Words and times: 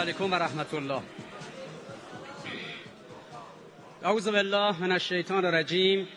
علیکم 0.00 0.32
و 0.32 0.34
رحمت 0.34 0.74
الله 0.74 1.02
اعوذ 4.02 4.28
بالله 4.28 4.80
من 4.80 4.92
الشیطان 4.92 5.44
الرجیم. 5.44 6.08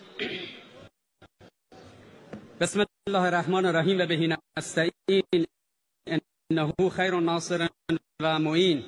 بسم 2.59 2.85
الله 3.07 3.21
الرحمن 3.21 3.65
الرحیم 3.65 3.99
و 3.99 4.05
بهین 4.05 4.35
نستعین. 4.57 5.45
انه 6.51 6.73
خیر 6.95 7.11
ناصر 7.11 7.67
و 8.21 8.39
معین. 8.39 8.83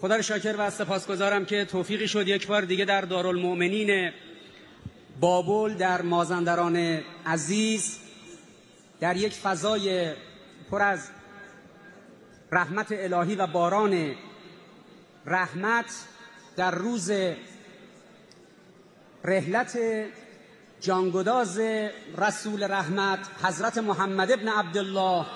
خدا 0.00 0.16
رو 0.16 0.22
شاکر 0.22 0.54
و 0.58 0.70
سپاسگزارم 0.70 1.44
که 1.44 1.64
توفیقی 1.64 2.08
شد 2.08 2.28
یک 2.28 2.46
بار 2.46 2.62
دیگه 2.62 2.84
در 2.84 3.00
دارالمؤمنین 3.00 4.12
بابل 5.20 5.74
در 5.74 6.02
مازندران 6.02 6.76
عزیز 7.26 8.00
در 9.00 9.16
یک 9.16 9.32
فضای 9.32 10.14
پر 10.70 10.82
از 10.82 11.10
رحمت 12.52 12.92
الهی 12.92 13.34
و 13.34 13.46
باران 13.46 14.14
رحمت 15.26 15.86
در 16.56 16.70
روز 16.70 17.10
رحلت 19.24 19.78
جانگداز 20.80 21.60
رسول 22.18 22.62
رحمت 22.62 23.18
حضرت 23.42 23.78
محمد 23.78 24.32
ابن 24.32 24.48
عبدالله. 24.48 25.26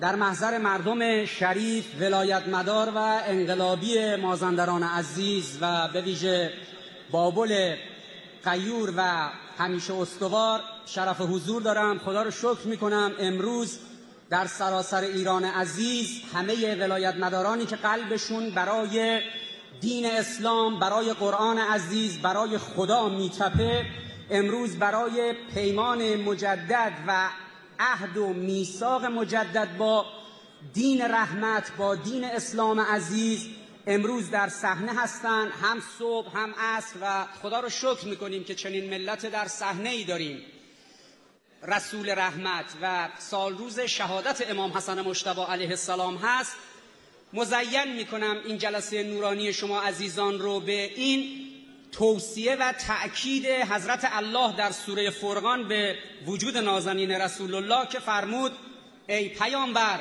در 0.00 0.14
محضر 0.14 0.58
مردم 0.58 1.24
شریف 1.24 1.86
ولایت 2.00 2.48
مدار 2.48 2.92
و 2.94 2.98
انقلابی 3.26 4.16
مازندران 4.16 4.82
عزیز 4.82 5.58
و 5.60 5.88
به 5.88 6.00
ویژه 6.00 6.52
بابل 7.10 7.76
قیور 8.44 8.92
و 8.96 9.30
همیشه 9.58 9.94
استوار 9.94 10.60
شرف 10.86 11.20
حضور 11.20 11.62
دارم. 11.62 11.98
خدا 11.98 12.22
رو 12.22 12.30
شکر 12.30 12.66
می‌کنم 12.66 13.12
امروز 13.18 13.78
در 14.30 14.46
سراسر 14.46 15.00
ایران 15.00 15.44
عزیز 15.44 16.22
همه 16.34 16.74
ولایت 16.74 17.14
مدارانی 17.16 17.66
که 17.66 17.76
قلبشون 17.76 18.50
برای 18.50 19.20
دین 19.80 20.06
اسلام 20.06 20.78
برای 20.78 21.12
قرآن 21.12 21.58
عزیز 21.58 22.18
برای 22.18 22.58
خدا 22.58 23.08
میتپه 23.08 23.86
امروز 24.30 24.76
برای 24.76 25.34
پیمان 25.54 26.16
مجدد 26.16 26.92
و 27.06 27.28
عهد 27.78 28.16
و 28.16 28.32
میثاق 28.32 29.04
مجدد 29.04 29.68
با 29.78 30.04
دین 30.74 31.02
رحمت 31.02 31.72
با 31.78 31.94
دین 31.94 32.24
اسلام 32.24 32.80
عزیز 32.80 33.48
امروز 33.86 34.30
در 34.30 34.48
صحنه 34.48 35.00
هستند 35.00 35.52
هم 35.62 35.82
صبح 35.98 36.38
هم 36.38 36.54
عصر 36.58 36.96
و 37.02 37.26
خدا 37.42 37.60
رو 37.60 37.68
شکر 37.68 38.04
می‌کنیم 38.04 38.44
که 38.44 38.54
چنین 38.54 38.90
ملت 38.90 39.26
در 39.26 39.48
صحنه 39.48 39.88
ای 39.88 40.04
داریم. 40.04 40.42
رسول 41.62 42.10
رحمت 42.18 42.64
و 42.82 43.08
سال 43.18 43.58
روز 43.58 43.80
شهادت 43.80 44.50
امام 44.50 44.72
حسن 44.72 45.00
مشتبه 45.00 45.42
علیه 45.42 45.70
السلام 45.70 46.16
هست. 46.16 46.56
مزین 47.32 47.92
می‌کنم 47.96 48.36
این 48.44 48.58
جلسه 48.58 49.02
نورانی 49.02 49.52
شما 49.52 49.82
عزیزان 49.82 50.38
رو 50.38 50.60
به 50.60 50.82
این 50.94 51.48
توصیه 51.92 52.56
و 52.56 52.72
تأکید 52.72 53.46
حضرت 53.46 54.08
الله 54.12 54.56
در 54.56 54.70
سوره 54.70 55.10
فرقان 55.10 55.68
به 55.68 55.98
وجود 56.26 56.58
نازنین 56.58 57.10
رسول 57.10 57.54
الله 57.54 57.86
که 57.86 57.98
فرمود 57.98 58.52
ای 59.08 59.28
پیامبر 59.28 60.00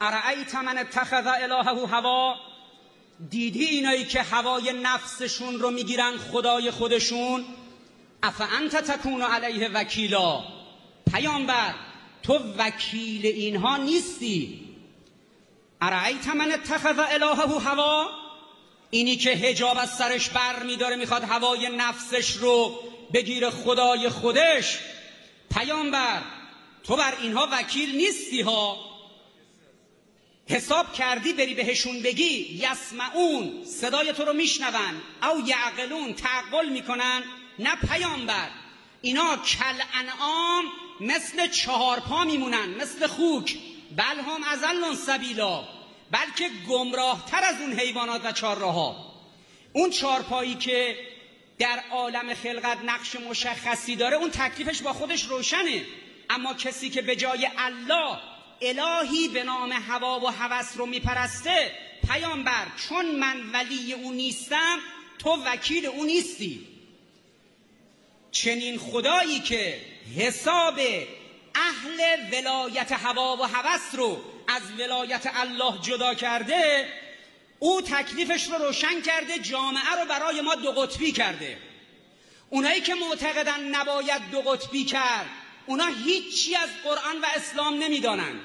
ارعیت 0.00 0.54
من 0.54 0.78
اتخذ 0.78 1.26
الهه 1.26 1.86
هوا؟ 1.86 2.47
دیدی 3.30 3.64
اینایی 3.64 4.04
که 4.04 4.22
هوای 4.22 4.72
نفسشون 4.72 5.58
رو 5.58 5.70
می‌گیرن 5.70 6.16
خدای 6.16 6.70
خودشون؟ 6.70 7.44
اف 8.22 8.40
انت 8.40 8.76
تکون 8.76 9.22
علیه 9.22 9.68
وکیلا. 9.68 10.44
پیامبر 11.12 11.74
تو 12.22 12.38
وکیل 12.58 13.26
اینها 13.26 13.76
نیستی. 13.76 14.60
ارعیت 15.80 16.28
من 16.28 16.52
اتخذ 16.52 16.98
الهه 16.98 17.60
هوا؟ 17.60 18.08
اینی 18.90 19.16
که 19.16 19.30
هجاب 19.30 19.78
از 19.78 19.96
سرش 19.96 20.28
بر 20.28 20.62
میداره 20.62 20.96
می‌خواد 20.96 21.24
هوای 21.24 21.76
نفسش 21.76 22.30
رو 22.30 22.80
بگیره 23.14 23.50
خدای 23.50 24.08
خودش. 24.08 24.78
پیامبر 25.54 26.22
تو 26.84 26.96
بر 26.96 27.14
اینها 27.22 27.48
وکیل 27.52 27.96
نیستی 27.96 28.40
ها. 28.40 28.87
حساب 30.50 30.92
کردی 30.92 31.32
بری 31.32 31.54
بهشون 31.54 32.02
بگی 32.02 32.60
یسمعون 32.62 33.64
صدای 33.64 34.12
تو 34.12 34.24
رو 34.24 34.32
میشنون 34.32 35.02
او 35.22 35.48
یعقلون 35.48 36.14
تعقل 36.14 36.68
می‌کنن 36.68 37.22
نه 37.58 37.76
پیامبر. 37.76 38.48
اینا 39.02 39.36
کل 39.36 39.82
انعام 39.94 40.64
مثل 41.00 41.46
چهار 41.46 42.00
پا 42.00 42.24
میمونن 42.24 42.68
مثل 42.68 43.06
خوک. 43.06 43.58
بل 43.96 44.20
هم 44.20 44.42
ازلون 44.50 44.96
سبیلا 44.96 45.64
بلکه 46.10 46.50
گمراه 46.68 47.26
تر 47.30 47.44
از 47.44 47.60
اون 47.60 47.72
حیوانات 47.72 48.24
و 48.24 48.32
چهارراها 48.32 48.96
اون 49.72 49.90
چهارپایی 49.90 50.54
که 50.54 50.96
در 51.58 51.80
عالم 51.90 52.34
خلقت 52.34 52.78
نقش 52.84 53.16
مشخصی 53.16 53.96
داره 53.96 54.16
اون 54.16 54.30
تکلیفش 54.30 54.82
با 54.82 54.92
خودش 54.92 55.24
روشنه. 55.24 55.84
اما 56.30 56.54
کسی 56.54 56.90
که 56.90 57.02
به 57.02 57.16
جای 57.16 57.48
الله 57.58 58.18
الهی 58.60 59.28
به 59.28 59.42
نام 59.42 59.72
هوا 59.72 60.20
و 60.20 60.26
هوس 60.26 60.76
رو 60.76 60.86
میپرسته 60.86 61.72
پیامبر 62.08 62.66
چون 62.88 63.06
من 63.06 63.50
ولی 63.52 63.92
او 63.92 64.12
نیستم 64.12 64.78
تو 65.18 65.30
وکیل 65.30 65.86
او 65.86 66.04
نیستی. 66.04 66.66
چنین 68.30 68.78
خدایی 68.78 69.40
که 69.40 69.80
حساب 70.16 70.80
اهل 71.54 72.00
ولایت 72.32 72.92
هوا 72.92 73.36
و 73.36 73.42
هوس 73.42 73.94
رو 73.94 74.20
از 74.48 74.62
ولایت 74.78 75.30
الله 75.34 75.78
جدا 75.82 76.14
کرده 76.14 76.88
او 77.58 77.82
تکلیفش 77.82 78.44
رو 78.44 78.64
روشن 78.64 79.00
کرده 79.00 79.38
جامعه 79.38 80.00
رو 80.00 80.08
برای 80.08 80.40
ما 80.40 80.54
دو 80.54 80.72
قطبی 80.72 81.12
کرده. 81.12 81.58
اونایی 82.50 82.80
که 82.80 82.94
معتقدن 82.94 83.60
نباید 83.60 84.30
دو 84.32 84.40
قطبی 84.40 84.84
کرد 84.84 85.30
اونا 85.68 85.86
هیچی 85.86 86.56
از 86.56 86.68
قرآن 86.84 87.20
و 87.22 87.26
اسلام 87.36 87.74
نمی‌دانند 87.74 88.40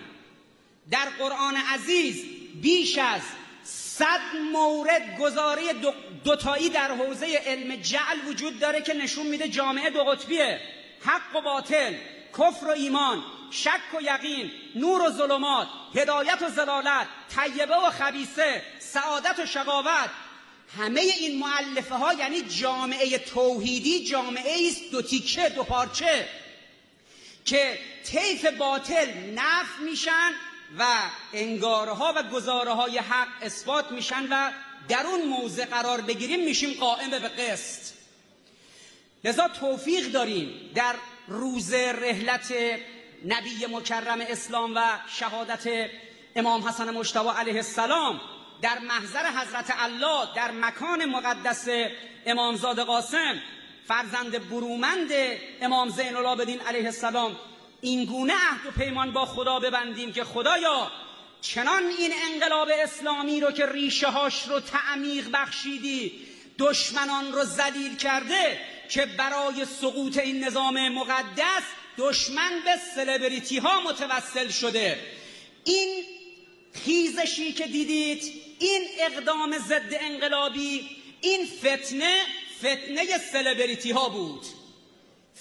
در 0.92 1.10
قرآن 1.20 1.56
عزیز 1.56 2.26
بیش 2.62 2.98
از 2.98 3.22
صد 3.64 4.20
مورد 4.52 5.18
گزاره 5.20 5.74
دو 5.74 5.94
دوتایی 6.24 6.70
در 6.70 6.92
حوزه 6.92 7.42
علم 7.46 7.76
جعل 7.76 8.28
وجود 8.28 8.60
داره 8.60 8.82
که 8.82 8.94
نشون 8.94 9.28
میده 9.28 9.48
جامعه 9.48 9.90
دو 9.90 10.04
قطبیه. 10.04 10.60
حق 11.06 11.36
و 11.36 11.42
باطل 11.42 11.94
کفر 12.34 12.68
و 12.68 12.70
ایمان 12.70 13.24
شک 13.52 13.98
و 13.98 14.02
یقین 14.02 14.52
نور 14.76 15.02
و 15.02 15.10
ظلمات 15.10 15.68
هدایت 15.96 16.42
و 16.42 16.50
زلالت 16.50 17.08
طیبه 17.36 17.76
و 17.76 17.90
خبیسه 17.90 18.62
سعادت 18.80 19.40
و 19.40 19.46
شقاوت. 19.46 20.10
همه 20.78 21.02
این 21.02 21.40
معلفه 21.40 21.96
ها 21.96 22.14
یعنی 22.14 22.42
جامعه 22.42 23.18
توحیدی 23.18 24.06
جامعه 24.06 24.68
است 24.68 24.92
دو 24.92 25.02
تیکه 25.02 25.50
دو 25.50 25.64
پارچه. 25.64 26.28
که 27.46 27.80
طیف 28.06 28.46
باطل 28.46 29.08
نف 29.36 29.80
میشن 29.80 30.32
و 30.80 30.86
انگارها 31.34 32.14
و 32.16 32.24
گزاره 32.24 32.72
های 32.72 32.98
حق 32.98 33.28
اثبات 33.42 33.92
میشن 33.92 34.28
و 34.30 34.52
در 34.88 35.06
اون 35.06 35.26
موضع 35.26 35.66
قرار 35.66 36.02
بگیریم 36.02 36.46
میشیم 36.46 36.80
قائم 36.80 37.10
به 37.10 37.20
قسط. 37.20 37.94
لذا 39.24 39.48
توفیق 39.48 40.12
داریم 40.12 40.72
در 40.76 40.96
روز 41.28 41.74
رحلت 41.74 42.54
نبی 43.26 43.66
مکرم 43.72 44.22
اسلام 44.22 44.76
و 44.76 44.82
شهادت 45.08 45.90
امام 46.36 46.68
حسن 46.68 46.90
مشتبه 46.90 47.32
علیه 47.32 47.56
السلام 47.56 48.22
در 48.62 48.80
محضر 48.80 49.32
حضرت 49.32 49.74
الله 49.80 50.36
در 50.36 50.52
مکان 50.52 51.06
مقدس 51.06 51.68
امامزاد 52.26 52.80
قاسم 52.80 53.42
فرزند 53.88 54.50
برومند 54.50 55.12
امام 55.62 55.90
زین 55.90 56.16
العابدین 56.16 56.60
علیه 56.60 56.86
السلام 56.86 57.36
این 57.82 58.06
گونه 58.06 58.34
عهد 58.34 58.66
و 58.66 58.72
پیمان 58.72 59.12
با 59.12 59.26
خدا 59.26 59.60
ببندیم 59.60 60.14
که 60.14 60.24
خدایا 60.24 60.92
چنان 61.42 61.84
این 62.00 62.12
انقلاب 62.32 62.68
اسلامی 62.84 63.40
رو 63.40 63.52
که 63.52 63.66
ریشه 63.66 64.08
هاش 64.08 64.48
رو 64.48 64.60
تعمیق 64.60 65.30
بخشیدی 65.34 66.12
دشمنان 66.60 67.32
رو 67.32 67.44
ذلیل 67.44 67.96
کرده 67.96 68.60
که 68.90 69.06
برای 69.06 69.66
سقوط 69.66 70.18
این 70.18 70.44
نظام 70.44 70.90
مقدس 70.90 71.64
دشمن 71.98 72.52
به 72.66 72.76
سلبریتی 72.96 73.58
ها 73.58 73.82
متوسل 73.82 74.50
شده. 74.50 75.00
این 75.64 76.04
خیزشی 76.86 77.54
که 77.54 77.68
دیدید 77.68 78.24
این 78.60 78.88
اقدام 79.00 79.58
ضد 79.58 79.98
انقلابی 80.02 80.90
این 81.22 81.46
فتنه 81.46 82.26
فتنه 82.64 83.18
سلبریتی 83.32 83.92
ها 83.92 84.10
بود. 84.10 84.46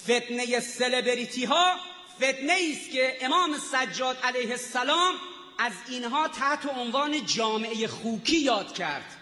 فتنه 0.05 0.61
سلبریتی 0.61 1.45
ها 1.45 1.77
فتنه 2.17 2.59
است 2.73 2.91
که 2.91 3.19
امام 3.21 3.59
سجاد 3.59 4.19
علیه 4.23 4.51
السلام 4.51 5.15
از 5.59 5.73
اینها 5.89 6.29
تحت 6.29 6.67
عنوان 6.67 7.27
جامعه 7.27 7.87
خوکی 7.87 8.39
یاد 8.39 8.75
کرد. 8.75 9.17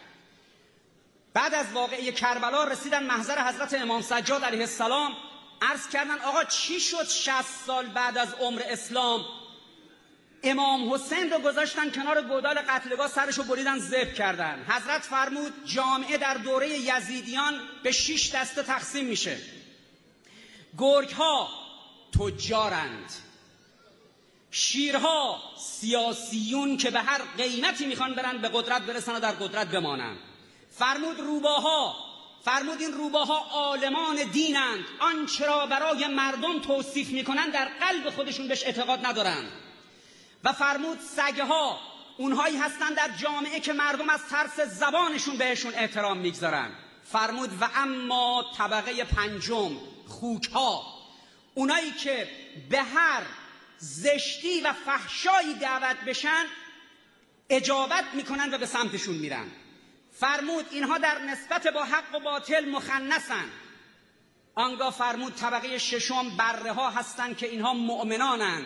بعد 1.34 1.54
از 1.54 1.72
واقعه 1.72 2.12
کربلا 2.12 2.64
رسیدن 2.64 3.02
محضر 3.02 3.48
حضرت 3.48 3.74
امام 3.74 4.02
سجاد 4.02 4.44
علیه 4.44 4.60
السلام 4.60 5.16
عرض 5.62 5.88
کردن 5.88 6.18
آقا 6.18 6.44
چی 6.44 6.80
شد 6.80 7.08
60 7.08 7.42
سال 7.66 7.86
بعد 7.86 8.18
از 8.18 8.34
عمر 8.34 8.62
اسلام؟ 8.64 9.24
امام 10.42 10.92
حسین 10.94 11.30
رو 11.30 11.38
گذاشتن 11.38 11.90
کنار 11.90 12.22
گودال 12.22 12.58
قتلگاه 12.58 13.08
سرش 13.08 13.38
رو 13.38 13.44
بریدن 13.44 13.78
زب 13.78 14.14
کردن. 14.14 14.64
حضرت 14.68 15.02
فرمود 15.02 15.52
جامعه 15.64 16.18
در 16.18 16.34
دوره 16.34 16.68
یزیدیان 16.68 17.60
به 17.82 17.92
شش 17.92 18.30
دسته 18.34 18.62
تقسیم 18.62 19.06
میشه. 19.06 19.38
گرگ 20.78 21.10
ها 21.10 21.48
تجارند. 22.18 23.12
شیرها 24.50 25.42
سیاسیون 25.58 26.76
که 26.76 26.90
به 26.90 27.00
هر 27.00 27.22
قیمتی 27.36 27.86
می‌خوان 27.86 28.14
برن 28.14 28.38
به 28.38 28.48
قدرت 28.48 28.82
برسن 28.82 29.16
و 29.16 29.20
در 29.20 29.32
قدرت 29.32 29.66
بمانند 29.70 30.18
فرمود 30.70 31.20
روباها 31.20 31.96
فرمود 32.44 32.80
این 32.80 32.92
روباها 32.92 33.38
عالمان 33.38 34.16
دینند. 34.32 34.84
آنچه 35.00 35.46
را 35.46 35.66
برای 35.66 36.06
مردم 36.06 36.60
توصیف 36.60 37.08
می‌کنند 37.08 37.52
در 37.52 37.68
قلب 37.80 38.10
خودشون 38.10 38.48
بهش 38.48 38.64
اعتقاد 38.64 39.06
ندارند 39.06 39.52
و 40.44 40.52
فرمود 40.52 40.98
سگها 41.00 41.80
اونهایی 42.16 42.56
هستند 42.56 42.96
در 42.96 43.08
جامعه 43.08 43.60
که 43.60 43.72
مردم 43.72 44.08
از 44.10 44.20
ترس 44.30 44.60
زبانشون 44.60 45.36
بهشون 45.36 45.74
احترام 45.74 46.18
می‌گذارن. 46.18 46.70
فرمود 47.04 47.62
و 47.62 47.68
اما 47.74 48.44
طبقه 48.58 49.04
پنجم 49.04 49.76
خوکها. 50.08 50.84
اونایی 51.54 51.90
که 51.90 52.28
به 52.70 52.82
هر 52.82 53.22
زشتی 53.78 54.60
و 54.60 54.72
فحشایی 54.72 55.54
دعوت 55.54 55.96
بشن 56.06 56.44
اجابت 57.50 58.04
می‌کنن 58.14 58.54
و 58.54 58.58
به 58.58 58.66
سمتشون 58.66 59.14
میرن. 59.14 59.46
فرمود 60.12 60.66
اینها 60.70 60.98
در 60.98 61.18
نسبت 61.18 61.66
با 61.66 61.84
حق 61.84 62.14
و 62.14 62.20
باطل 62.20 62.70
مخنسن 62.70 63.44
آنگاه 64.54 64.92
فرمود 64.92 65.34
طبقه 65.34 65.78
ششم 65.78 66.36
بره 66.36 66.72
ها 66.72 66.90
هستند 66.90 67.36
که 67.36 67.46
اینها 67.46 67.74
مؤمنانن. 67.74 68.64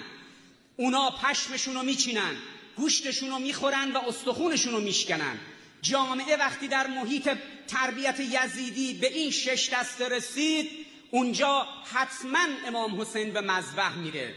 اونا 0.77 1.11
پشمشون 1.11 1.75
رو 1.75 1.83
میچینن 1.83 2.37
گوشتشون 2.77 3.31
رو 3.31 3.39
می‌خورن 3.39 3.93
و 3.93 3.99
استخونشون 3.99 4.73
رو 4.73 4.81
میشکنن. 4.81 5.39
جامعه 5.83 6.37
وقتی 6.37 6.69
در 6.69 6.87
محیط 6.87 7.31
تربیت 7.69 8.21
یزیدی 8.21 8.95
به 8.95 9.13
این 9.13 9.31
شش 9.31 9.69
دسته 9.73 10.09
رسید 10.09 10.71
اونجا 11.11 11.67
حتما 11.93 12.47
امام 12.67 13.01
حسین 13.01 13.33
به 13.33 13.41
مذبح 13.41 13.95
میره. 13.97 14.35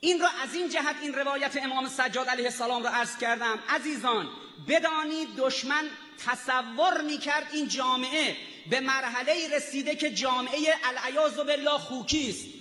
این 0.00 0.20
را 0.20 0.28
از 0.42 0.54
این 0.54 0.68
جهت 0.68 0.96
این 1.02 1.14
روایت 1.14 1.56
امام 1.56 1.88
سجاد 1.88 2.28
علیه 2.28 2.44
السلام 2.44 2.82
را 2.82 2.90
عرض 2.90 3.18
کردم. 3.18 3.58
عزیزان 3.68 4.28
بدانید 4.68 5.28
دشمن 5.36 5.84
تصور 6.26 7.02
می‌کرد 7.02 7.48
این 7.52 7.68
جامعه 7.68 8.36
به 8.70 8.80
مرحله 8.80 9.56
رسیده 9.56 9.94
که 9.94 10.10
جامعه 10.10 10.74
العیاذ 10.84 11.36
بالله 11.36 11.78
خوکی 11.78 12.30
است. 12.30 12.57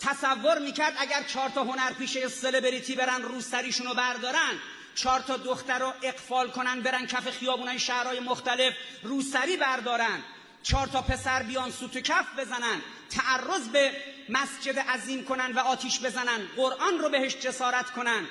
تصور 0.00 0.58
می‌کرد 0.58 0.94
اگر 0.98 1.22
چهار 1.22 1.48
تا 1.48 1.64
هنرپیشه 1.64 2.28
سلبریتی 2.28 2.94
برن 2.94 3.22
روسریشون 3.22 3.86
رو 3.86 3.94
بردارن 3.94 4.58
چهار 4.94 5.20
تا 5.20 5.36
دختر 5.36 5.78
رو 5.78 5.92
اقفال 6.02 6.50
کنن 6.50 6.80
برن 6.80 7.06
کف 7.06 7.30
خیابونای 7.30 7.78
شهرهای 7.78 8.20
مختلف 8.20 8.74
روسری 9.02 9.56
بردارن 9.56 10.22
چهار 10.62 10.86
تا 10.86 11.02
پسر 11.02 11.42
بیان 11.42 11.70
سوت 11.70 11.96
و 11.96 12.00
کف 12.00 12.26
بزنن 12.38 12.80
تعرض 13.10 13.68
به 13.68 13.92
مسجد 14.28 14.78
عظیم 14.78 15.24
کنن 15.24 15.52
و 15.52 15.58
آتیش 15.58 16.00
بزنن 16.00 16.46
قرآن 16.56 16.98
رو 16.98 17.08
بهش 17.08 17.36
جسارت 17.36 17.90
کنن. 17.90 18.26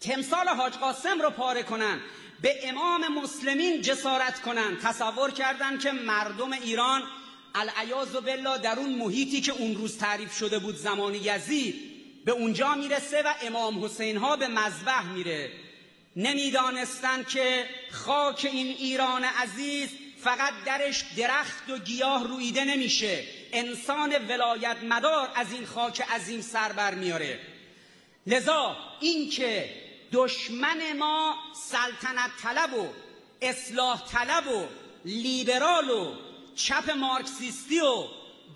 تمثال 0.00 0.48
حاج 0.48 0.72
قاسم 0.72 1.22
رو 1.22 1.30
پاره 1.30 1.62
کنن 1.62 2.00
به 2.40 2.68
امام 2.68 3.08
مسلمین 3.08 3.82
جسارت 3.82 4.40
کنن. 4.40 4.76
تصور 4.76 5.30
کردن 5.30 5.78
که 5.78 5.92
مردم 5.92 6.52
ایران 6.52 7.02
العیاذ 7.54 8.12
بالله 8.12 8.58
در 8.58 8.78
اون 8.78 8.94
محیطی 8.94 9.40
که 9.40 9.52
اون 9.52 9.74
روز 9.74 9.98
تعریف 9.98 10.36
شده 10.36 10.58
بود 10.58 10.76
زمان 10.76 11.14
یزید 11.14 11.74
به 12.24 12.32
اونجا 12.32 12.74
می‌رسه 12.74 13.22
و 13.22 13.34
امام 13.42 13.84
حسین 13.84 14.16
ها 14.16 14.36
به 14.36 14.48
مذبح 14.48 15.06
میره. 15.06 15.50
نمی‌دانستند 16.16 17.28
که 17.28 17.66
خاک 17.90 18.48
این 18.52 18.66
ایران 18.66 19.24
عزیز 19.24 19.88
فقط 20.24 20.52
درش 20.66 21.04
درخت 21.16 21.70
و 21.70 21.78
گیاه 21.78 22.28
رویده 22.28 22.64
نمیشه. 22.64 23.24
انسان 23.52 24.26
ولایت 24.28 24.76
مدار 24.88 25.28
از 25.34 25.52
این 25.52 25.66
خاک 25.66 26.00
عظیم 26.00 26.40
سر 26.40 26.72
بر 26.72 26.94
میاره. 26.94 27.40
لذا 28.26 28.76
اینکه 29.00 29.70
دشمن 30.12 30.96
ما 30.98 31.34
سلطنت 31.54 32.30
طلب 32.42 32.74
و 32.74 32.88
اصلاح 33.42 34.08
طلب 34.08 34.48
و 34.48 34.66
لیبرال 35.04 35.90
و 35.90 36.14
چپ 36.54 36.90
مارکسیستی 36.90 37.80
و 37.80 38.04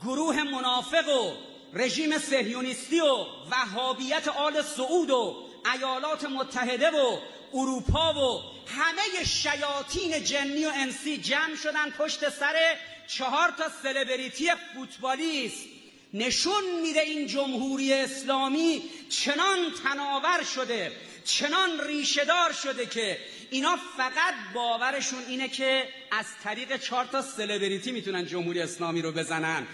گروه 0.03 0.43
منافق 0.43 1.09
و 1.09 1.33
رژیم 1.73 2.19
سهیونیستی 2.19 3.01
و 3.01 3.27
وهابیت 3.51 4.29
آل 4.29 4.63
سعود 4.63 5.11
و 5.11 5.37
ایالات 5.75 6.25
متحده 6.25 6.91
و 6.91 7.19
اروپا 7.55 8.15
و 8.15 8.43
همه 8.67 9.25
شیاطین 9.25 10.25
جنی 10.25 10.67
و 10.67 10.71
انسی 10.75 11.19
جمع 11.19 11.57
شدن 11.63 11.91
پشت 11.91 12.29
سر 12.29 12.77
چهار 13.07 13.51
تا 13.59 13.65
سلبریتی 13.83 14.51
فوتبالیست. 14.75 15.67
نشون 16.15 16.81
میده 16.83 17.01
این 17.01 17.27
جمهوری 17.27 17.93
اسلامی 17.93 18.83
چنان 19.09 19.59
تناور 19.85 20.45
شده 20.55 20.93
چنان 21.25 21.81
ریشهدار 21.81 22.53
شده 22.53 22.87
که 22.87 23.19
اینا 23.51 23.77
فقط 23.97 24.35
باورشون 24.55 25.25
اینه 25.29 25.49
که 25.49 25.89
از 26.11 26.27
طریق 26.45 26.77
چهار 26.77 27.05
تا 27.05 27.23
سلبریتی 27.23 27.93
می‌تونن 27.93 28.27
جمهوری 28.27 28.61
اسلامی 28.61 29.03
رو 29.03 29.13
بزنن. 29.13 29.67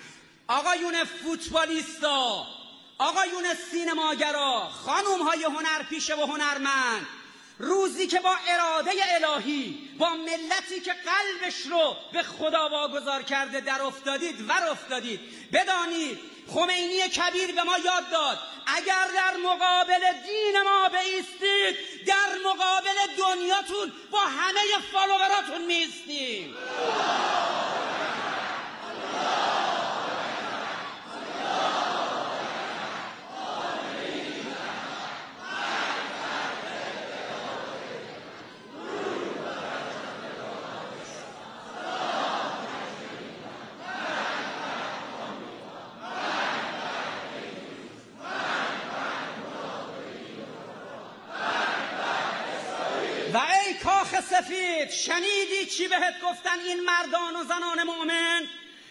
آقایون 0.48 1.04
فوتبالیستا 1.04 2.46
آقایون 2.98 3.44
سینماگرا 3.70 4.68
خانوم 4.68 5.22
های 5.22 5.44
هنرپیشه 5.44 6.14
و 6.14 6.20
هنرمند 6.20 7.06
روزی 7.58 8.06
که 8.06 8.20
با 8.20 8.36
اراده 8.48 8.90
الهی 9.08 9.88
با 9.98 10.16
ملتی 10.16 10.80
که 10.80 10.92
قلبش 10.92 11.66
رو 11.66 11.96
به 12.12 12.22
خدا 12.22 12.68
واگذار 12.68 13.22
کرده 13.22 13.60
در 13.60 13.82
افتادید 13.82 14.48
ور 14.48 14.68
افتادید 14.70 15.20
بدانید 15.52 16.31
خمینی 16.48 17.08
کبیر 17.08 17.52
به 17.52 17.62
ما 17.62 17.78
یاد 17.78 18.10
داد. 18.10 18.38
اگر 18.66 19.06
در 19.14 19.36
مقابل 19.36 20.00
دین 20.26 20.62
ما 20.64 20.88
بیستید 20.88 22.06
در 22.06 22.38
مقابل 22.44 23.14
دنیاتون 23.18 23.92
با 24.10 24.18
همه 24.18 24.60
فالووراتون 24.92 25.64
میستیم 25.66 26.54
سفید 54.32 54.72
شنیدی 54.92 55.66
چی 55.66 55.88
بهت 55.88 56.20
گفتن 56.20 56.60
این 56.60 56.80
مردان 56.80 57.36
و 57.36 57.44
زنان 57.44 57.82
مؤمن؟ 57.82 58.48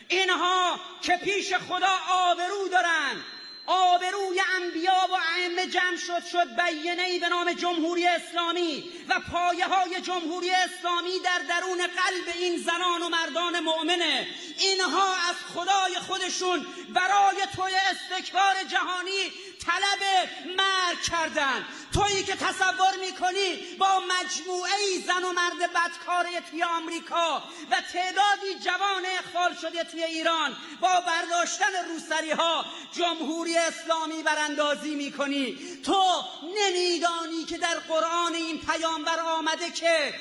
اینها 0.08 0.80
که 1.02 1.18
پیش 1.24 1.54
خدا 1.54 2.00
آبرو 2.10 2.68
دارن. 2.72 3.24
آبروی 3.66 4.42
انبیا 4.56 5.08
و 5.10 5.14
ائمه 5.14 5.68
جمع 5.68 5.98
شد 5.98 6.26
شد 6.26 6.56
بیانه 6.56 7.04
ای 7.04 7.20
به 7.20 7.30
نام 7.30 7.54
جمهوری 7.54 8.08
اسلامی 8.08 8.84
و 9.10 9.20
پایه 9.32 9.68
های 9.68 10.02
جمهوری 10.02 10.52
اسلامی 10.52 11.20
در 11.24 11.40
درون 11.50 11.78
قلب 11.78 12.36
این 12.40 12.58
زنان 12.58 13.02
و 13.02 13.10
مردان 13.10 13.60
مؤمنه. 13.60 14.28
اینها 14.60 15.14
از 15.30 15.36
خدای 15.54 15.96
خودشون 16.08 16.66
برای 16.90 17.38
توی 17.56 17.74
استکبار 17.92 18.64
جهانی 18.72 19.32
طلب 19.66 20.30
مرگ 20.58 21.02
کردن. 21.02 21.66
تویی 21.94 22.24
که 22.24 22.36
تصور 22.36 22.96
می‌کنی 23.02 23.56
با 23.80 24.00
مجموعه 24.00 24.76
ای 24.76 25.02
زن 25.02 25.24
و 25.24 25.32
مرد 25.32 25.74
بدکاره 25.74 26.42
توی 26.52 26.64
آمریکا 26.64 27.44
و 27.72 27.82
تعدادی 27.94 28.60
جوان 28.66 29.06
اخفال 29.20 29.56
شده 29.62 29.84
توی 29.84 30.04
ایران 30.04 30.58
با 30.82 31.02
برداشتن 31.02 31.72
روسری 31.94 32.32
ها 32.32 32.66
جمهوری 32.92 33.58
اسلامی 33.58 34.24
براندازی 34.24 34.96
می‌کنی. 34.96 35.58
تو 35.86 36.24
نمیدانی 36.44 37.44
که 37.46 37.58
در 37.58 37.80
قرآن 37.80 38.34
این 38.34 38.60
پیامبر 38.60 39.20
آمده 39.20 39.72
که 39.72 40.14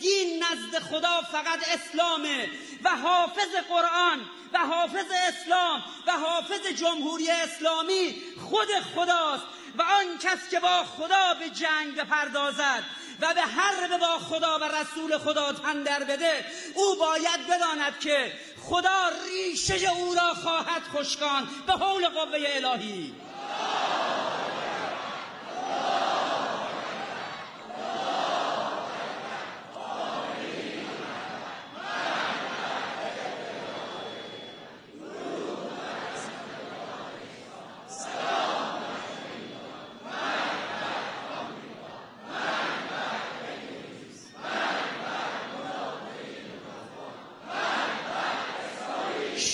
دین 0.00 0.44
نزد 0.44 0.78
خدا 0.78 1.22
فقط 1.32 1.68
اسلامه. 1.68 2.50
و 2.84 2.96
حافظ 2.96 3.54
قرآن 3.68 4.20
و 4.52 4.58
حافظ 4.58 5.06
اسلام 5.28 5.84
و 6.06 6.12
حافظ 6.12 6.66
جمهوری 6.66 7.30
اسلامی 7.30 8.22
خود 8.50 8.68
خداست 8.94 9.44
و 9.78 9.82
آن 9.82 10.18
کس 10.18 10.48
که 10.50 10.60
با 10.60 10.84
خدا 10.84 11.34
به 11.34 11.50
جنگ 11.50 11.94
بپردازد 11.96 12.84
و 13.20 13.34
به 13.34 13.40
هر 13.40 13.98
با 13.98 14.18
خدا 14.18 14.58
و 14.58 14.64
رسول 14.64 15.18
خدا 15.18 15.52
تن 15.52 15.82
در 15.82 16.04
بده 16.04 16.44
او 16.74 16.96
باید 16.96 17.46
بداند 17.46 17.98
که 18.00 18.32
خدا 18.62 19.08
ریشه 19.28 19.90
او 19.90 20.14
را 20.14 20.34
خواهد 20.34 20.82
خشکان 20.94 21.48
به 21.66 21.72
حول 21.72 22.08
قوه 22.08 22.38
الهی 22.46 23.14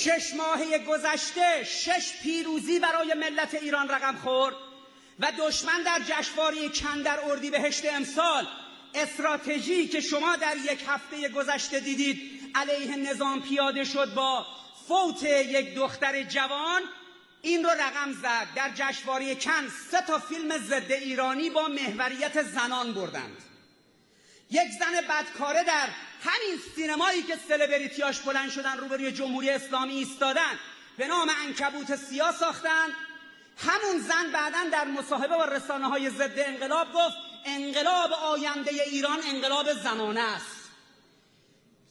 شش 0.04 0.34
ماهه 0.54 0.78
گذشته 0.78 1.64
شش 1.64 2.12
پیروزی 2.22 2.78
برای 2.78 3.14
ملت 3.14 3.54
ایران 3.54 3.88
رقم 3.88 4.16
خورد 4.16 4.54
و 5.20 5.32
دشمن 5.38 5.82
در 5.82 6.00
جشنواره 6.06 6.68
کندر 6.68 7.20
بهشت 7.50 7.84
امسال 7.84 8.46
استراتژی 8.94 9.88
که 9.88 10.00
شما 10.00 10.36
در 10.36 10.56
یک 10.56 10.84
هفته 10.88 11.28
گذشته 11.28 11.80
دیدید 11.80 12.50
علیه 12.54 12.96
نظام 12.96 13.42
پیاده 13.42 13.84
شد 13.84 14.14
با 14.14 14.46
فوت 14.88 15.22
یک 15.22 15.74
دختر 15.74 16.22
جوان 16.22 16.82
این 17.42 17.64
رو 17.64 17.70
رقم 17.70 18.12
زد. 18.12 18.46
در 18.56 18.70
جشنواره 18.74 19.34
کن 19.34 19.68
سه 19.90 20.00
تا 20.06 20.18
فیلم 20.18 20.58
ضد 20.58 20.92
ایرانی 20.92 21.50
با 21.50 21.68
محوریت 21.68 22.42
زنان 22.42 22.94
بردند. 22.94 23.42
یک 24.50 24.68
زن 24.78 25.08
بدکاره 25.08 25.64
در 25.64 25.88
همین 26.24 26.60
سینمایی 26.76 27.22
که 27.22 27.38
سلبریتیاش 27.48 28.20
بلند 28.20 28.50
شدن 28.50 28.78
روبروی 28.78 29.12
جمهوری 29.12 29.50
اسلامی 29.50 29.92
ایستادن 29.92 30.58
به 30.96 31.06
نام 31.06 31.30
انکبوت 31.46 31.96
سیاه 31.96 32.32
ساختن. 32.32 32.88
همون 33.58 34.02
زن 34.02 34.32
بعدا 34.32 34.58
در 34.72 34.84
مصاحبه 34.84 35.36
با 35.36 35.44
رسانه 35.44 35.88
های 35.88 36.10
ضد 36.10 36.38
انقلاب 36.38 36.92
گفت 36.92 37.16
انقلاب 37.44 38.12
آینده 38.12 38.70
ایران 38.70 39.18
انقلاب 39.28 39.72
زنانه 39.72 40.20
است. 40.20 40.70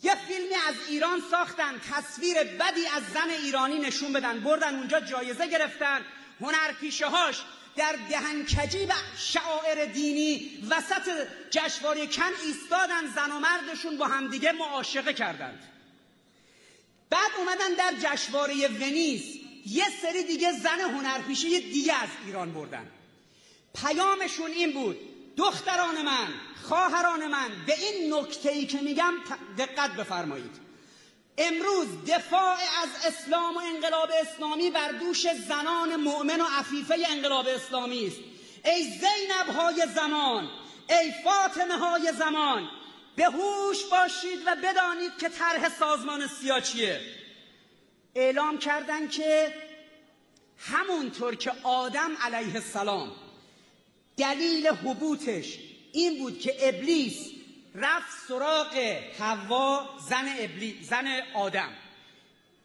یه 0.04 0.16
فیلمی 0.16 0.56
از 0.68 0.76
ایران 0.88 1.22
ساختن 1.32 1.82
تصویر 1.92 2.44
بدی 2.44 2.86
از 2.96 3.04
زن 3.14 3.30
ایرانی 3.30 3.80
نشون 3.80 4.14
بدن 4.14 4.40
بردن 4.40 4.76
اونجا 4.76 5.00
جایزه 5.00 5.48
گرفتن. 5.48 6.06
هنرپیشه 6.42 7.06
هاش 7.06 7.42
در 7.76 7.96
دهنکجی 8.10 8.86
و 8.86 8.94
شعائر 9.18 9.86
دینی 9.86 10.60
وسط 10.70 11.28
جشنواره 11.52 12.08
کن 12.08 12.32
ایستادن 12.46 13.08
زن 13.16 13.32
و 13.32 13.40
مردشون 13.40 13.98
با 13.98 14.06
همدیگه 14.06 14.52
معاشقه 14.52 15.14
کردند. 15.14 15.64
بعد 17.10 17.32
اومدن 17.38 17.74
در 17.74 17.94
جشنواره 18.04 18.68
ونیز 18.68 19.24
یه 19.66 19.86
سری 20.02 20.24
دیگه 20.24 20.52
زن 20.52 20.80
هنرپیشه 20.80 21.60
دیگه 21.60 21.94
از 21.94 22.10
ایران 22.26 22.54
بردن. 22.54 22.92
پیامشون 23.76 24.52
این 24.52 24.74
بود 24.74 24.98
دختران 25.38 26.02
من 26.02 26.28
خواهران 26.64 27.28
من 27.28 27.50
به 27.68 27.74
این 27.80 28.14
نکته 28.14 28.52
ای 28.52 28.66
که 28.66 28.82
میگم 28.82 29.14
دقت 29.58 29.92
بفرمایید. 29.92 30.63
امروز 31.38 31.88
دفاع 32.08 32.58
از 32.84 32.90
اسلام 33.06 33.58
و 33.58 33.60
انقلاب 33.60 34.10
اسلامی 34.22 34.70
بر 34.70 34.92
دوش 34.92 35.28
زنان 35.48 35.96
مؤمن 35.96 36.42
و 36.42 36.46
عفیفه 36.60 36.96
انقلاب 37.10 37.48
اسلامی 37.48 38.08
است. 38.08 38.20
ای 38.66 38.84
زینب 38.84 39.56
های 39.56 39.86
زمان 39.96 40.50
ای 40.90 41.12
فاطمه 41.24 41.78
های 41.78 42.12
زمان 42.18 42.70
به 43.16 43.26
هوش 43.26 43.84
باشید 43.92 44.40
و 44.46 44.56
بدانید 44.64 45.12
که 45.20 45.30
طرح 45.30 45.80
سازمان 45.80 46.28
سیا 46.28 46.60
چیه. 46.60 47.02
اعلام 48.16 48.58
کردن 48.58 49.08
که 49.08 49.54
همونطور 50.58 51.36
که 51.36 51.52
آدم 51.64 52.18
علیه 52.22 52.56
السلام 52.56 53.12
دلیل 54.18 54.68
حبوتش 54.68 55.58
این 55.92 56.20
بود 56.20 56.40
که 56.40 56.70
ابلیس 56.70 57.33
رفت 57.76 58.28
سراغ 58.28 58.78
حوا 59.20 59.90
زن 60.10 60.26
ابلی 60.40 60.80
زن 60.82 61.08
آدم. 61.34 61.70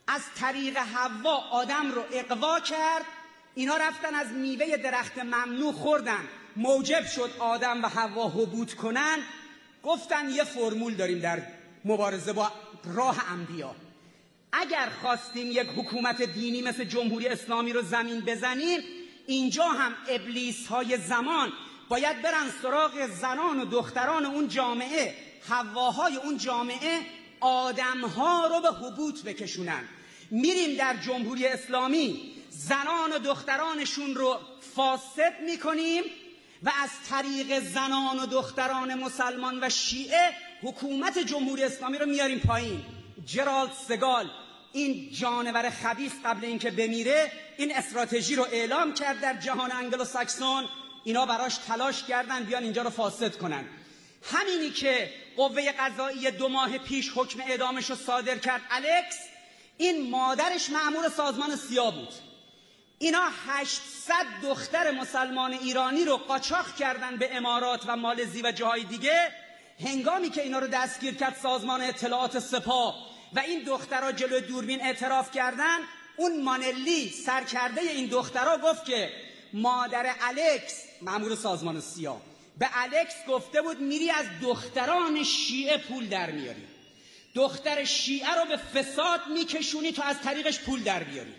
از 0.06 0.22
طریق 0.36 0.76
حوا 0.76 1.36
آدم 1.36 1.90
رو 1.92 2.04
اقوا 2.12 2.60
کرد. 2.60 3.04
اینا 3.54 3.76
رفتن 3.76 4.14
از 4.14 4.32
میوه 4.32 4.76
درخت 4.76 5.18
ممنوع 5.18 5.72
خوردن. 5.72 6.28
موجب 6.56 7.06
شد 7.06 7.30
آدم 7.38 7.84
و 7.84 7.88
حوا 7.88 8.28
حبوط 8.28 8.74
کنن. 8.74 9.18
گفتن 9.82 10.30
یه 10.30 10.44
فرمول 10.44 10.94
داریم 10.94 11.18
در 11.18 11.42
مبارزه 11.84 12.32
با 12.32 12.52
راه 12.84 13.32
انبیا. 13.32 13.74
اگر 14.52 14.88
خواستیم 15.00 15.50
یک 15.50 15.68
حکومت 15.76 16.22
دینی 16.22 16.62
مثل 16.62 16.84
جمهوری 16.84 17.28
اسلامی 17.28 17.72
رو 17.72 17.82
زمین 17.82 18.20
بزنیم 18.20 18.80
اینجا 19.26 19.64
هم 19.64 19.94
ابلیس 20.08 20.66
های 20.66 20.98
زمان 20.98 21.52
باید 21.88 22.22
برن 22.22 22.50
سراغ 22.62 23.06
زنان 23.20 23.60
و 23.60 23.64
دختران 23.64 24.24
اون 24.24 24.48
جامعه. 24.48 25.14
هواهای 25.48 26.16
اون 26.16 26.38
جامعه 26.38 27.00
آدمها 27.40 28.46
رو 28.46 28.60
به 28.60 28.68
حبوط 28.68 29.22
بکشونن. 29.22 29.88
میریم 30.30 30.76
در 30.76 30.96
جمهوری 30.96 31.46
اسلامی. 31.46 32.34
زنان 32.50 33.12
و 33.12 33.18
دخترانشون 33.18 34.14
رو 34.14 34.38
فاسد 34.74 35.34
می‌کنیم 35.46 36.02
و 36.62 36.72
از 36.82 36.90
طریق 37.10 37.60
زنان 37.60 38.18
و 38.18 38.26
دختران 38.26 38.94
مسلمان 38.94 39.64
و 39.64 39.68
شیعه 39.68 40.30
حکومت 40.62 41.18
جمهوری 41.18 41.64
اسلامی 41.64 41.98
رو 41.98 42.06
میاریم 42.06 42.38
پایین. 42.38 42.84
جرالد 43.26 43.72
سگال 43.88 44.30
این 44.72 45.10
جانور 45.12 45.70
خبیث 45.70 46.12
قبل 46.24 46.44
اینکه 46.44 46.70
بمیره 46.70 47.32
این 47.56 47.76
استراتژی 47.76 48.36
رو 48.36 48.46
اعلام 48.52 48.94
کرد 48.94 49.20
در 49.20 49.34
جهان 49.34 49.72
انگلو 49.72 50.04
ساکسون 50.04 50.64
اینا 51.08 51.26
براش 51.26 51.56
تلاش 51.56 52.02
کردن 52.02 52.44
بیان 52.44 52.62
اینجا 52.62 52.82
رو 52.82 52.90
فاسد 52.90 53.36
کنن. 53.36 53.64
همینی 54.22 54.70
که 54.70 55.10
قوه 55.36 55.72
قضایی 55.72 56.30
دو 56.30 56.48
ماه 56.48 56.78
پیش 56.78 57.12
حکم 57.14 57.40
اعدامش 57.40 57.90
رو 57.90 57.96
صادر 57.96 58.38
کرد. 58.38 58.60
الکس 58.70 59.18
این 59.76 60.10
مادرش 60.10 60.70
معمور 60.70 61.08
سازمان 61.08 61.56
سیا 61.56 61.90
بود. 61.90 62.08
اینا 62.98 63.28
800 63.46 64.14
دختر 64.42 64.90
مسلمان 64.90 65.52
ایرانی 65.52 66.04
رو 66.04 66.16
قاچاق 66.16 66.76
کردن 66.76 67.16
به 67.16 67.36
امارات 67.36 67.84
و 67.86 67.96
مالزی 67.96 68.42
و 68.42 68.52
جاهای 68.52 68.84
دیگه. 68.84 69.32
هنگامی 69.84 70.30
که 70.30 70.42
اینا 70.42 70.58
رو 70.58 70.66
دستگیر 70.66 71.14
کرد 71.14 71.36
سازمان 71.42 71.82
اطلاعات 71.82 72.38
سپاه 72.38 72.94
و 73.32 73.38
این 73.38 73.62
دخترها 73.62 74.12
جلو 74.12 74.40
دوربین 74.40 74.82
اعتراف 74.82 75.30
کردن 75.30 75.78
اون 76.16 76.42
مانلی 76.42 77.10
سرکرده 77.10 77.80
این 77.80 78.06
دخترها 78.06 78.58
گفت 78.58 78.84
که 78.84 79.27
مادر 79.52 80.14
الکس 80.20 80.82
مامور 81.02 81.34
سازمان 81.34 81.80
سیا 81.80 82.20
به 82.58 82.68
الکس 82.72 83.14
گفته 83.28 83.62
بود 83.62 83.80
میری 83.80 84.10
از 84.10 84.26
دختران 84.42 85.22
شیعه 85.24 85.78
پول 85.78 86.08
در 86.08 86.30
میاری. 86.30 86.64
دختر 87.34 87.84
شیعه 87.84 88.34
رو 88.34 88.44
به 88.44 88.56
فساد 88.56 89.20
میکشونی 89.34 89.92
تا 89.92 90.02
از 90.02 90.20
طریقش 90.20 90.60
پول 90.60 90.82
در 90.82 91.02
بیاری. 91.02 91.34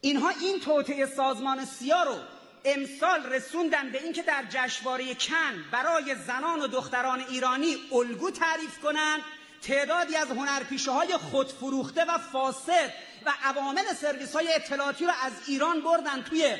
اینها 0.00 0.28
این 0.28 0.60
توطعه 0.60 1.06
سازمان 1.06 1.64
سیا 1.64 2.02
رو 2.02 2.16
امسال 2.64 3.26
رسوندن 3.26 3.92
به 3.92 4.02
اینکه 4.02 4.22
در 4.22 4.44
جشنواره 4.50 5.14
کن 5.14 5.64
برای 5.72 6.14
زنان 6.26 6.60
و 6.60 6.66
دختران 6.66 7.20
ایرانی 7.20 7.76
الگو 7.92 8.30
تعریف 8.30 8.78
کنند 8.78 9.20
تعدادی 9.62 10.16
از 10.16 10.28
هنرپیشه 10.28 10.90
های 10.90 11.16
خودفروخته 11.16 12.04
و 12.04 12.18
فاسد 12.18 12.92
و 13.26 13.32
عوامل 13.42 13.84
سرویس 14.00 14.32
های 14.32 14.54
اطلاعاتی 14.54 15.04
رو 15.04 15.12
از 15.22 15.32
ایران 15.46 15.80
بردن 15.80 16.22
توی 16.22 16.56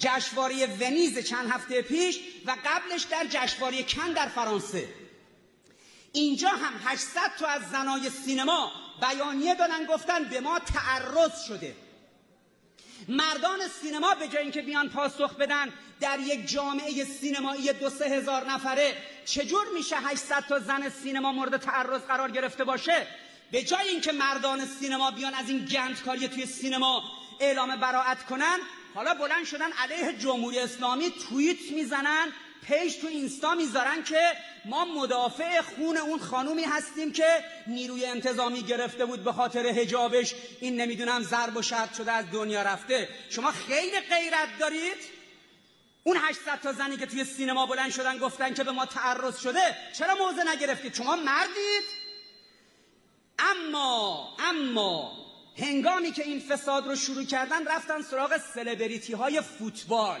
جشنواره 0.00 0.66
ونیز 0.66 1.18
چند 1.18 1.50
هفته 1.50 1.82
پیش 1.82 2.20
و 2.46 2.56
قبلش 2.64 3.02
در 3.02 3.26
جشنواره 3.30 3.82
کن 3.82 4.12
در 4.12 4.28
فرانسه. 4.28 4.88
اینجا 6.12 6.48
هم 6.48 6.72
800 6.84 7.20
تا 7.38 7.46
از 7.46 7.62
زنای 7.70 8.10
سینما 8.10 8.72
بیانیه 9.00 9.54
دادن 9.54 9.84
گفتن 9.84 10.24
به 10.24 10.40
ما 10.40 10.58
تعرض 10.58 11.44
شده. 11.48 11.76
مردان 13.08 13.58
سینما 13.82 14.14
به 14.14 14.28
جای 14.28 14.42
اینکه 14.42 14.62
بیان 14.62 14.88
پاسخ 14.88 15.34
بدن 15.34 15.72
در 16.00 16.18
یک 16.20 16.48
جامعه 16.48 17.04
سینمایی 17.04 17.72
دو 17.72 17.90
سه 17.90 18.04
هزار 18.04 18.50
نفره 18.50 18.96
چجور 19.24 19.66
میشه 19.74 19.96
800 19.96 20.44
تا 20.48 20.58
زن 20.58 20.88
سینما 20.88 21.32
مورد 21.32 21.56
تعرض 21.56 22.00
قرار 22.00 22.30
گرفته 22.30 22.64
باشه؟ 22.64 23.06
به 23.52 23.62
جای 23.62 23.88
اینکه 23.88 24.12
مردان 24.12 24.66
سینما 24.66 25.10
بیان 25.10 25.34
از 25.34 25.48
این 25.48 25.64
گندکاری 25.64 26.28
توی 26.28 26.46
سینما 26.46 27.02
اعلام 27.40 27.76
براعت 27.76 28.26
کنن 28.26 28.58
حالا 28.94 29.14
بلند 29.14 29.44
شدن 29.44 29.72
علیه 29.72 30.12
جمهوری 30.18 30.58
اسلامی 30.58 31.10
توییت 31.10 31.70
می‌زنن 31.70 32.32
پیج 32.66 32.96
تو 32.96 33.06
اینستا 33.06 33.54
می‌ذارن 33.54 34.02
که 34.02 34.32
ما 34.64 34.84
مدافع 34.84 35.60
خون 35.60 35.96
اون 35.96 36.18
خانومی 36.18 36.64
هستیم 36.64 37.12
که 37.12 37.44
نیروی 37.66 38.06
انتظامی 38.06 38.62
گرفته 38.62 39.04
بود 39.04 39.24
به 39.24 39.32
خاطر 39.32 39.66
هجابش 39.66 40.34
این 40.60 40.80
نمی‌دونم 40.80 41.22
ضرب 41.22 41.56
و 41.56 41.62
شرط 41.62 41.96
شده 41.96 42.12
از 42.12 42.30
دنیا 42.32 42.62
رفته. 42.62 43.08
شما 43.30 43.52
خیلی 43.52 44.00
غیرت 44.00 44.48
دارید؟ 44.60 45.20
اون 46.04 46.16
800 46.16 46.60
تا 46.62 46.72
زنی 46.72 46.96
که 46.96 47.06
توی 47.06 47.24
سینما 47.24 47.66
بلند 47.66 47.90
شدن 47.90 48.18
گفتن 48.18 48.54
که 48.54 48.64
به 48.64 48.70
ما 48.70 48.86
تعرض 48.86 49.40
شده 49.40 49.76
چرا 49.98 50.14
موضع 50.14 50.42
نگرفتید؟ 50.52 50.94
شما 50.94 51.16
مردید؟ 51.16 51.84
اما 53.38 54.36
اما 54.38 55.12
هنگامی 55.58 56.12
که 56.12 56.22
این 56.22 56.40
فساد 56.40 56.86
رو 56.86 56.96
شروع 56.96 57.24
کردن 57.24 57.66
رفتن 57.66 58.02
سراغ 58.02 58.38
سلبریتی 58.54 59.12
های 59.12 59.40
فوتبال. 59.40 60.20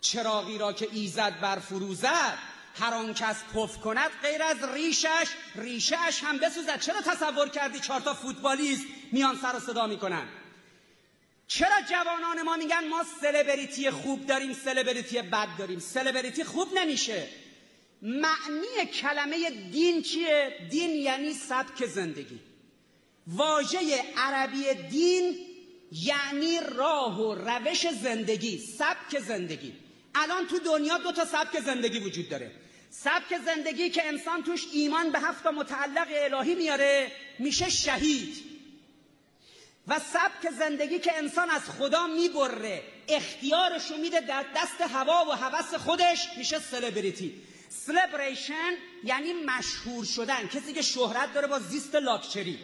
چراغی 0.00 0.58
را 0.58 0.72
که 0.72 0.88
ایزد 0.92 1.40
بر 1.40 1.58
فروزد 1.58 2.38
هر 2.80 2.94
آن 2.94 3.14
کس 3.14 3.44
پف 3.54 3.80
کند 3.80 4.10
غیر 4.22 4.42
از 4.42 4.56
ریشش 4.74 5.28
ریشش 5.54 6.20
هم 6.22 6.38
بسوزد. 6.38 6.80
چرا 6.80 7.00
تصور 7.00 7.48
کردی 7.48 7.80
چهار 7.80 8.00
تا 8.00 8.14
فوتبالیست 8.14 8.84
میان 9.12 9.38
سر 9.42 9.56
و 9.56 9.60
صدا 9.60 9.86
می‌کنن؟ 9.86 10.28
چرا 11.46 11.82
جوانان 11.90 12.42
ما 12.42 12.56
میگن 12.56 12.88
ما 12.88 13.04
سلبریتی 13.20 13.90
خوب 13.90 14.26
داریم 14.26 14.52
سلبریتی 14.52 15.22
بد 15.22 15.48
داریم؟ 15.58 15.78
سلبریتی 15.78 16.44
خوب 16.44 16.68
نمیشه. 16.74 17.28
معنی 18.02 18.86
کلمه 19.00 19.50
دین 19.50 20.02
چیه؟ 20.02 20.68
دین 20.70 20.90
یعنی 20.90 21.32
سبک 21.32 21.86
زندگی. 21.86 22.40
واژه 23.26 24.04
عربی 24.16 24.74
دین 24.90 25.36
یعنی 25.92 26.58
راه 26.76 27.20
و 27.20 27.34
روش 27.34 27.86
زندگی 28.02 28.58
سبک 28.58 29.20
زندگی. 29.20 29.72
الان 30.14 30.46
تو 30.46 30.58
دنیا 30.58 30.98
دو 30.98 31.12
تا 31.12 31.24
سبک 31.24 31.60
زندگی 31.60 31.98
وجود 31.98 32.28
داره. 32.28 32.50
سبک 32.90 33.38
زندگی 33.44 33.90
که 33.90 34.06
انسان 34.06 34.42
توش 34.42 34.66
ایمان 34.72 35.10
به 35.10 35.20
هفت 35.20 35.46
متعلق 35.46 36.08
الهی 36.10 36.54
میاره 36.54 37.12
میشه 37.38 37.70
شهید. 37.70 38.44
و 39.88 39.98
سبک 39.98 40.50
زندگی 40.58 40.98
که 40.98 41.16
انسان 41.16 41.50
از 41.50 41.62
خدا 41.62 42.06
می‌بره 42.06 42.82
اختیارشو 43.08 43.96
میده 43.96 44.20
در 44.20 44.44
دست 44.56 44.80
هوا 44.80 45.24
و 45.28 45.32
هوس 45.32 45.74
خودش 45.74 46.28
میشه 46.36 46.58
سلبریتی 46.58 47.34
سلبریشن 47.68 48.72
یعنی 49.04 49.32
مشهور 49.32 50.04
شدن. 50.04 50.46
کسی 50.48 50.72
که 50.72 50.82
شهرت 50.82 51.34
داره 51.34 51.46
با 51.46 51.58
زیست 51.58 51.94
لاکچری. 51.94 52.58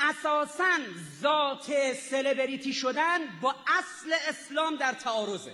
اساسا 0.00 0.78
ذات 1.22 1.92
سلبریتی 2.10 2.72
شدن 2.72 3.18
با 3.42 3.54
اصل 3.66 4.12
اسلام 4.28 4.76
در 4.76 4.92
تعارضه. 4.92 5.52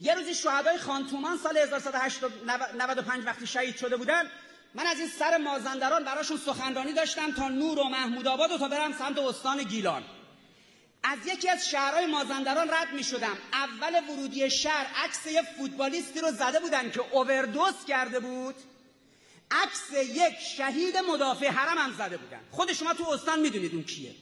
یه 0.00 0.14
روزی 0.14 0.34
شهدای 0.34 0.78
خانتومان 0.78 1.38
سال 1.38 1.56
1195 1.56 3.26
وقتی 3.26 3.46
شهید 3.46 3.76
شده 3.76 3.96
بودن 3.96 4.30
من 4.74 4.86
از 4.86 4.98
این 4.98 5.08
سر 5.08 5.36
مازندران 5.36 6.04
براشون 6.04 6.36
سخنرانی 6.36 6.92
داشتم 6.92 7.32
تا 7.32 7.48
نور 7.48 7.78
و 7.78 7.84
محمود 7.84 8.28
آباد 8.28 8.52
و 8.52 8.58
تا 8.58 8.68
برم 8.68 8.92
سمت 8.92 9.18
استان 9.18 9.62
گیلان. 9.62 10.04
از 11.02 11.18
یکی 11.26 11.48
از 11.48 11.68
شهرهای 11.68 12.06
مازندران 12.06 12.70
رد 12.70 12.92
می 12.92 13.04
شدم. 13.04 13.38
اول 13.52 14.00
ورودی 14.08 14.50
شهر 14.50 14.86
عکس 15.04 15.26
یه 15.26 15.42
فوتبالیستی 15.42 16.20
رو 16.20 16.30
زده 16.30 16.60
بودن 16.60 16.90
که 16.90 17.00
اووردوز 17.10 17.84
کرده 17.88 18.20
بود. 18.20 18.54
عکس 19.50 19.92
یک 19.92 20.38
شهید 20.56 20.96
مدافع 20.96 21.48
حرم 21.48 21.78
هم 21.78 21.92
زده 21.92 22.16
بودن. 22.16 22.40
خود 22.50 22.72
شما 22.72 22.94
تو 22.94 23.08
استان 23.08 23.40
می‌دونید 23.40 23.74
اون 23.74 23.84
کیه. 23.84 24.14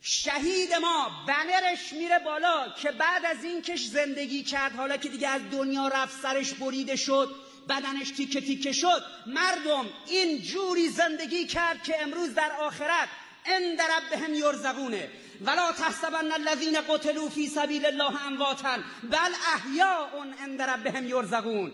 شهید 0.00 0.74
ما 0.74 1.10
بنرش 1.28 1.92
میره 1.92 2.18
بالا 2.18 2.68
که 2.82 2.90
بعد 2.92 3.24
از 3.24 3.44
این 3.44 3.62
کش 3.62 3.84
زندگی 3.84 4.42
کرد 4.42 4.74
حالا 4.74 4.96
که 4.96 5.08
دیگه 5.08 5.28
از 5.28 5.42
دنیا 5.52 5.88
رفت 5.88 6.22
سرش 6.22 6.54
بریده 6.54 6.96
شد 6.96 7.34
بدنش 7.68 8.10
تیکه 8.10 8.40
تیکه 8.40 8.72
شد 8.72 9.04
مردم 9.26 9.86
این 10.06 10.38
جوری 10.38 10.88
زندگی 10.88 11.46
کرد 11.46 11.82
که 11.82 12.02
امروز 12.02 12.34
در 12.34 12.52
آخرت 12.60 13.08
ان 13.46 13.78
ربهم 13.78 14.34
یرزقونه. 14.34 15.10
ولا 15.40 15.72
تحسبن 15.72 16.32
الذين 16.32 16.80
قتلوا 16.80 17.28
في 17.28 17.48
سبيل 17.48 17.86
الله 17.86 18.26
امواتا 18.26 18.76
بل 19.02 19.32
احیاء 19.54 20.08
عند 20.40 20.62
ربهم 20.62 21.06
یرزقون. 21.08 21.72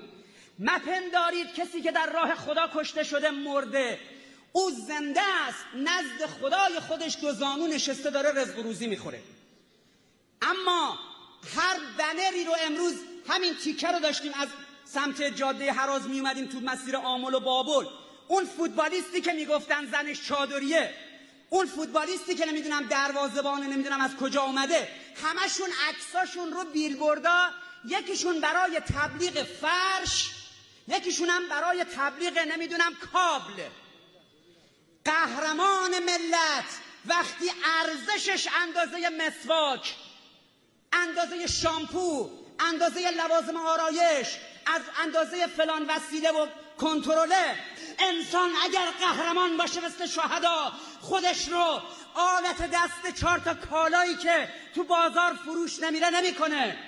مپندارید 0.58 1.54
کسی 1.54 1.82
که 1.82 1.92
در 1.92 2.12
راه 2.12 2.34
خدا 2.34 2.70
کشته 2.74 3.02
شده 3.02 3.30
مرده. 3.30 3.98
او 4.52 4.70
زنده 4.70 5.20
است 5.48 5.64
نزد 5.74 6.26
خدای 6.40 6.80
خودش 6.80 7.16
دو 7.20 7.32
زانو 7.32 7.66
نشسته 7.66 8.10
داره 8.10 8.32
رزق 8.32 8.58
و 8.58 8.62
روزی 8.62 8.86
می‌خوره. 8.86 9.22
اما 10.42 10.98
هر 11.56 11.76
بنری 11.98 12.44
رو 12.44 12.52
امروز 12.66 12.94
همین 13.28 13.54
تیکه 13.54 13.88
رو 13.88 13.98
داشتیم 14.00 14.32
از 14.34 14.48
سمت 14.84 15.22
جاده 15.22 15.72
حراز 15.72 16.08
می 16.08 16.20
اومدیم 16.20 16.46
تو 16.46 16.60
مسیر 16.60 16.96
آمل 16.96 17.34
و 17.34 17.40
بابل. 17.40 17.86
اون 18.28 18.44
فوتبالیستی 18.44 19.20
که 19.20 19.32
می‌گفتن 19.32 19.86
زنش 19.86 20.26
چادریه. 20.26 20.94
اون 21.50 21.66
فوتبالیستی 21.66 22.34
که 22.34 22.46
نمی‌دونم 22.46 22.86
دروازه‌بانه 22.86 23.66
نمی‌دونم 23.66 24.00
از 24.00 24.16
کجا 24.16 24.42
اومده. 24.42 24.88
همشون 25.24 25.68
عکساشون 25.88 26.52
رو 26.52 26.64
بیلبوردا 26.64 27.50
یکیشون 27.84 28.40
برای 28.40 28.80
تبلیغ 28.80 29.42
فرش 29.42 30.30
یکیشون 30.88 31.28
هم 31.30 31.48
برای 31.48 31.84
تبلیغ 31.84 32.38
نمی‌دونم 32.38 32.94
کابل. 33.12 33.62
قهرمان 35.04 35.98
ملت 35.98 36.64
وقتی 37.06 37.50
ارزشش 37.80 38.48
اندازه 38.62 39.08
مسواک 39.08 39.94
اندازه 40.92 41.46
شامپو 41.46 42.30
اندازه 42.60 43.10
لوازم 43.10 43.56
آرایش 43.56 44.28
از 44.66 44.82
اندازه 45.02 45.46
فلان 45.46 45.90
وسیله 45.90 46.30
و 46.30 46.46
کنترله 46.80 47.58
انسان 47.98 48.50
اگر 48.64 48.86
قهرمان 49.00 49.56
باشه 49.56 49.80
مثل 49.80 50.06
شهدا 50.06 50.72
خودش 51.00 51.48
رو 51.48 51.82
آلت 52.14 52.70
دست 52.70 53.20
چهار 53.20 53.38
تا 53.38 53.54
کالایی 53.54 54.16
که 54.16 54.48
تو 54.74 54.84
بازار 54.84 55.34
فروش 55.44 55.80
نمیره 55.80 56.10
نمی‌کنه. 56.10 56.78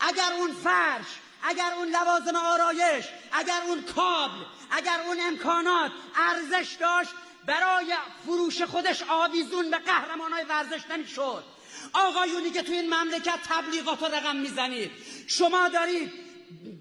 اگر 0.00 0.32
اون 0.32 0.52
فرش 0.52 1.06
اگر 1.42 1.72
اون 1.76 1.88
لوازم 1.88 2.36
آرایش 2.36 3.04
اگر 3.32 3.60
اون 3.66 3.82
کابل 3.82 4.44
اگر 4.70 5.00
اون 5.06 5.20
امکانات 5.20 5.92
ارزش 6.16 6.72
داشت 6.80 7.10
برای 7.46 7.94
فروش 8.26 8.62
خودش 8.62 9.02
آویزون 9.08 9.70
به 9.70 9.78
قهرمان 9.78 10.32
های 10.32 10.44
ورزش 10.44 10.80
نمی‌شد. 10.90 11.44
آقایونی 11.92 12.50
که 12.50 12.62
تو 12.62 12.72
این 12.72 12.94
مملکت 12.94 13.38
تبلیغات 13.48 14.02
رو 14.02 14.14
رقم 14.14 14.36
می‌زنید 14.36 14.90
شما 15.26 15.68
دارید 15.68 16.12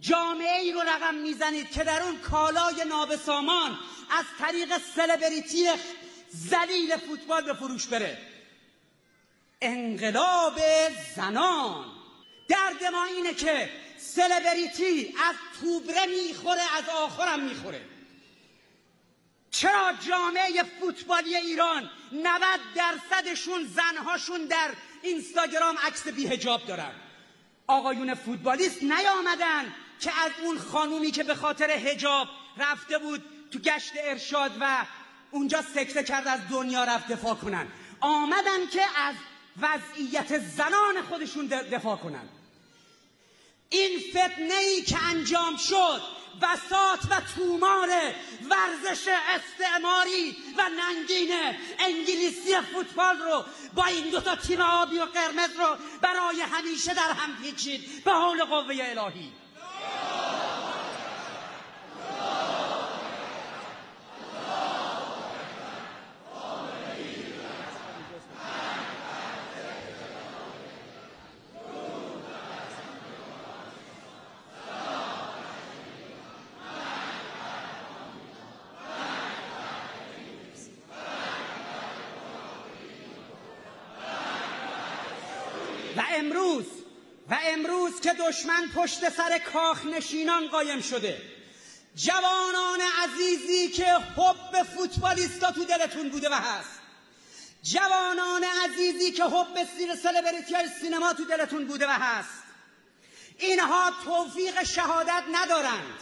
جامعه 0.01 0.61
ای 0.61 0.71
رو 0.71 0.81
رقم 0.81 1.15
می‌زنید 1.15 1.71
که 1.71 1.83
در 1.83 2.01
اون 2.01 2.19
کالای 2.19 2.85
نابسامان 2.85 3.79
از 4.09 4.25
طریق 4.39 4.77
سلبریتی 4.95 5.69
زلیل 6.29 6.97
فوتبال 6.97 7.41
به 7.41 7.53
فروش 7.53 7.87
بره. 7.87 8.17
انقلاب 9.61 10.59
زنان. 11.15 11.85
درد 12.47 12.83
ما 12.83 13.03
اینه 13.03 13.33
که 13.33 13.69
سلبریتی 14.01 15.15
از 15.29 15.35
توبره 15.61 16.05
می‌خوره 16.05 16.77
از 16.77 16.89
آخرم 16.89 17.39
می‌خوره. 17.39 17.81
چرا 19.51 19.93
جامعه 20.07 20.63
فوتبالی 20.63 21.35
ایران 21.35 21.89
90 22.11 22.59
درصدشون 22.75 23.65
زنهاشون 23.75 24.45
در 24.45 24.69
اینستاگرام 25.01 25.77
عکس 25.77 26.07
بیهجاب 26.07 26.65
دارن؟ 26.65 26.91
آقایون 27.67 28.13
فوتبالیست 28.13 28.83
نیامدن 28.83 29.75
که 29.99 30.11
از 30.25 30.31
اون 30.43 30.57
خانومی 30.57 31.11
که 31.11 31.23
به 31.23 31.35
خاطر 31.35 31.71
هجاب 31.71 32.27
رفته 32.57 32.97
بود 32.97 33.23
تو 33.51 33.59
گشت 33.59 33.91
ارشاد 34.03 34.51
و 34.59 34.85
اونجا 35.31 35.61
سکته 35.61 36.03
کرد 36.03 36.27
از 36.27 36.39
دنیا 36.49 36.83
رفت 36.83 37.07
دفاع 37.07 37.35
کنن. 37.35 37.67
آمدن 37.99 38.67
که 38.71 38.83
از 38.95 39.15
وضعیت 39.61 40.39
زنان 40.39 41.01
خودشون 41.09 41.45
دفاع 41.45 41.97
کنن. 41.97 42.29
این 43.71 43.99
فتنه 44.09 44.53
ای 44.53 44.81
که 44.81 44.97
انجام 45.03 45.57
شد 45.57 46.01
بسات 46.41 46.99
و 47.09 47.21
تومار 47.35 47.89
ورزش 48.49 49.07
استعماری 49.07 50.37
و 50.57 50.61
ننگین 50.69 51.31
انگلیسی 51.79 52.55
فوتبال 52.73 53.17
رو 53.17 53.45
با 53.73 53.85
این 53.85 54.09
دوتا 54.09 54.35
تیم 54.35 54.61
آبی 54.61 54.99
و 54.99 55.05
قرمز 55.05 55.49
رو 55.59 55.77
برای 56.01 56.41
همیشه 56.41 56.93
در 56.93 57.11
هم 57.11 57.43
پیچید. 57.43 58.03
به 58.03 58.11
حول 58.11 58.43
قوه 58.43 58.75
الهی 58.79 59.31
و 85.97 86.01
امروز 86.15 86.65
و 87.29 87.37
امروز 87.53 88.01
که 88.01 88.10
دشمن 88.21 88.67
پشت 88.75 89.09
سر 89.09 89.37
کاخ 89.37 89.85
نشینان 89.85 90.47
قایم 90.47 90.81
شده. 90.81 91.21
جوانان 91.95 92.79
عزیزی 93.03 93.67
که 93.67 93.85
حب 93.85 94.63
فوتبالیستا 94.63 95.51
تو 95.51 95.65
دلتون 95.65 96.09
بوده 96.09 96.29
و 96.29 96.33
هست. 96.33 96.79
جوانان 97.63 98.43
عزیزی 98.43 99.11
که 99.11 99.23
حب 99.23 99.67
سیر 99.77 99.95
سلبریتی 99.95 100.53
های 100.53 100.67
سینما 100.81 101.13
تو 101.13 101.25
دلتون 101.25 101.65
بوده 101.65 101.87
و 101.87 101.91
هست. 101.91 102.43
اینها 103.39 103.91
توفیق 104.05 104.63
شهادت 104.63 105.23
ندارند. 105.31 105.99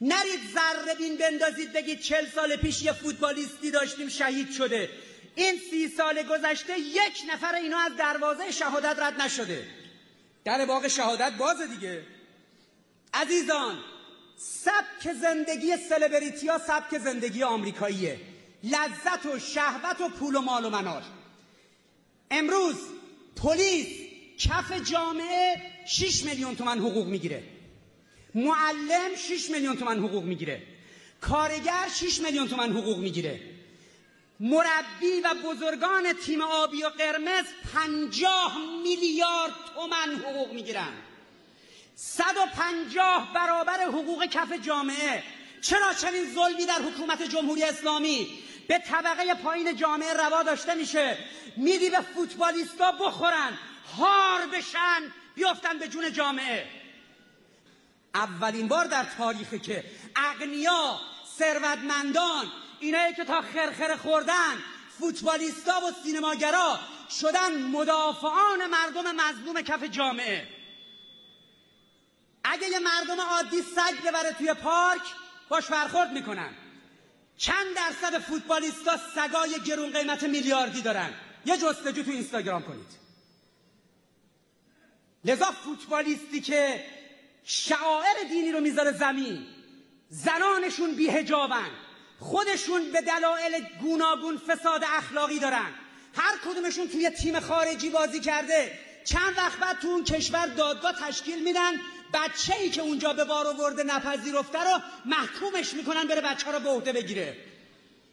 نرید 0.00 0.40
ذره 0.54 0.94
بین 0.94 1.16
بندازید 1.16 1.72
بگید 1.72 2.00
چل 2.00 2.26
سال 2.34 2.56
پیش 2.56 2.82
یه 2.82 2.92
فوتبالیستی 2.92 3.70
داشتیم 3.70 4.08
شهید 4.08 4.52
شده. 4.52 4.90
این 5.34 5.60
سی 5.70 5.88
سال 5.88 6.22
گذشته 6.22 6.78
یک 6.78 7.22
نفر 7.32 7.54
اینا 7.54 7.78
از 7.78 7.96
دروازه 7.96 8.50
شهادت 8.50 8.98
رد 8.98 9.20
نشده. 9.20 9.79
در 10.44 10.66
باغ 10.66 10.88
شهادت 10.88 11.32
بازه 11.32 11.66
دیگه. 11.66 12.02
عزیزان 13.14 13.78
سبک 14.36 15.12
زندگی 15.20 15.76
سلبریتی 15.76 16.48
ها 16.48 16.58
سبک 16.58 16.98
زندگی 16.98 17.42
آمریکاییه. 17.42 18.20
لذت 18.64 19.26
و 19.26 19.38
شهوت 19.38 20.00
و 20.00 20.08
پول 20.08 20.36
و 20.36 20.40
مال 20.40 20.64
و 20.64 20.70
منال 20.70 21.02
امروز 22.30 22.76
پلیس 23.36 23.86
کف 24.38 24.72
جامعه 24.90 25.62
6 25.86 26.24
میلیون 26.24 26.56
تومن 26.56 26.78
حقوق 26.78 27.06
می‌گیره. 27.06 27.42
معلم 28.34 29.16
6 29.16 29.50
میلیون 29.50 29.76
تومن 29.76 29.98
حقوق 29.98 30.24
می‌گیره. 30.24 30.62
کارگر 31.20 31.88
6 31.94 32.20
میلیون 32.20 32.48
تومن 32.48 32.72
حقوق 32.72 32.98
می‌گیره. 32.98 33.40
مربی 34.40 35.20
و 35.24 35.34
بزرگان 35.34 36.12
تیم 36.12 36.42
آبی 36.42 36.82
و 36.82 36.88
قرمز 36.88 37.44
50 37.74 38.58
میلیارد 38.82 39.52
تومن 39.74 40.14
حقوق 40.14 40.52
می‌گیرن. 40.52 40.92
150 41.94 43.32
برابر 43.34 43.84
حقوق 43.84 44.24
کف 44.24 44.52
جامعه. 44.52 45.22
چرا 45.60 45.94
چنین 45.94 46.34
ظلمی 46.34 46.66
در 46.66 46.82
حکومت 46.82 47.22
جمهوری 47.22 47.62
اسلامی 47.62 48.38
به 48.68 48.78
طبقه 48.78 49.34
پایین 49.34 49.76
جامعه 49.76 50.12
روا 50.12 50.42
داشته 50.42 50.74
میشه؟ 50.74 51.18
میدی 51.56 51.90
به 51.90 52.00
فوتبالیستا 52.00 52.92
بخورن 52.92 53.58
هار 53.98 54.46
بشن 54.46 55.12
بیافتن 55.34 55.78
به 55.78 55.88
جون 55.88 56.12
جامعه. 56.12 56.66
اولین 58.14 58.68
بار 58.68 58.84
در 58.84 59.06
تاریخی 59.18 59.58
که 59.58 59.84
اغنیا 60.16 61.00
ثروتمندان 61.38 62.52
اینایی 62.80 63.14
که 63.14 63.24
تا 63.24 63.40
خرخره 63.40 63.96
خوردن 63.96 64.56
فوتبالیستا 64.98 65.80
و 65.80 65.92
سینماگرا 66.04 66.78
شدن 67.20 67.62
مدافعان 67.62 68.66
مردم 68.66 69.16
مظلوم 69.16 69.62
کف 69.62 69.84
جامعه. 69.84 70.48
اگه 72.44 72.68
یه 72.68 72.78
مردم 72.78 73.20
عادی 73.20 73.62
سگ 73.62 74.08
ببره 74.08 74.32
توی 74.32 74.54
پارک 74.54 75.02
باش 75.48 75.66
برخورد 75.66 76.12
می‌کنن. 76.12 76.54
چند 77.36 77.76
درصد 77.76 78.18
فوتبالیستا 78.18 78.96
سگای 79.14 79.60
گرون 79.66 79.92
قیمت 79.92 80.22
میلیاردی 80.22 80.82
دارن. 80.82 81.14
یه 81.44 81.56
جستجو 81.56 82.02
تو 82.02 82.10
اینستاگرام 82.10 82.62
کنید. 82.62 83.00
لذا 85.24 85.50
فوتبالیستی 85.64 86.40
که 86.40 86.84
شعائر 87.44 88.28
دینی 88.28 88.52
رو 88.52 88.60
می‌ذاره 88.60 88.92
زمین 88.92 89.46
زنانشون 90.08 90.94
بیهجابن 90.94 91.70
خودشون 92.20 92.92
به 92.92 93.00
دلایل 93.00 93.66
گوناگون 93.82 94.38
فساد 94.38 94.84
اخلاقی 94.84 95.38
دارن. 95.38 95.74
هر 96.16 96.38
کدومشون 96.44 96.88
توی 96.88 97.10
تیم 97.10 97.40
خارجی 97.40 97.90
بازی 97.90 98.20
کرده. 98.20 98.78
چند 99.04 99.36
وقت 99.36 99.58
بعد 99.58 99.80
تو 99.80 99.88
اون 99.88 100.04
کشور 100.04 100.46
دادگاه 100.46 100.92
تشکیل 100.92 101.44
میدن. 101.44 101.72
بچه 102.14 102.54
ای 102.56 102.70
که 102.70 102.82
اونجا 102.82 103.12
به 103.12 103.24
بار 103.24 103.46
آورده 103.46 103.82
نپذیرفته 103.82 104.58
رو 104.58 104.80
محکومش 105.04 105.74
می‌کنن 105.74 106.04
بره 106.04 106.20
بچه 106.20 106.50
رو 106.52 106.60
به 106.60 106.68
عهده 106.68 106.92
بگیره. 106.92 107.36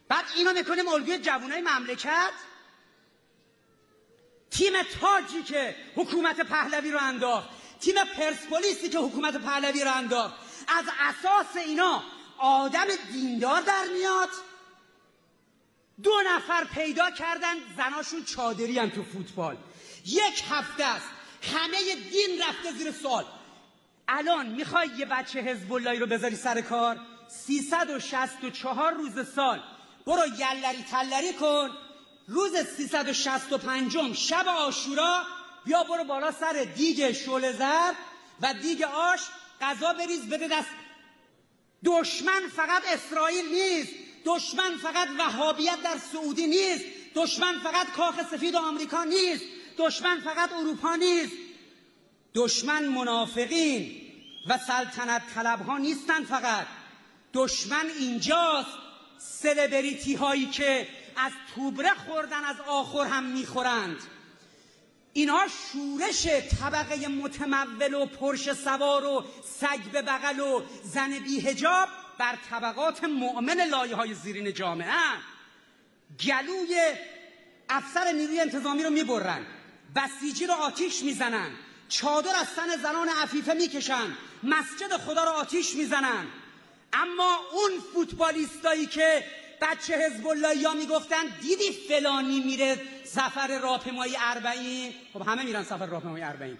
بعد 0.08 0.26
اینو 0.36 0.54
می‌کنیم 0.54 0.88
الگوی 0.88 1.18
جوانای 1.18 1.62
مملکت. 1.62 2.32
تیم 4.52 4.74
تاجی 5.02 5.44
که 5.44 5.76
حکومت 5.96 6.42
پهلوی 6.42 6.92
رو 6.92 7.00
انداخت. 7.02 7.50
تیم 7.82 7.96
پرسپولیسی 8.06 8.90
که 8.90 9.00
حکومت 9.00 9.38
پهلوی 9.38 9.84
رو 9.84 9.94
انداخت. 9.94 10.36
از 10.68 10.86
اساس 11.00 11.56
اینا 11.56 12.04
آدم 12.38 12.86
دیندار 13.12 13.62
در 13.62 13.84
میاد. 13.94 14.30
دو 16.04 16.14
نفر 16.26 16.64
پیدا 16.64 17.12
کردن 17.12 17.56
زناشون 17.78 18.26
چادری 18.26 18.80
هم 18.80 18.90
تو 18.90 19.04
فوتبال. 19.04 19.58
یک 20.06 20.44
هفته 20.50 20.86
است. 20.86 21.06
همه 21.54 21.78
دین 22.12 22.44
رفته 22.50 22.72
زیر 22.72 22.92
سال 22.92 23.26
الان 24.08 24.46
می‌خوای 24.46 24.90
یه 24.98 25.06
بچه 25.06 25.40
حزب 25.40 25.74
رو 25.74 26.06
بذاری 26.06 26.36
سر 26.36 26.62
کار؟ 26.62 27.00
364 27.28 28.94
روز 28.94 29.34
سال. 29.36 29.64
برو 30.06 30.26
یلری 30.28 30.84
تلری 30.92 31.34
کن. 31.34 31.70
روز 32.28 32.56
365 32.78 34.14
شب 34.14 34.48
آشورا. 34.48 35.24
بیا 35.66 35.84
برو 35.84 36.04
بالا 36.04 36.32
سر 36.32 36.68
دیگ 36.76 37.12
شل 37.12 37.52
زرد 37.52 37.96
و 38.42 38.54
دیگ 38.54 38.84
آش. 38.84 39.20
غذا 39.62 39.94
بریز 39.94 40.30
بده 40.30 40.48
دست. 40.48 40.70
دشمن 41.86 42.42
فقط 42.56 42.84
اسرائیل 42.94 43.46
نیست. 43.46 43.94
دشمن 44.26 44.78
فقط 44.78 45.08
وهابیت 45.20 45.78
در 45.84 45.98
سعودی 46.12 46.48
نیست. 46.48 46.86
دشمن 47.16 47.60
فقط 47.64 47.92
کاخ 47.92 48.32
سفید 48.32 48.56
آمریکا 48.56 49.04
نیست. 49.04 49.44
دشمن 49.78 50.20
فقط 50.20 50.54
اروپا 50.54 50.96
نیست. 50.96 51.34
دشمن 52.36 52.86
منافقین 52.86 54.02
و 54.50 54.58
سلطنت 54.68 55.22
طلب 55.36 55.62
ها 55.62 55.78
نیستن 55.78 56.24
فقط. 56.24 56.68
دشمن 57.34 57.86
اینجاست. 58.00 58.70
سلبریتی 59.18 60.16
هایی 60.16 60.46
که 60.46 60.88
از 61.16 61.32
توبره 61.56 61.94
خوردن 61.94 62.44
از 62.44 62.56
آخر 62.68 63.06
هم 63.06 63.24
می‌خورند. 63.24 63.98
اینها 65.18 65.46
شورش 65.48 66.28
طبقه 66.60 67.08
متمول 67.08 67.94
و 67.94 68.06
پرش 68.06 68.54
سوار 68.54 69.06
و 69.06 69.26
سگ 69.60 69.92
به 69.92 70.02
بغل 70.02 70.40
و 70.40 70.62
زن 70.84 71.20
بیهجاب 71.20 71.90
بر 72.18 72.38
طبقات 72.50 73.04
مؤمن 73.04 73.62
لایه 73.62 73.96
های 73.96 74.14
زیرین 74.14 74.54
جامعه. 74.54 74.90
گلوی 76.26 76.94
افسر 77.70 78.12
نیروی 78.12 78.40
انتظامی 78.40 78.84
رو 78.84 78.90
می‌برن. 78.90 79.46
بسیجی 79.96 80.48
رو 80.48 80.54
آتیش 80.54 81.04
می‌زنن. 81.04 81.52
چادر 81.90 82.36
از 82.36 82.48
سن 82.48 82.78
زنان 82.84 83.10
عفیفه 83.10 83.54
می‌کشن. 83.54 84.18
مسجد 84.44 84.98
خدا 84.98 85.24
رو 85.24 85.30
آتیش 85.30 85.76
می‌زنن. 85.76 86.28
اما 86.94 87.40
اون 87.52 87.72
فوتبالیستایی 87.94 88.86
که 88.86 89.24
بچه 89.62 89.98
حزب 89.98 90.26
یا 90.58 90.74
می‌گفتن 90.74 91.24
دیدی 91.42 91.72
فلانی 91.72 92.40
میره 92.40 92.82
سفر 93.06 93.60
راهپیمایی 93.60 94.16
اربعین؟ 94.20 94.94
خب 95.14 95.22
همه 95.22 95.44
میرن 95.44 95.64
سفر 95.64 95.86
راهپیمایی 95.86 96.24
اربعین. 96.24 96.58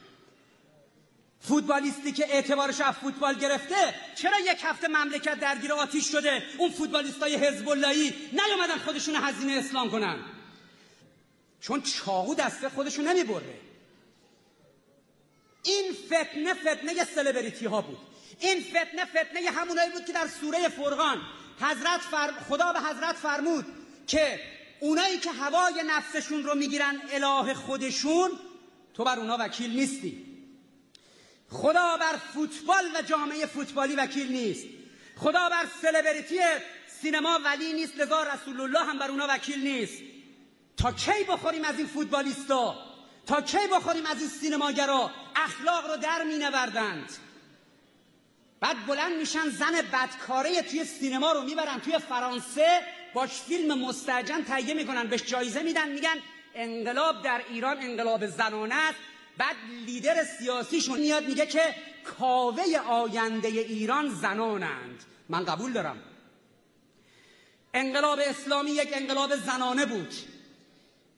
فوتبالیستی 1.42 2.12
که 2.12 2.26
اعتبارش 2.34 2.82
از 2.82 2.96
فوتبال 2.96 3.36
گرفته 3.36 3.96
چرا 4.16 4.40
یک 4.40 4.60
هفته 4.64 4.88
مملکت 4.88 5.40
درگیر 5.40 5.74
آتیش 5.74 6.12
شده؟ 6.12 6.44
اون 6.58 6.72
فوتبالیستای 6.72 7.36
حزب 7.36 7.70
اللهی 7.70 8.14
نیومدن 8.32 8.78
خودشون 8.86 9.16
هزینه 9.16 9.54
اسلام 9.54 9.92
کنن. 9.92 10.20
چون 11.62 11.82
چاقو 11.82 12.36
دسته 12.36 12.70
خودشون 12.70 13.08
نمی‌بره. 13.08 13.60
این 15.64 15.94
فتنه 16.06 16.54
فتنه 16.54 17.04
سلبریتی 17.16 17.66
ها 17.66 17.82
بود. 17.82 17.98
این 18.40 18.62
فتنه 18.62 19.06
فتنه 19.06 19.52
همونایی 19.52 19.92
بود 19.92 20.06
که 20.06 20.14
در 20.14 20.28
سوره 20.42 20.70
فرقان 20.70 21.22
حضرت 21.62 22.02
خدا 22.50 22.74
به 22.74 22.80
حضرت 22.80 23.16
فرمود 23.16 23.66
که 24.08 24.40
اونایی 24.80 25.18
که 25.18 25.32
هوای 25.32 25.84
نفسشون 25.88 26.44
رو 26.44 26.56
می‌گیرن 26.56 27.02
اله 27.12 27.54
خودشون 27.54 28.32
تو 28.94 29.04
بر 29.04 29.20
اونا 29.20 29.38
وکیل 29.40 29.72
نیستی. 29.72 30.26
خدا 31.50 31.98
بر 31.98 32.16
فوتبال 32.34 32.86
و 32.96 33.02
جامعه 33.02 33.46
فوتبالی 33.46 33.96
وکیل 33.96 34.32
نیست. 34.32 34.66
خدا 35.18 35.50
بر 35.50 35.66
سلبریتی 35.82 36.40
سینما 37.02 37.40
ولی 37.46 37.74
نیست 37.74 37.98
لذا 37.98 38.24
رسول 38.24 38.62
الله 38.62 38.80
هم 38.80 39.00
بر 39.00 39.12
اونا 39.12 39.28
وکیل 39.30 39.68
نیست. 39.68 40.04
تا 40.78 40.92
کی 40.92 41.24
بخوریم 41.30 41.64
از 41.64 41.78
این 41.78 41.88
فوتبالیستا؟ 41.88 42.76
تا 43.28 43.42
کی 43.42 43.68
بخوریم 43.72 44.06
از 44.06 44.20
این 44.20 44.30
سینماگرا؟ 44.30 45.12
اخلاق 45.36 45.92
رو 45.92 45.98
در 45.98 46.24
می 46.24 46.38
نوردند 46.38 47.10
بعد 48.60 48.86
بلند 48.88 49.14
میشن 49.14 49.50
زن 49.50 49.82
بدکاره 49.94 50.62
توی 50.62 50.86
سینما 50.86 51.32
رو 51.32 51.42
می‌برن 51.42 51.80
توی 51.80 52.00
فرانسه 52.00 52.82
باش 53.14 53.30
فیلم 53.30 53.80
مستجن 53.80 54.44
تهیه 54.44 54.74
می‌کنن 54.74 55.08
بهش 55.08 55.24
جایزه 55.24 55.62
میدن 55.62 55.90
میگن 55.90 56.16
انقلاب 56.56 57.24
در 57.24 57.42
ایران 57.50 57.78
انقلاب 57.82 58.28
زنانه 58.28 58.76
است. 58.76 59.00
بعد 59.38 59.56
لیدر 59.86 60.24
سیاسیشون 60.40 61.00
میاد 61.00 61.28
میگه 61.28 61.46
که 61.46 61.76
کاوه 62.04 62.64
آینده 62.88 63.48
ایران 63.48 64.10
زنانند. 64.10 65.04
من 65.30 65.46
قبول 65.46 65.74
دارم. 65.74 66.00
انقلاب 67.74 68.20
اسلامی 68.20 68.72
یک 68.72 68.90
انقلاب 68.94 69.36
زنانه 69.36 69.86
بود. 69.86 70.14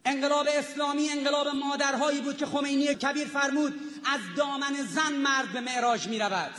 انقلاب 0.05 0.47
اسلامی 0.57 1.09
انقلاب 1.09 1.47
مادرهایی 1.47 2.21
بود 2.21 2.37
که 2.37 2.45
خمینی 2.45 2.95
کبیر 2.95 3.27
فرمود 3.27 4.01
از 4.05 4.19
دامن 4.37 4.73
زن 4.75 5.13
مرد 5.13 5.53
به 5.53 5.61
معراج 5.61 6.07
می 6.07 6.19
رود 6.19 6.53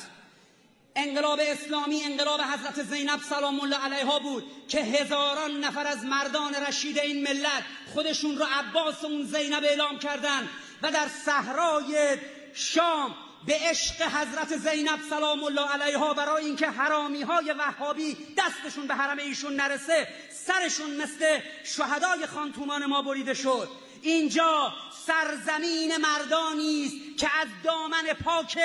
انقلاب 1.01 1.41
اسلامی 1.43 2.05
انقلاب 2.05 2.41
حضرت 2.41 2.83
زینب 2.83 3.21
سلام 3.29 3.61
الله 3.61 3.77
علیها 3.77 4.19
بود 4.19 4.45
که 4.69 4.81
هزاران 4.81 5.65
نفر 5.65 5.87
از 5.87 6.05
مردان 6.05 6.55
رشید 6.55 6.99
این 6.99 7.23
ملت 7.23 7.63
خودشون 7.95 8.39
رو 8.39 8.47
عباس 8.53 9.05
اون 9.05 9.25
زینب 9.25 9.65
اعلام 9.65 9.99
کردن 9.99 10.49
و 10.83 10.91
در 10.91 11.09
صحرای 11.25 12.17
شام 12.55 13.15
به 13.47 13.59
عشق 13.61 14.03
حضرت 14.03 14.57
زینب 14.57 15.01
سلام 15.11 15.45
الله 15.45 15.69
علیها 15.69 16.15
برای 16.15 16.45
اینکه 16.45 16.67
حرامی 16.67 17.23
های 17.23 17.55
وهابی 17.59 18.17
دستشون 18.39 18.87
به 18.87 18.95
حرم 18.95 19.19
ایشون 19.19 19.57
نرسه 19.57 20.09
سرشون 20.47 20.91
مثل 20.97 21.41
شهدای 21.65 22.27
خانتومان 22.27 22.87
ما 22.87 23.03
بریده 23.03 23.35
شد. 23.35 23.69
اینجا 24.03 24.73
سرزمین 25.07 25.97
مردانی 25.97 26.85
است 26.85 27.19
که 27.19 27.37
از 27.41 27.49
دامن 27.65 28.13
پاک 28.25 28.59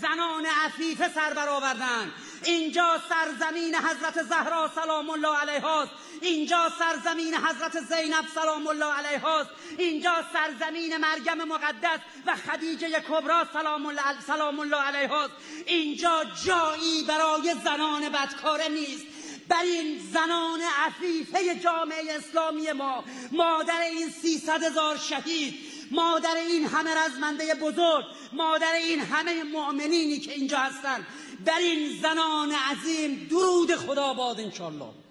زنان 0.00 0.46
عفیفه 0.46 1.08
سر 1.14 1.34
برآوردند. 1.34 2.12
اینجا 2.44 3.00
سرزمین 3.08 3.74
حضرت 3.74 4.22
زهرا 4.22 4.70
سلام 4.74 5.10
الله 5.10 5.38
علیها 5.38 5.82
است 5.82 5.92
اینجا 6.20 6.72
سرزمین 6.78 7.34
حضرت 7.34 7.80
زینب 7.80 8.24
سلام 8.34 8.66
الله 8.66 8.92
علیها 8.92 9.40
است 9.40 9.50
اینجا 9.78 10.14
سرزمین 10.32 10.96
مریم 10.96 11.44
مقدس 11.48 12.00
و 12.26 12.36
خدیجه 12.36 13.00
کبرا 13.00 13.46
سلام 13.52 13.86
الله 13.86 14.20
سلام 14.26 14.60
الله 14.60 14.82
علیها 14.82 15.24
است 15.24 15.34
اینجا 15.66 16.24
جایی 16.44 17.04
برای 17.08 17.54
زنان 17.64 18.08
بدکاره 18.08 18.68
نیست. 18.68 19.06
بر 19.48 19.62
این 19.62 19.98
زنان 20.12 20.60
عفیفه 20.86 21.54
جامعه 21.54 22.16
اسلامی 22.16 22.72
ما 22.72 23.04
مادر 23.32 23.80
این 23.80 24.10
سیصد 24.10 24.62
هزار 24.62 24.96
شهید 24.96 25.54
مادر 25.90 26.36
این 26.36 26.66
همه 26.66 26.90
رزمنده 26.94 27.54
بزرگ 27.54 28.04
مادر 28.32 28.72
این 28.72 29.00
همه 29.00 29.42
مؤمنینی 29.42 30.18
که 30.18 30.32
اینجا 30.32 30.58
هستن. 30.58 31.06
بر 31.44 31.58
این 31.58 32.00
زنان 32.02 32.52
عظیم 32.52 33.26
درود 33.30 33.74
خدا 33.74 34.14
باد 34.14 34.40
انشالله 34.40 35.05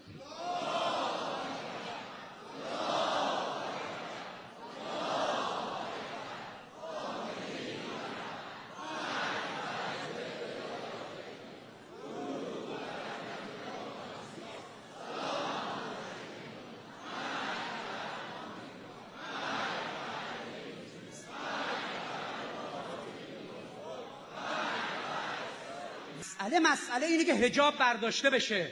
مسئله 26.60 26.74
مسئله 26.96 27.06
اینه 27.06 27.24
که 27.24 27.34
هجاب 27.34 27.78
برداشته 27.78 28.30
بشه. 28.30 28.72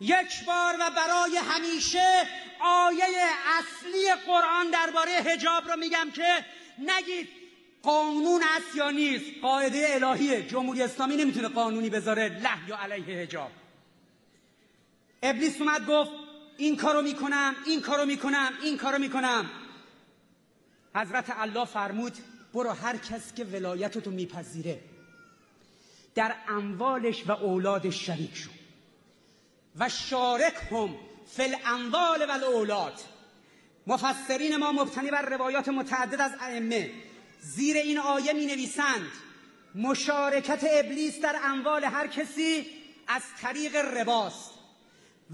یک 0.00 0.44
بار 0.46 0.74
و 0.80 0.90
برای 0.90 1.36
همیشه 1.36 2.26
آیه 2.60 3.04
اصلی 3.58 4.14
قرآن 4.26 4.70
درباره 4.70 5.12
هجاب 5.12 5.68
رو 5.68 5.76
میگم 5.76 6.10
که 6.14 6.44
نگید 6.78 7.28
قانون 7.82 8.42
است 8.56 8.76
یا 8.76 8.90
نیست. 8.90 9.24
قاعده 9.42 9.86
الهیه. 9.90 10.42
جمهوری 10.42 10.82
اسلامی 10.82 11.16
نمی‌تونه 11.16 11.48
قانونی 11.48 11.90
بذاره 11.90 12.28
له 12.28 12.68
یا 12.68 12.78
علیه 12.78 13.16
هجاب 13.16 13.50
ابلیس 15.22 15.60
اومد 15.60 15.86
گفت 15.86 16.10
این 16.56 16.76
کارو 16.76 17.02
می‌کنم 17.02 17.56
این 17.66 17.80
کارو 17.80 18.06
می‌کنم 18.06 18.52
این 18.62 18.76
کارو 18.76 18.98
می‌کنم. 18.98 19.50
حضرت 20.94 21.32
الله 21.38 21.64
فرمود 21.64 22.12
برو 22.54 22.70
هر 22.70 22.96
کس 22.96 23.34
که 23.34 23.44
ولایتتو 23.44 24.10
میپذیره. 24.10 24.89
در 26.14 26.34
اموالش 26.48 27.26
و 27.26 27.32
اولادش 27.32 28.06
شریک 28.06 28.36
شو 28.36 28.50
و 29.78 29.88
شارک 29.88 30.54
هم 30.70 30.96
فی 31.36 31.42
الاموال 31.42 32.28
و 32.28 32.30
الاولاد. 32.30 33.00
مفسرین 33.86 34.56
ما 34.56 34.72
مبتنی 34.72 35.10
بر 35.10 35.22
روایات 35.22 35.68
متعدد 35.68 36.20
از 36.20 36.32
ائمه. 36.40 36.90
زیر 37.40 37.76
این 37.76 37.98
آیه 37.98 38.32
می 38.32 38.46
نویسند 38.46 39.10
مشارکت 39.74 40.64
ابلیس 40.70 41.20
در 41.20 41.36
اموال 41.44 41.84
هر 41.84 42.06
کسی 42.06 42.66
از 43.08 43.22
طریق 43.42 43.76
رباست 43.76 44.50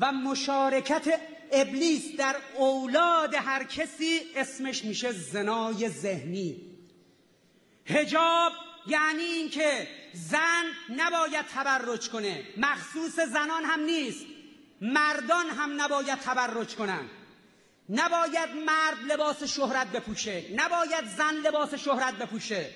و 0.00 0.12
مشارکت 0.12 1.20
ابلیس 1.52 2.16
در 2.16 2.36
اولاد 2.56 3.34
هر 3.34 3.64
کسی 3.64 4.20
اسمش 4.36 4.84
میشه 4.84 5.12
زنای 5.12 5.88
ذهنی. 5.88 6.60
هجاب 7.86 8.52
یعنی 8.86 9.22
اینکه 9.22 9.88
زن 10.16 10.64
نباید 10.96 11.46
تبرج 11.54 12.08
کنه. 12.08 12.44
مخصوص 12.56 13.20
زنان 13.20 13.64
هم 13.64 13.80
نیست. 13.80 14.26
مردان 14.80 15.46
هم 15.46 15.82
نباید 15.82 16.18
تبرج 16.18 16.74
کنن. 16.74 17.10
نباید 17.88 18.48
مرد 18.66 19.12
لباس 19.12 19.42
شهرت 19.42 19.86
بپوشه. 19.86 20.44
نباید 20.54 21.04
زن 21.16 21.34
لباس 21.34 21.74
شهرت 21.74 22.14
بپوشه. 22.14 22.70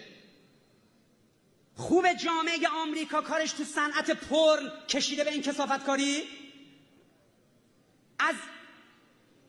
خوب 1.76 2.12
جامعه 2.12 2.68
آمریکا 2.68 3.22
کارش 3.22 3.53
تو 3.53 3.64
صنعت 3.64 4.11
پرن 4.11 4.72
کشیده 4.88 5.24
به 5.24 5.31
این 5.33 5.42
کسافت 5.42 5.85
کاری 5.85 6.22
از 8.18 8.35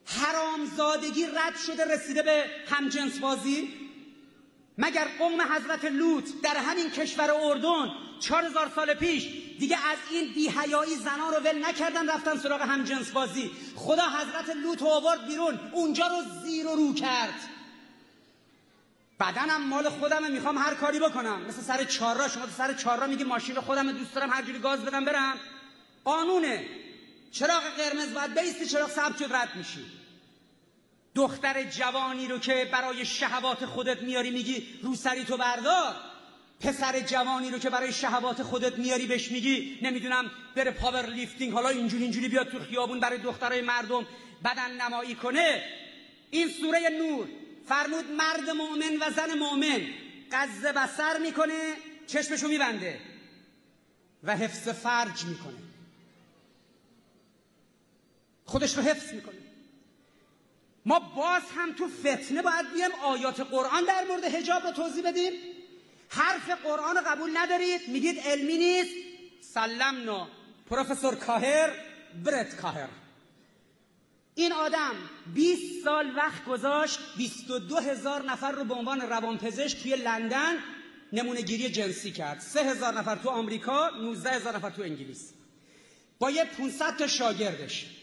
حرامزادگی 0.05 1.25
رد 1.25 1.57
شده 1.67 1.93
رسیده 1.93 2.23
به 2.23 2.45
همجنس 2.69 3.19
بازی 3.19 3.80
مگر 4.81 5.07
قوم 5.19 5.41
حضرت 5.41 5.85
لوط 5.85 6.29
در 6.43 6.57
همین 6.57 6.89
کشور 6.91 7.31
اردن 7.31 7.91
چهار 8.19 8.45
هزار 8.45 8.71
سال 8.75 8.93
پیش 8.93 9.23
دیگه 9.59 9.77
از 9.87 9.97
این 10.11 10.33
بیهیایی 10.33 10.95
زنان 10.95 11.33
رو 11.33 11.39
ول 11.39 11.65
نکردن 11.65 12.09
رفتن 12.09 12.37
سراغ 12.37 12.61
هم 12.61 12.83
جنس 12.83 13.11
بازی 13.11 13.51
خدا 13.75 14.03
حضرت 14.03 14.55
لوط 14.55 14.83
آورد 14.83 15.27
بیرون 15.27 15.59
اونجا 15.71 16.07
رو 16.07 16.23
زیر 16.43 16.67
و 16.67 16.75
رو 16.75 16.93
کرد. 16.93 17.33
بدنم 19.19 19.67
مال 19.67 19.89
خودمه 19.89 20.27
می‌خوام 20.27 20.57
هر 20.57 20.73
کاری 20.73 20.99
بکنم. 20.99 21.41
مثل 21.41 21.61
سر 21.61 21.83
چهارراه 21.83 22.29
شما 22.29 22.45
تو 22.45 22.51
سر 22.51 22.73
چهارراه 22.73 23.07
میگی 23.07 23.23
ماشین 23.23 23.55
خودم 23.55 23.91
دوست 23.91 24.15
دارم 24.15 24.29
هر 24.29 24.41
جوری 24.41 24.59
گاز 24.59 24.79
بدم 24.79 25.05
برم. 25.05 25.37
قانونه. 26.03 26.65
چراغ 27.31 27.63
قرمز 27.77 28.13
باید 28.13 28.39
بیستی 28.39 28.65
چراغ 28.65 28.89
سبز 28.89 29.21
رد 29.21 29.55
میشی. 29.55 30.00
دختر 31.15 31.63
جوانی 31.63 32.27
رو 32.27 32.39
که 32.39 32.69
برای 32.71 33.05
شهوات 33.05 33.65
خودت 33.65 34.01
میاری 34.01 34.31
میگی 34.31 34.79
روسری 34.83 35.23
تو 35.23 35.37
بردار. 35.37 35.95
پسر 36.59 36.99
جوانی 36.99 37.49
رو 37.49 37.59
که 37.59 37.69
برای 37.69 37.93
شهوات 37.93 38.43
خودت 38.43 38.77
میاری 38.77 39.07
بهش 39.07 39.31
میگی 39.31 39.79
نمی‌دونم 39.81 40.31
بره 40.55 40.71
powerlifting 40.71 41.53
حالا 41.53 41.69
اینجوری 41.69 42.03
اینجوری 42.03 42.27
بیاد 42.27 42.49
تو 42.49 42.59
خیابون 42.59 42.99
برای 42.99 43.17
دخترای 43.17 43.61
مردم 43.61 44.07
بدن 44.45 44.81
نمایی 44.81 45.15
کنه. 45.15 45.63
این 46.31 46.49
سوره 46.49 46.89
نور 46.89 47.27
فرمود 47.67 48.05
مرد 48.05 48.49
مؤمن 48.49 48.97
و 49.01 49.11
زن 49.15 49.33
مؤمن 49.39 49.81
غض 50.31 50.65
بصر 50.65 51.17
می‌کنه 51.17 51.73
چشمشو 52.07 52.47
میبنده 52.47 52.99
و 54.23 54.37
حفظ 54.37 54.69
فرج 54.69 55.25
می‌کنه. 55.25 55.57
خودش 58.45 58.77
رو 58.77 58.83
حفظ 58.83 59.13
می‌کنه. 59.13 59.50
ما 60.85 60.99
باز 60.99 61.41
هم 61.55 61.73
تو 61.73 61.87
فتنه 61.87 62.41
باید 62.41 62.73
بیم 62.73 62.91
آیات 63.03 63.39
قرآن 63.39 63.83
در 63.83 64.05
مورد 64.07 64.23
حجاب 64.23 64.63
رو 64.63 64.71
توضیح 64.71 65.09
بدیم. 65.09 65.31
حرف 66.09 66.49
قرآن 66.49 66.97
رو 66.97 67.01
قبول 67.07 67.37
ندارید. 67.37 67.81
میگید 67.87 68.19
علمی 68.19 68.57
نیست. 68.57 68.95
سلمنا 69.41 70.27
پروفسور 70.69 71.15
کاهر 71.15 71.69
برت 72.23 72.55
کاهر. 72.55 72.89
این 74.35 74.51
آدم 74.51 74.95
20 75.33 75.83
سال 75.83 76.15
وقت 76.15 76.45
گذاشت 76.45 76.99
22 77.17 77.77
هزار 77.77 78.31
نفر 78.31 78.51
رو 78.51 78.63
به 78.63 78.73
عنوان 78.73 79.01
روانپزشک 79.01 79.83
توی 79.83 79.95
لندن 79.95 80.55
نمونه 81.13 81.41
گیری 81.41 81.69
جنسی 81.69 82.11
کرد. 82.11 82.39
3 82.39 82.63
هزار 82.63 82.93
نفر 82.93 83.15
تو 83.15 83.29
آمریکا 83.29 83.89
19 83.89 84.29
هزار 84.29 84.55
نفر 84.55 84.69
تو 84.69 84.81
انگلیس. 84.81 85.33
با 86.19 86.31
یه 86.31 86.45
500 86.45 86.97
تا 86.97 87.07
شاگردش. 87.07 88.00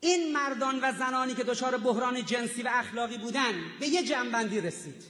این 0.00 0.32
مردان 0.32 0.80
و 0.82 0.92
زنانی 0.92 1.34
که 1.34 1.44
دچار 1.44 1.76
بحران 1.76 2.24
جنسی 2.24 2.62
و 2.62 2.68
اخلاقی 2.72 3.18
بودن 3.18 3.52
به 3.80 3.88
یه 3.88 4.02
جنبندی 4.02 4.60
رسید. 4.60 5.02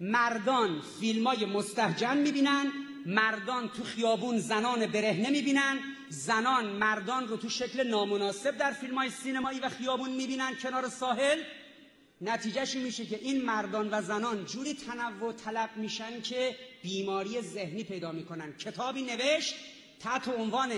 مردان 0.00 0.82
فیلم 1.00 1.26
های 1.26 1.44
مستحجن 1.44 2.16
می‌بینن 2.16 2.72
مردان 3.06 3.68
تو 3.68 3.84
خیابون 3.84 4.38
زنان 4.38 4.86
برهنه 4.86 5.30
می‌بینن 5.30 5.78
زنان 6.08 6.66
مردان 6.66 7.28
رو 7.28 7.36
تو 7.36 7.48
شکل 7.48 7.86
نامناسب 7.86 8.56
در 8.56 8.70
فیلم 8.70 8.94
های 8.94 9.10
سینمایی 9.10 9.60
و 9.60 9.68
خیابون 9.68 10.10
می‌بینن 10.10 10.54
کنار 10.62 10.88
ساحل. 10.88 11.38
نتیجهش 12.20 12.74
میشه 12.74 13.06
که 13.06 13.18
این 13.22 13.44
مردان 13.44 13.88
و 13.92 14.02
زنان 14.02 14.44
جوری 14.44 14.74
تنوع 14.74 15.32
طلب 15.32 15.70
میشن 15.76 16.20
که 16.20 16.56
بیماری 16.82 17.40
ذهنی 17.40 17.84
پیدا 17.84 18.12
می‌کنن. 18.12 18.52
کتابی 18.52 19.02
نوشت 19.02 19.54
تحت 20.00 20.28
عنوان 20.28 20.70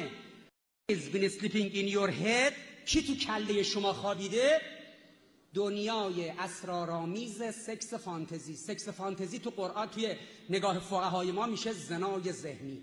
Is 0.92 1.09
been 1.14 1.31
sleeping 1.31 1.68
in 1.81 1.87
your 1.88 2.11
head. 2.11 2.53
کی 2.87 3.03
تو 3.03 3.14
کله 3.14 3.62
شما 3.62 3.92
خوابیده؟ 3.92 4.61
دنیای 5.55 6.29
اسرارآمیز 6.29 7.42
سکس 7.42 7.95
فانتزی. 7.95 8.57
سکس 8.57 8.88
فانتزی 8.88 9.38
تو 9.38 9.51
قرآن 9.51 9.88
توی 9.88 10.16
نگاه 10.51 10.79
فقهای 10.79 11.33
ما 11.33 11.47
میشه 11.47 11.73
زنای 11.73 12.33
ذهنی. 12.33 12.83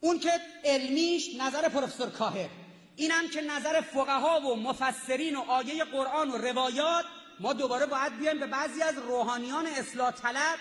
اون 0.00 0.18
که 0.18 0.30
علمیش 0.64 1.28
نظر 1.40 1.68
پروفسور 1.68 2.10
کاهر. 2.10 2.48
اینم 2.96 3.28
که 3.28 3.40
نظر 3.40 3.80
فقها 3.80 4.40
و 4.40 4.56
مفسرین 4.56 5.36
و 5.36 5.40
آیه 5.40 5.84
قرآن 5.84 6.30
و 6.30 6.36
روایات 6.36 7.04
ما 7.40 7.52
دوباره 7.52 7.86
باید 7.86 8.18
بیایم 8.18 8.40
به 8.40 8.46
بعضی 8.46 8.82
از 8.82 8.98
روحانیان 8.98 9.66
اصلاح 9.66 10.10
طلب 10.10 10.58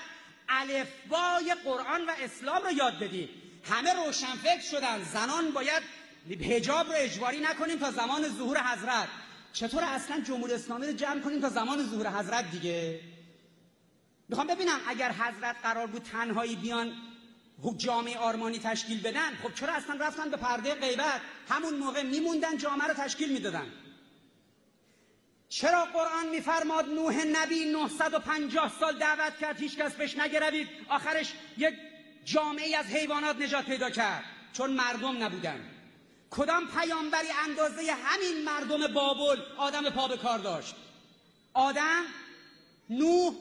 الفبای 0.50 1.56
قرآن 1.66 2.06
و 2.06 2.12
اسلام 2.20 2.64
رو 2.64 2.72
یاد 2.72 3.00
بدیم. 3.00 3.30
همه 3.64 3.94
روشنفکر 3.94 4.62
شدن. 4.62 5.04
زنان 5.04 5.52
باید 5.52 5.84
حجاب 6.28 6.88
رو 6.88 6.94
اجباری 6.96 7.40
نکنیم 7.40 7.80
تا 7.80 7.92
زمان 7.92 8.30
ظهور 8.30 8.64
حضرت. 8.64 9.08
چطور 9.54 9.84
اصلا 9.84 10.22
جمهوری 10.22 10.54
اسلامی 10.54 10.86
رو 10.86 10.94
جمع 10.94 11.20
کنیم 11.20 11.42
تا 11.42 11.50
زمان 11.50 11.86
ظهور 11.86 12.10
حضرت 12.10 12.52
دیگه؟ 12.52 13.00
می‌خوام 14.30 14.48
ببینم 14.48 14.80
اگر 14.88 15.12
حضرت 15.12 15.56
قرار 15.64 15.88
بود 15.88 16.04
تنهایی 16.04 16.56
بیان 16.56 16.94
جامعه 17.78 18.18
آرمانی 18.18 18.60
تشکیل 18.60 19.02
بدن 19.02 19.36
خب 19.44 19.54
چرا 19.54 19.74
اصلا 19.74 19.96
رفتن 19.96 20.30
به 20.30 20.38
پرده 20.38 20.76
غیبت؟ 20.76 21.22
همون 21.50 21.74
موقع 21.74 22.04
میموندن 22.04 22.58
جامعه 22.58 22.88
رو 22.88 22.94
تشکیل 22.94 23.34
می‌دادن. 23.34 23.68
چرا 25.50 25.86
قرآن 25.86 26.30
میفرماد 26.30 26.86
نوح 26.86 27.24
نبی 27.24 27.66
950 27.66 28.74
سال 28.80 29.00
دعوت 29.00 29.38
کرد 29.38 29.60
هیچ 29.60 29.78
کس 29.78 29.94
بهش 29.94 30.18
نگروید؟ 30.18 30.68
آخرش 30.90 31.34
یک 31.58 31.74
جامعه 32.26 32.78
از 32.78 32.86
حیوانات 32.86 33.42
نجات 33.42 33.66
پیدا 33.66 33.90
کرد. 33.90 34.24
چون 34.54 34.72
مردم 34.72 35.24
نبودن. 35.24 35.79
کدام 36.32 36.68
پیامبری 36.68 37.28
اندازه 37.44 37.92
همین 37.92 38.44
مردم 38.44 38.94
بابل 38.94 39.42
آدم 39.58 39.90
پا 39.90 40.08
به 40.08 40.18
کار 40.18 40.40
داشت؟ 40.40 40.76
آدم 41.54 42.04
نوح 42.90 43.34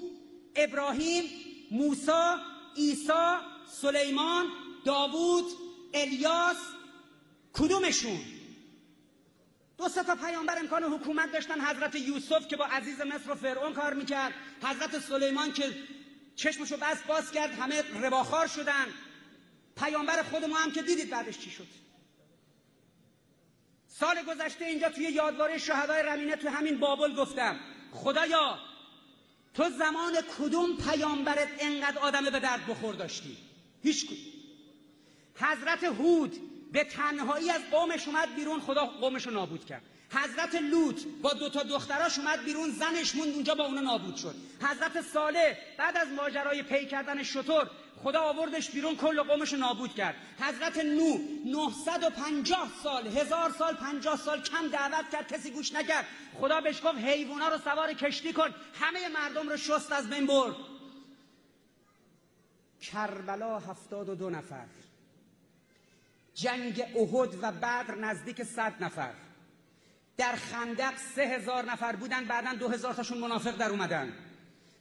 ابراهیم 0.56 1.24
موسی 1.70 2.34
عیسی 2.76 3.36
سلیمان 3.80 4.46
داوود 4.84 5.44
الیاس 5.94 6.56
کدومشون؟ 7.52 8.20
دو 9.78 9.88
سه 9.88 10.02
تا 10.02 10.14
پیامبر 10.14 10.58
امکان 10.58 10.84
حکومت 10.84 11.32
داشتن 11.32 11.60
حضرت 11.60 11.94
یوسف 11.94 12.48
که 12.48 12.56
با 12.56 12.66
عزیز 12.66 13.00
مصر 13.00 13.30
و 13.30 13.34
فرعون 13.34 13.72
کار 13.72 13.94
می‌کرد 13.94 14.34
حضرت 14.62 14.98
سلیمان 14.98 15.52
که 15.52 15.74
چشمشو 16.36 16.76
بس 16.76 17.02
باز 17.02 17.30
کرد 17.30 17.58
همه 17.58 17.82
رباخار 18.02 18.46
شدن. 18.46 18.86
پیامبر 19.76 20.22
خود 20.22 20.44
ما 20.44 20.56
هم 20.56 20.72
که 20.72 20.82
دیدید 20.82 21.10
بعدش 21.10 21.38
چی 21.38 21.50
شد؟ 21.50 21.66
سال 24.00 24.22
گذشته 24.22 24.64
اینجا 24.64 24.88
توی 24.88 25.04
یادواره 25.04 25.58
شهدای 25.58 26.02
رمینه 26.02 26.36
تو 26.36 26.48
همین 26.48 26.78
بابل 26.78 27.14
گفتم. 27.14 27.60
خدایا 27.92 28.58
تو 29.54 29.70
زمان 29.70 30.12
کدوم 30.38 30.76
پیامبرت 30.76 31.48
انقدر 31.58 31.98
آدم 31.98 32.24
به 32.24 32.40
درد 32.40 32.66
بخور 32.66 32.94
داشتی؟ 32.94 33.36
هیچ 33.82 34.10
حضرت 35.34 35.84
هود 35.84 36.36
به 36.72 36.84
تنهایی 36.84 37.50
از 37.50 37.60
قومش 37.70 38.08
اومد 38.08 38.34
بیرون 38.34 38.60
خدا 38.60 38.86
قومش 38.86 39.26
رو 39.26 39.32
نابود 39.32 39.64
کرد. 39.64 39.82
حضرت 40.10 40.54
لوط 40.54 41.02
با 41.22 41.32
دو 41.32 41.48
تا 41.48 41.62
دختراش 41.62 42.18
اومد 42.18 42.44
بیرون 42.44 42.70
زنش 42.70 43.14
موند 43.14 43.34
اونجا 43.34 43.54
با 43.54 43.64
اونا 43.64 43.80
نابود 43.80 44.16
شد. 44.16 44.34
حضرت 44.62 45.00
صالح 45.00 45.56
بعد 45.78 45.96
از 45.96 46.08
ماجرای 46.08 46.62
پی 46.62 46.86
کردن 46.86 47.22
شطور 47.22 47.70
خدا 48.02 48.20
آوردش 48.20 48.70
بیرون 48.70 48.96
کل 48.96 49.22
قومش 49.22 49.52
نابود 49.52 49.94
کرد. 49.94 50.14
حضرت 50.40 50.78
نو 50.78 51.18
950 51.44 52.68
سال 52.82 53.06
هزار 53.06 53.50
سال 53.58 53.74
50 53.74 54.16
سال 54.16 54.42
کم 54.42 54.68
دعوت 54.68 55.10
کرد 55.12 55.28
کسی 55.28 55.50
گوش 55.50 55.72
نکرد. 55.72 56.06
خدا 56.40 56.60
بهش 56.60 56.80
گفت 56.84 56.98
حیوونا 56.98 57.48
رو 57.48 57.58
سوار 57.58 57.92
کشتی 57.92 58.32
کن 58.32 58.54
همه 58.80 59.08
مردم 59.08 59.48
رو 59.48 59.56
شست 59.56 59.92
از 59.92 60.10
بین 60.10 60.26
برد. 60.26 60.54
کربلا 62.80 63.58
هفتاد 63.58 64.08
و 64.08 64.14
دو 64.14 64.30
نفر. 64.30 64.66
جنگ 66.34 66.80
احد 66.96 67.34
و 67.42 67.52
بدر 67.52 67.94
نزدیک 67.94 68.42
صد 68.42 68.74
نفر. 68.80 69.12
در 70.16 70.36
خندق 70.36 70.96
سه 71.14 71.22
هزار 71.22 71.64
نفر 71.64 71.96
بودن 71.96 72.24
بعدا 72.24 72.54
دو 72.54 72.68
هزار 72.68 72.94
تاشون 72.94 73.18
منافق 73.18 73.56
در 73.56 73.70
اومدن. 73.70 74.12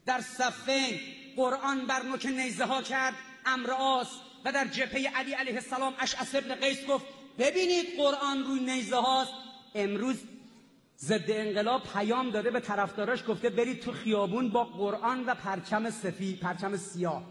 در 0.06 0.21
صفین 0.21 0.99
قرآن 1.38 1.86
بر 1.86 2.04
نوک 2.04 2.26
نیزه 2.26 2.65
ها 2.65 2.82
کرد 2.82 3.13
امر 3.45 3.71
آس 3.71 4.08
و 4.45 4.52
در 4.52 4.65
جبهه 4.67 5.17
علی 5.17 5.34
علیه 5.34 5.54
السلام 5.54 5.93
اشعث 6.00 6.36
ابن 6.36 6.56
قیس 6.56 6.86
گفت 6.86 7.06
ببینید 7.39 7.86
قرآن 7.97 8.43
روی 8.43 8.60
نیزه 8.60 8.95
هاست. 8.95 9.32
امروز 9.76 10.15
ضد 11.00 11.32
انقلاب 11.32 11.84
پیام 11.93 12.30
داده 12.30 12.52
به 12.52 12.60
طرفداراش 12.60 13.23
گفته 13.28 13.50
برید 13.50 13.82
تو 13.82 13.91
خیابون 13.91 14.50
با 14.50 14.63
قرآن 14.63 15.26
و 15.26 15.36
پرچم 15.36 15.89
سفید 15.89 16.39
پرچم 16.39 16.78
سیاه. 16.78 17.23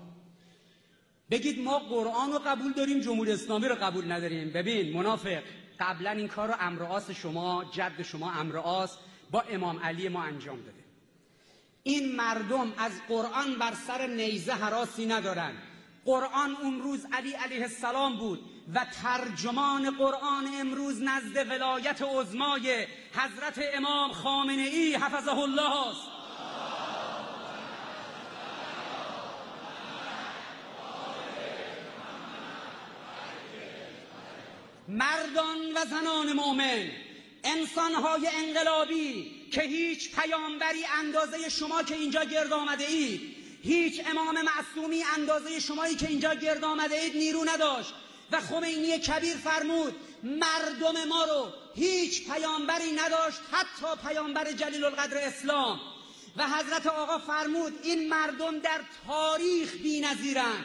بگید 1.31 1.61
ما 1.61 1.79
قرآن 1.79 2.33
رو 2.33 2.38
قبول 2.38 2.73
داریم 2.73 3.01
جمهوری 3.01 3.33
اسلامی 3.33 3.69
رو 3.69 3.75
قبول 3.75 4.12
نداریم. 4.12 4.51
ببین 4.51 4.97
منافق 4.97 5.42
قبلا 5.81 6.11
این 6.11 6.29
کار 6.29 6.49
رو 6.49 6.55
امرآس 6.61 7.11
شما 7.11 7.64
جد 7.73 8.03
شما 8.03 8.33
امرآس 8.33 8.99
با 9.31 9.40
امام 9.40 9.79
علی 9.79 10.09
ما 10.09 10.23
انجام 10.23 10.57
داده. 10.57 10.86
این 11.87 12.16
مردم 12.16 12.72
از 12.79 12.92
قرآن 13.09 13.55
بر 13.59 13.75
سر 13.87 14.07
نیزه 14.07 14.53
حراسی 14.53 15.07
ندارن 15.07 15.53
قرآن 16.05 16.57
اون 16.62 16.83
روز 16.83 17.07
علی 17.12 17.33
علیه 17.33 17.62
السلام 17.62 18.16
بود 18.16 18.40
و 18.75 18.87
ترجمان 19.03 19.90
قرآن 19.90 20.46
امروز 20.61 21.03
نزد 21.03 21.51
ولایت 21.51 22.03
عظمای 22.03 22.87
حضرت 23.12 23.61
امام 23.75 24.12
خامنه 24.12 24.62
ای 24.62 24.94
حفظه 24.94 25.38
الله 25.38 25.88
است. 25.88 26.09
مردان 34.88 35.59
و 35.77 35.85
زنان 35.90 36.33
مؤمن 36.33 36.88
انسانهای 37.44 38.29
انقلابی 38.35 39.36
که 39.51 39.63
هیچ 39.63 40.15
پیامبری 40.15 40.85
اندازه 40.99 41.49
شما 41.49 41.83
که 41.83 41.95
اینجا 41.95 42.25
گرد 42.25 42.53
آمده 42.53 42.87
اید 42.87 43.37
هیچ 43.63 44.01
امام 44.07 44.39
معصومی 44.43 45.03
اندازه 45.03 45.61
شمایی 45.61 45.97
که 45.97 46.09
اینجا 46.09 46.35
گرد 46.35 46.65
آمده 46.65 47.01
اید 47.01 47.17
نیرو 47.17 47.45
نداشت. 47.45 47.95
و 48.31 48.41
خمینی 48.41 48.99
کبیر 48.99 49.37
فرمود 49.37 49.95
مردم 50.23 51.05
ما 51.09 51.25
رو 51.25 51.53
هیچ 51.75 52.31
پیامبری 52.31 52.93
نداشت 52.93 53.39
حتی 53.53 54.09
پیامبر 54.09 54.53
جلیل 54.53 54.85
القدر 54.85 55.19
اسلام. 55.19 55.81
و 56.37 56.49
حضرت 56.49 56.87
آقا 56.87 57.19
فرمود 57.19 57.73
این 57.83 58.09
مردم 58.09 58.59
در 58.59 58.81
تاریخ 59.07 59.73
بی 59.73 60.01
نظیرن 60.01 60.65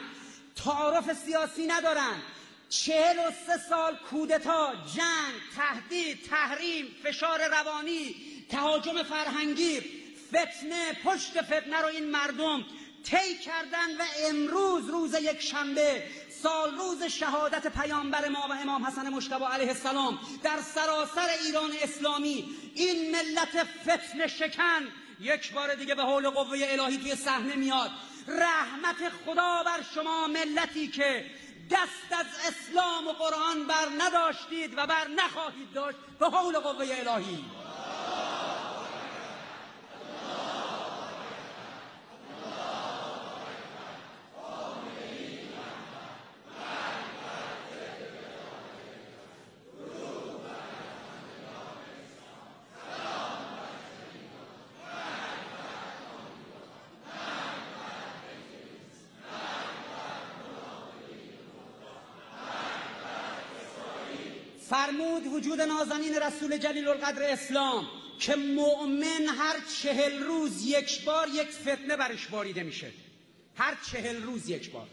تعارف 0.64 1.12
سیاسی 1.12 1.66
ندارن. 1.66 2.22
چهل 2.68 3.18
و 3.18 3.30
سه 3.46 3.58
سال 3.68 3.96
کودتا 4.10 4.72
جنگ 4.96 5.34
تهدید 5.56 6.24
تحریم 6.30 6.86
فشار 7.02 7.48
روانی 7.48 8.31
تهاجم 8.52 9.02
فرهنگی 9.02 9.80
فتنه 10.28 10.92
پشت 11.04 11.42
فتنه 11.42 11.80
رو 11.80 11.86
این 11.86 12.10
مردم 12.10 12.64
طی 13.04 13.38
کردن 13.38 13.96
و 13.98 14.02
امروز 14.28 14.90
روز 14.90 15.14
یک 15.14 15.40
شنبه 15.40 16.02
سال 16.42 16.74
روز 16.74 17.02
شهادت 17.02 17.66
پیامبر 17.66 18.28
ما 18.28 18.46
و 18.50 18.52
امام 18.52 18.86
حسن 18.86 19.08
مشتبه 19.08 19.46
علیه 19.46 19.68
السلام 19.68 20.18
در 20.42 20.58
سراسر 20.74 21.28
ایران 21.44 21.70
اسلامی. 21.82 22.44
این 22.74 23.10
ملت 23.10 23.66
فتنه 23.82 24.26
شکن 24.26 24.88
یک 25.20 25.52
بار 25.52 25.74
دیگه 25.74 25.94
به 25.94 26.02
حول 26.02 26.30
قوه 26.30 26.58
الهی 26.62 26.98
توی 26.98 27.14
صحنه 27.14 27.54
میاد. 27.54 27.90
رحمت 28.28 29.08
خدا 29.26 29.62
بر 29.62 29.80
شما 29.94 30.26
ملتی 30.26 30.88
که 30.88 31.24
دست 31.70 32.20
از 32.20 32.26
اسلام 32.48 33.06
و 33.06 33.12
قرآن 33.12 33.66
بر 33.66 33.88
نداشتید 33.98 34.78
و 34.78 34.86
بر 34.86 35.08
نخواهید 35.08 35.72
داشت 35.72 35.98
به 36.18 36.26
حول 36.26 36.58
قوه 36.58 36.86
الهی 36.90 37.44
فرمود 64.72 65.21
وجود 65.32 65.60
نازنین 65.60 66.14
رسول 66.14 66.56
جلیل 66.56 66.88
القدر 66.88 67.22
اسلام 67.22 67.86
که 68.18 68.36
مؤمن 68.36 69.26
هر 69.38 69.56
چهل 69.82 70.22
روز 70.22 70.66
یک 70.66 71.04
بار 71.04 71.28
یک 71.28 71.48
فتنه 71.48 71.96
برش 71.96 72.26
باریده 72.26 72.62
میشه. 72.62 72.90
هر 73.56 73.76
چهل 73.92 74.22
روز 74.22 74.48
یک 74.48 74.70
بار. 74.70 74.88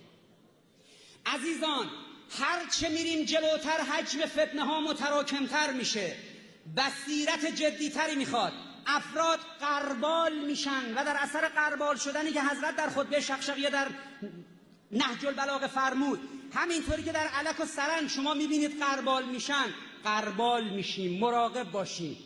عزیزان 1.26 1.90
هر 2.40 2.70
چه 2.70 2.90
میریم 2.90 3.26
جلوتر 3.26 3.82
حجم 3.82 4.26
فتنه 4.26 4.66
ها 4.66 4.82
متراکمتر 4.82 5.74
میشه. 5.74 6.16
بصیرت 6.78 7.46
جدیتری 7.46 8.16
می‌خواد. 8.16 8.54
افراد 8.88 9.40
قربال 9.60 10.46
میشن 10.46 10.94
و 10.96 11.06
در 11.06 11.18
اثر 11.20 11.48
قربال 11.48 11.98
شدنی 11.98 12.32
که 12.32 12.42
حضرت 12.42 12.76
در 12.76 12.90
خطبه 12.90 13.22
شقشقیه 13.22 13.70
در 13.70 13.88
نهج 14.92 15.26
البلاغه 15.26 15.68
فرمود 15.68 16.20
همینطوری 16.54 17.04
که 17.04 17.12
در 17.12 17.28
علک 17.28 17.60
و 17.60 17.66
سرن 17.66 18.08
شما 18.08 18.34
می‌بینید 18.34 18.80
قربال 18.84 19.26
میشن. 19.26 19.74
قربال 20.04 20.70
میشیم 20.70 21.20
مراقب 21.20 21.72
باشیم. 21.72 22.18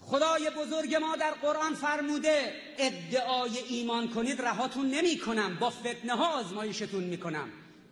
خدای 0.00 0.50
بزرگ 0.50 0.94
ما 0.94 1.16
در 1.16 1.30
قرآن 1.30 1.74
فرموده 1.74 2.52
ادعای 2.78 3.58
ایمان 3.58 4.08
کنید 4.08 4.42
رهاتون 4.42 4.90
نمی 4.90 5.18
کنم 5.18 5.56
با 5.60 5.70
فتنه 5.70 6.12
ها 6.12 6.26
آزمایشتون 6.26 7.04
می‌کنم. 7.04 7.48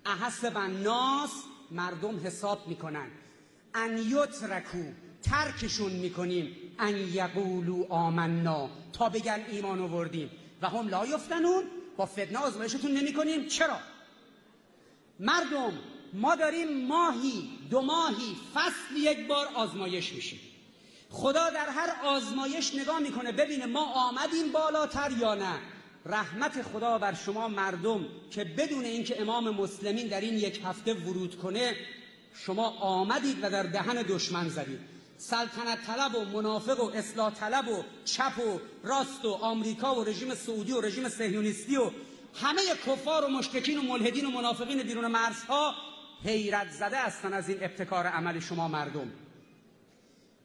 احسب 0.07 0.59
ناس 0.59 1.31
مردم 1.71 2.27
حساب 2.27 2.69
می‌کنن. 2.69 3.11
ان 3.75 3.99
یترکو 3.99 4.85
ترکشون 5.23 5.93
می‌کنیم. 5.93 6.57
ان 6.79 6.97
یقولو 6.97 7.87
آمنا 7.89 8.71
تا 8.93 9.09
بگن 9.09 9.45
ایمان 9.51 9.81
آوردیم. 9.81 10.31
و 10.63 10.69
هم 10.69 10.89
لا 10.89 11.07
یفتنون 11.07 11.65
با 11.97 12.07
فتنه 12.07 12.39
آزمایشتون 12.39 12.91
نمی 12.91 13.13
کنیم 13.13 13.47
چرا؟ 13.47 13.79
مردم 15.21 15.73
ما 16.13 16.35
داریم 16.35 16.87
ماهی 16.87 17.51
دو 17.71 17.81
ماهی 17.81 18.37
فصل 18.55 18.97
یک 18.97 19.27
بار 19.27 19.47
آزمایش 19.55 20.13
میشیم. 20.13 20.41
خدا 21.11 21.51
در 21.51 21.69
هر 21.69 22.07
آزمایش 22.07 22.75
نگاه 22.75 22.99
می‌کنه 22.99 23.33
ببینه 23.33 23.67
ما 23.67 23.85
آمدیم 23.85 24.53
بالاتر 24.53 25.13
یا 25.21 25.35
نه. 25.35 25.59
رحمت 26.07 26.63
خدا 26.63 26.99
بر 26.99 27.15
شما 27.15 27.49
مردم 27.49 28.07
که 28.31 28.45
بدون 28.45 28.85
اینکه 28.85 29.21
امام 29.21 29.51
مسلمین 29.51 30.09
در 30.09 30.21
این 30.21 30.35
یک 30.35 30.61
هفته 30.65 30.95
ورود 30.95 31.39
کنه 31.39 31.77
شما 32.35 32.69
آمدید 32.69 33.39
و 33.43 33.51
در 33.51 33.63
دهن 33.63 34.03
دشمن 34.03 34.49
زدید. 34.49 34.81
سلطنت 35.19 35.87
طلب 35.87 36.15
و 36.15 36.25
منافق 36.25 36.81
و 36.81 36.91
اصلاح 36.95 37.35
طلب 37.35 37.69
و 37.69 37.83
چپ 38.05 38.39
و 38.39 38.59
راست 38.89 39.25
و 39.25 39.31
آمریکا 39.31 39.95
و 39.95 40.05
رژیم 40.05 40.35
سعودی 40.35 40.73
و 40.73 40.81
رژیم 40.81 41.09
صهیونیستی 41.09 41.77
و 41.77 41.91
همه 42.43 42.63
کفار 42.87 43.25
و 43.25 43.29
مشککین 43.29 43.79
و 43.79 43.83
ملحدین 43.83 44.27
و 44.27 44.31
منافقین 44.31 44.83
بیرون 44.83 45.07
مرزها 45.07 45.75
حیرت 46.25 46.71
زده 46.71 46.97
هستن 46.97 47.33
از 47.33 47.49
این 47.49 47.59
ابتکار 47.65 48.07
عمل 48.07 48.41
شما 48.41 48.69
مردم. 48.69 49.13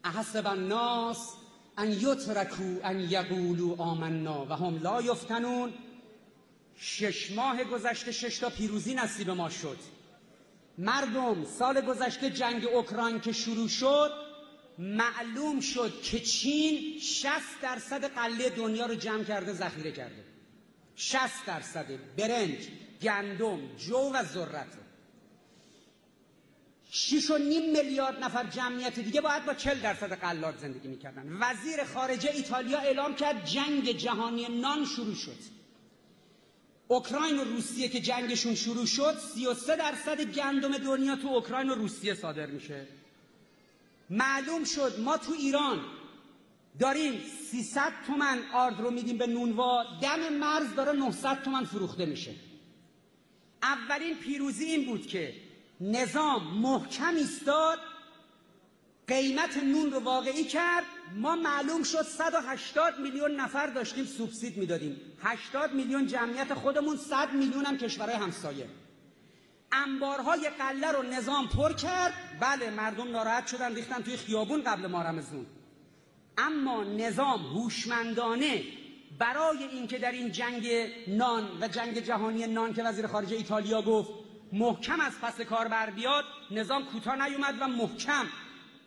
احسب 0.04 0.48
الناس 0.48 1.34
ان 1.78 1.92
یترکو 1.92 2.80
ان 2.84 3.00
یقولو 3.00 3.82
آمنا 3.82 4.46
و 4.46 4.54
هم 4.54 4.80
لا 4.84 5.02
یفتنون. 5.02 5.74
شش 6.78 7.32
ماه 7.32 7.64
گذشته 7.64 8.12
شش 8.12 8.38
تا 8.38 8.50
پیروزی 8.50 8.96
نصیب 8.96 9.30
ما 9.30 9.50
شد. 9.50 9.78
مردم 10.78 11.46
سال 11.46 11.82
گذشته 11.82 12.30
جنگ 12.30 12.66
اوکراین 12.66 13.20
که 13.20 13.32
شروع 13.32 13.68
شد 13.68 14.12
معلوم 14.80 15.60
شد 15.60 16.02
که 16.02 16.20
چین 16.20 17.00
60 17.00 17.32
درصد 17.62 18.04
قله 18.04 18.50
دنیا 18.50 18.86
رو 18.86 18.96
جمع 18.96 19.24
کرده 19.24 19.54
ذخیره 19.54 19.92
کرده. 19.92 20.24
60 20.96 21.46
درصد 21.48 21.86
برنج 22.18 22.58
گندم 23.02 23.76
جو 23.78 24.12
و 24.14 24.24
ذرت. 24.24 24.85
شیش 26.98 27.32
و 27.32 27.38
نیم 27.38 27.72
میلیارد 27.72 28.24
نفر 28.24 28.44
جمعیت 28.44 29.00
دیگه 29.00 29.22
باید 29.22 29.46
با 29.46 29.54
چل 29.54 29.80
درصد 29.80 30.14
قلات 30.14 30.58
زندگی 30.58 30.88
می‌کردن. 30.88 31.38
وزیر 31.40 31.84
خارجه 31.84 32.32
ایتالیا 32.32 32.80
اعلام 32.80 33.16
کرد 33.16 33.46
جنگ 33.46 33.92
جهانی 33.92 34.48
نان 34.62 34.86
شروع 34.86 35.16
شد. 35.16 35.38
اوکراین 36.88 37.38
و 37.40 37.44
روسیه 37.44 37.88
که 37.88 38.00
جنگشون 38.00 38.56
شروع 38.56 38.86
شد 38.86 39.18
33 39.36 39.76
درصد 39.76 40.22
گندم 40.22 40.78
دنیا 40.78 41.16
تو 41.16 41.28
اوکراین 41.28 41.70
و 41.70 41.76
روسیه 41.76 42.14
صادر 42.14 42.46
میشه. 42.46 42.88
معلوم 44.10 44.64
شد 44.64 45.00
ما 45.00 45.18
تو 45.18 45.32
ایران 45.32 45.80
داریم 46.80 47.22
300 47.52 47.92
تومن 48.08 48.40
آرد 48.54 48.82
رو 48.82 48.92
میدیم 48.92 49.18
به 49.18 49.28
نونوا 49.28 49.84
دم 50.02 50.34
مرز 50.34 50.76
داره 50.76 50.92
900 50.92 51.44
تومن 51.44 51.66
فروخته 51.66 52.06
میشه. 52.06 52.36
اولین 53.64 54.16
پیروزی 54.16 54.66
این 54.66 54.86
بود 54.86 55.08
که 55.08 55.45
نظام 55.82 56.58
محکم 56.58 57.16
ایستاد 57.16 57.80
قیمت 59.08 59.58
نون 59.58 59.92
رو 59.92 60.00
واقعی 60.00 60.44
کرد. 60.44 60.84
ما 61.16 61.36
معلوم 61.36 61.84
شد 61.84 62.02
180 62.02 63.00
میلیون 63.00 63.32
نفر 63.36 63.68
داشتیم 63.68 64.06
سوبسید 64.06 64.58
می‌دادیم. 64.58 65.02
80 65.24 65.74
میلیون 65.74 66.08
جمعیت 66.08 66.54
خودمون 66.54 66.98
100 66.98 67.34
میلیون 67.34 67.66
هم 67.66 67.78
کشورهای 67.78 68.16
همسایه. 68.16 68.70
انبارهای 69.72 70.50
قله 70.50 70.92
رو 70.92 71.04
نظام 71.04 71.48
پر 71.48 71.74
کرد. 71.74 72.14
بله 72.40 72.70
مردم 72.70 73.12
ناراحت 73.12 73.48
شدن 73.48 73.76
ریختن 73.76 74.02
توی 74.02 74.18
خیابون 74.18 74.64
قبل 74.64 74.88
ما 74.88 75.02
رمزون 75.02 75.46
اما 76.38 76.84
نظام 76.84 77.40
هوشمندانه 77.40 78.64
برای 79.20 79.64
اینکه 79.64 79.98
در 79.98 80.12
این 80.12 80.32
جنگ 80.32 80.68
نان 81.08 81.44
و 81.62 81.68
جنگ 81.68 82.00
جهانی 82.00 82.48
نان 82.48 82.74
که 82.74 82.84
وزیر 82.84 83.08
خارجه 83.08 83.36
ایتالیا 83.36 83.82
گفت 83.82 84.25
محکم 84.54 85.00
از 85.00 85.14
پس 85.22 85.42
کار 85.42 85.68
بر 85.68 85.90
بیاد 85.90 86.24
نظام 86.52 86.86
کوتاه 86.86 87.28
نیومد 87.28 87.56
و 87.62 87.68
محکم. 87.68 88.26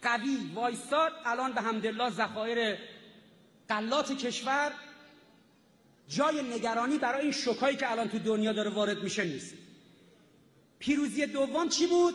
قوی 0.02 0.38
وایستاد 0.54 1.12
الان 1.24 1.52
به 1.52 1.60
همدلله 1.60 2.10
ذخایر 2.10 2.78
قلات 3.68 4.12
کشور 4.12 4.72
جای 6.08 6.42
نگرانی 6.42 6.98
برای 6.98 7.22
این 7.22 7.32
شکایی 7.32 7.76
که 7.76 7.90
الان 7.90 8.08
تو 8.08 8.18
دنیا 8.18 8.52
داره 8.52 8.70
وارد 8.70 9.02
میشه 9.02 9.24
نیست. 9.24 9.54
پیروزی 10.78 11.26
دوم 11.26 11.68
چی 11.68 11.86
بود؟ 11.86 12.14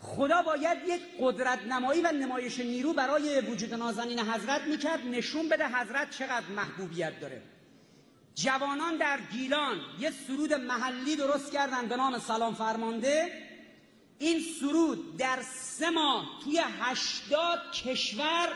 خدا 0.00 0.42
باید 0.42 0.78
یک 0.88 1.00
قدرت 1.20 1.62
نمایی 1.66 2.00
و 2.00 2.12
نمایش 2.12 2.60
نیرو 2.60 2.92
برای 2.92 3.40
وجود 3.40 3.74
نازنین 3.74 4.18
حضرت 4.18 4.62
می‌کرد 4.62 5.06
نشون 5.06 5.48
بده 5.48 5.68
حضرت 5.68 6.10
چقدر 6.10 6.46
محبوبیت 6.56 7.20
داره. 7.20 7.42
جوانان 8.36 8.96
در 8.96 9.18
گیلان 9.32 9.80
یه 9.98 10.12
سرود 10.26 10.54
محلی 10.54 11.16
درست 11.16 11.52
کردن 11.52 11.86
به 11.86 11.96
نام 11.96 12.18
سلام 12.18 12.54
فرمانده. 12.54 13.32
این 14.18 14.40
سرود 14.60 15.16
در 15.16 15.38
سه 15.42 15.90
ماه 15.90 16.26
توی 16.44 16.60
هشتاد 16.80 17.72
کشور 17.72 18.48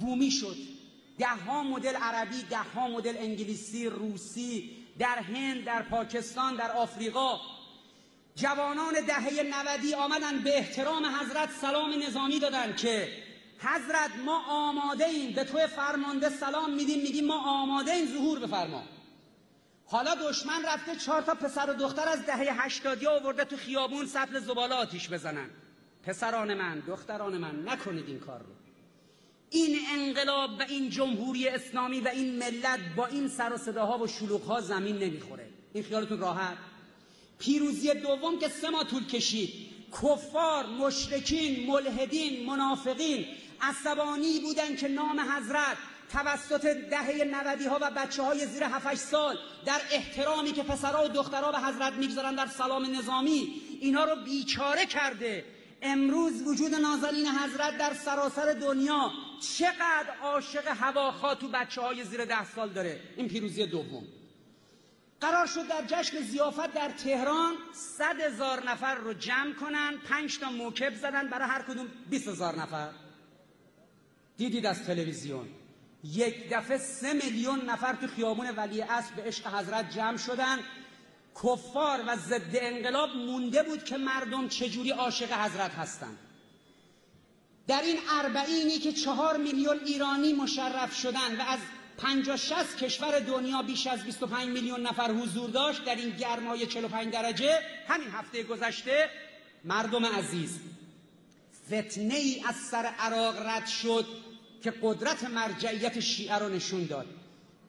بومی 0.00 0.30
شد. 0.30 0.56
ده 1.18 1.28
ها 1.28 1.62
مدل 1.62 1.96
عربی 1.96 2.42
ده 2.42 2.58
ها 2.58 2.88
مدل 2.88 3.16
انگلیسی 3.16 3.86
روسی 3.86 4.70
در 4.98 5.18
هند 5.18 5.64
در 5.64 5.82
پاکستان 5.82 6.56
در 6.56 6.72
آفریقا. 6.72 7.40
جوانان 8.36 8.94
دهه 9.06 9.42
نودی 9.42 9.94
آمدن 9.94 10.38
به 10.38 10.58
احترام 10.58 11.06
حضرت 11.06 11.50
سلام 11.60 12.02
نظامی 12.02 12.38
دادن 12.38 12.76
که 12.76 13.08
حضرت 13.58 14.10
ما 14.24 14.42
آماده 14.48 15.06
ایم 15.06 15.34
به 15.34 15.44
توی 15.44 15.66
فرمانده 15.66 16.28
سلام 16.28 16.72
میدیم 16.72 17.02
میگیم 17.02 17.26
ما 17.26 17.38
آماده 17.38 17.92
این 17.92 18.06
ظهور 18.06 18.38
بفرما. 18.38 18.95
حالا 19.88 20.14
دشمن 20.14 20.64
رفته 20.64 20.96
چهار 20.96 21.22
تا 21.22 21.34
پسر 21.34 21.70
و 21.70 21.74
دختر 21.74 22.08
از 22.08 22.26
دهه 22.26 22.64
هشتادی 22.64 23.06
آورده 23.06 23.44
تو 23.44 23.56
خیابون 23.56 24.06
سطل 24.06 24.40
زباله 24.40 24.74
آتیش 24.74 25.08
بزنن. 25.08 25.50
پسران 26.02 26.54
من 26.54 26.80
دختران 26.80 27.38
من 27.38 27.68
نکنید 27.68 28.08
این 28.08 28.18
کار 28.18 28.38
رو. 28.38 28.46
این 29.50 29.78
انقلاب 29.92 30.50
و 30.58 30.62
این 30.62 30.90
جمهوری 30.90 31.48
اسلامی 31.48 32.00
و 32.00 32.08
این 32.08 32.38
ملت 32.38 32.80
با 32.96 33.06
این 33.06 33.28
سر 33.28 33.52
و 33.52 33.56
صداها 33.56 33.98
و 33.98 34.06
شلوغها 34.06 34.60
زمین 34.60 34.98
نمی‌خوره. 34.98 35.48
این 35.72 35.84
خیالتون 35.84 36.18
راحت؟ 36.18 36.56
پیروزی 37.38 37.94
دوم 37.94 38.38
که 38.38 38.48
سه 38.48 38.70
ماه 38.70 38.84
طول 38.84 39.06
کشید. 39.06 39.50
کفار 39.92 40.66
مشرکین 40.66 41.66
ملحدین 41.66 42.46
منافقین 42.46 43.26
عصبانی 43.60 44.40
بودن 44.40 44.76
که 44.76 44.88
نام 44.88 45.20
حضرت 45.20 45.76
توسط 46.12 46.66
دهه 46.90 47.24
نودی 47.24 47.66
ها 47.66 47.78
و 47.82 47.90
بچه 47.90 48.22
های 48.22 48.46
زیر 48.46 48.64
7 48.64 48.94
سال 48.94 49.38
در 49.64 49.80
احترامی 49.90 50.52
که 50.52 50.62
پسرها 50.62 51.04
و 51.04 51.08
دخترها 51.08 51.52
به 51.52 51.58
حضرت 51.58 51.92
می‌گذارن 51.92 52.34
در 52.34 52.46
سلام 52.46 52.96
نظامی 52.96 53.62
اینا 53.80 54.04
رو 54.04 54.24
بیچاره 54.24 54.86
کرده. 54.86 55.44
امروز 55.82 56.42
وجود 56.42 56.74
نازنین 56.74 57.26
حضرت 57.26 57.78
در 57.78 57.94
سراسر 57.94 58.52
دنیا 58.52 59.10
چقدر 59.58 60.16
عاشق 60.22 60.66
هواخوا 60.66 61.34
تو 61.34 61.48
بچه 61.48 61.80
های 61.80 62.04
زیر 62.04 62.24
ده 62.24 62.44
سال 62.44 62.68
داره؟ 62.68 63.00
این 63.16 63.28
پیروزی 63.28 63.66
دوم. 63.66 64.04
قرار 65.20 65.46
شد 65.46 65.68
در 65.68 65.84
جشن 65.86 66.22
زیافت 66.22 66.72
در 66.72 66.90
تهران 66.90 67.54
صد 67.72 68.20
هزار 68.20 68.70
نفر 68.70 68.94
رو 68.94 69.12
جمع 69.12 69.52
کنن 69.52 69.98
پنج 70.08 70.38
تا 70.38 70.50
موکب 70.50 70.94
زدن 70.94 71.28
برای 71.28 71.48
هر 71.48 71.62
کدوم 71.62 71.88
بیست 72.10 72.28
هزار 72.28 72.54
نفر. 72.54 72.90
دیدید 74.36 74.66
از 74.66 74.86
تلویزیون. 74.86 75.48
یک 76.12 76.50
دفعه 76.50 76.78
سه 76.78 77.12
میلیون 77.12 77.70
نفر 77.70 77.94
تو 77.94 78.06
خیابون 78.06 78.50
ولی 78.50 78.82
اصل 78.82 79.14
به 79.16 79.22
عشق 79.22 79.46
حضرت 79.46 79.90
جمع 79.90 80.16
شدن. 80.16 80.58
کفار 81.42 82.00
و 82.06 82.16
ضد 82.16 82.56
انقلاب 82.56 83.10
مونده 83.16 83.62
بود 83.62 83.84
که 83.84 83.96
مردم 83.96 84.48
چجوری 84.48 84.90
عاشق 84.90 85.32
حضرت 85.32 85.74
هستند 85.74 86.18
در 87.66 87.82
این 87.82 87.98
اربعینی 88.10 88.78
که 88.78 88.92
چهار 88.92 89.36
میلیون 89.36 89.80
ایرانی 89.86 90.32
مشرف 90.32 90.96
شدن 90.96 91.36
و 91.38 91.42
از 91.48 91.58
پنجا 91.98 92.36
شست 92.36 92.76
کشور 92.76 93.18
دنیا 93.18 93.62
بیش 93.62 93.86
از 93.86 94.04
25 94.04 94.48
میلیون 94.48 94.86
نفر 94.86 95.12
حضور 95.12 95.50
داشت 95.50 95.84
در 95.84 95.94
این 95.94 96.10
گرمای 96.10 96.66
45 96.66 97.12
درجه 97.12 97.60
همین 97.88 98.08
هفته 98.08 98.42
گذشته 98.42 99.10
مردم 99.64 100.06
عزیز 100.06 100.58
فتنه 101.66 102.14
ای 102.14 102.42
از 102.48 102.54
سر 102.56 102.86
عراق 102.98 103.46
رد 103.46 103.66
شد. 103.66 104.06
که 104.66 104.74
قدرت 104.82 105.24
مرجعیت 105.24 106.00
شیعه 106.00 106.34
رو 106.34 106.48
نشون 106.48 106.86
داد. 106.86 107.06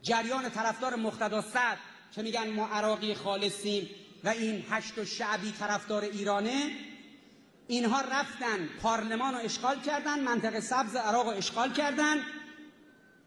جریان 0.01 0.49
طرفدار 0.49 0.95
مقتدا 0.95 1.41
صد 1.41 1.77
که 2.15 2.21
میگن 2.21 2.49
ما 2.49 2.67
عراقی 2.67 3.13
خالصیم 3.13 3.89
و 4.23 4.29
این 4.29 4.63
هشت 4.69 4.97
و 4.97 5.05
شعبی 5.05 5.51
طرفدار 5.51 6.03
ایرانه 6.03 6.71
اینها 7.67 8.01
رفتن 8.01 8.69
پارلمان 8.81 9.33
رو 9.33 9.39
اشغال 9.39 9.81
کردن 9.81 10.19
منطقه 10.19 10.59
سبز 10.59 10.95
عراق 10.95 11.27
رو 11.27 11.37
اشغال 11.37 11.73
کردن. 11.73 12.23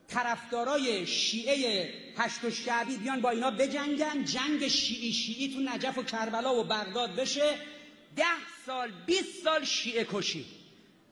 طرفدارای 0.09 1.07
شیعه 1.07 1.89
هشت 2.19 2.45
و 2.45 2.51
شعبی 2.51 2.97
بیان 2.97 3.21
با 3.21 3.31
اینا 3.31 3.51
بجنگن 3.51 4.25
جنگ 4.25 4.69
شیعی 4.69 5.13
شیعی 5.13 5.55
تو 5.55 5.61
نجف 5.61 5.99
و 5.99 6.03
کربلا 6.03 6.55
و 6.55 6.65
بغداد 6.65 7.17
بشه. 7.17 7.55
ده 8.17 8.25
سال 8.67 8.93
20 9.07 9.45
سال 9.45 9.65
شیعه 9.65 10.07
کشی. 10.13 10.60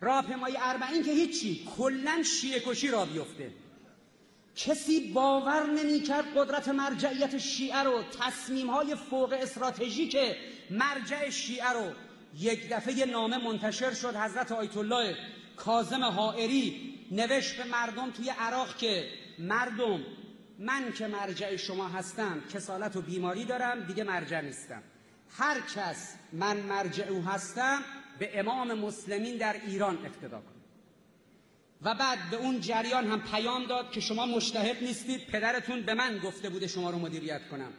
راهپیمایی 0.01 0.57
اربعین 0.59 1.05
که 1.05 1.11
هیچی. 1.11 1.69
کلا 1.77 2.23
شیعه 2.23 2.63
کشی 2.67 2.89
را 2.89 3.05
بیفته. 3.05 3.51
کسی 4.57 5.13
باور 5.13 5.67
نمی‌کرد 5.67 6.25
قدرت 6.37 6.69
مرجعیت 6.69 7.39
شیعه 7.39 7.83
رو 7.83 8.03
تصمیم 8.21 8.71
های 8.71 8.95
فوق 8.95 9.33
استراتژیک 9.33 10.17
مرجع 10.71 11.31
شیعه 11.31 11.71
رو. 11.71 11.93
یک 12.39 12.69
دفعه 12.73 13.07
نامه 13.07 13.39
منتشر 13.39 13.95
شد 13.95 14.17
حضرت 14.17 14.53
آیت 14.53 14.77
الله 14.77 15.17
کاظم 15.57 16.05
حائری 16.05 16.95
نوشت 17.11 17.57
به 17.57 17.65
مردم 17.65 18.11
توی 18.11 18.31
عراق 18.31 18.77
که 18.77 19.09
مردم 19.39 20.01
من 20.59 20.93
که 20.93 21.07
مرجع 21.07 21.57
شما 21.57 21.89
هستم 21.89 22.43
کسالت 22.55 22.97
و 22.97 23.03
بیماری 23.03 23.45
دارم 23.45 23.81
دیگه 23.81 24.05
مرجع 24.05 24.41
نیستم. 24.41 24.83
هر 25.31 25.61
کس 25.61 26.15
من 26.33 26.57
مرجع 26.57 27.05
او 27.05 27.23
هستم 27.23 27.81
به 28.19 28.41
امام 28.41 28.75
مسلمین 28.75 29.37
در 29.37 29.57
ایران 29.67 29.99
اقتدا 30.07 30.39
کن 30.39 30.59
و 31.83 31.95
بعد 31.95 32.19
به 32.31 32.37
اون 32.37 32.61
جریان 32.61 33.07
هم 33.07 33.23
پیام 33.23 33.67
داد 33.67 33.91
که 33.91 34.01
شما 34.01 34.27
مشتهد 34.27 34.77
نیستید 34.83 35.27
پدرتون 35.27 35.83
به 35.83 35.95
من 35.95 36.19
گفته 36.19 36.49
بوده 36.49 36.67
شما 36.67 36.91
رو 36.91 36.99
مدیریت 36.99 37.49
کنم. 37.51 37.73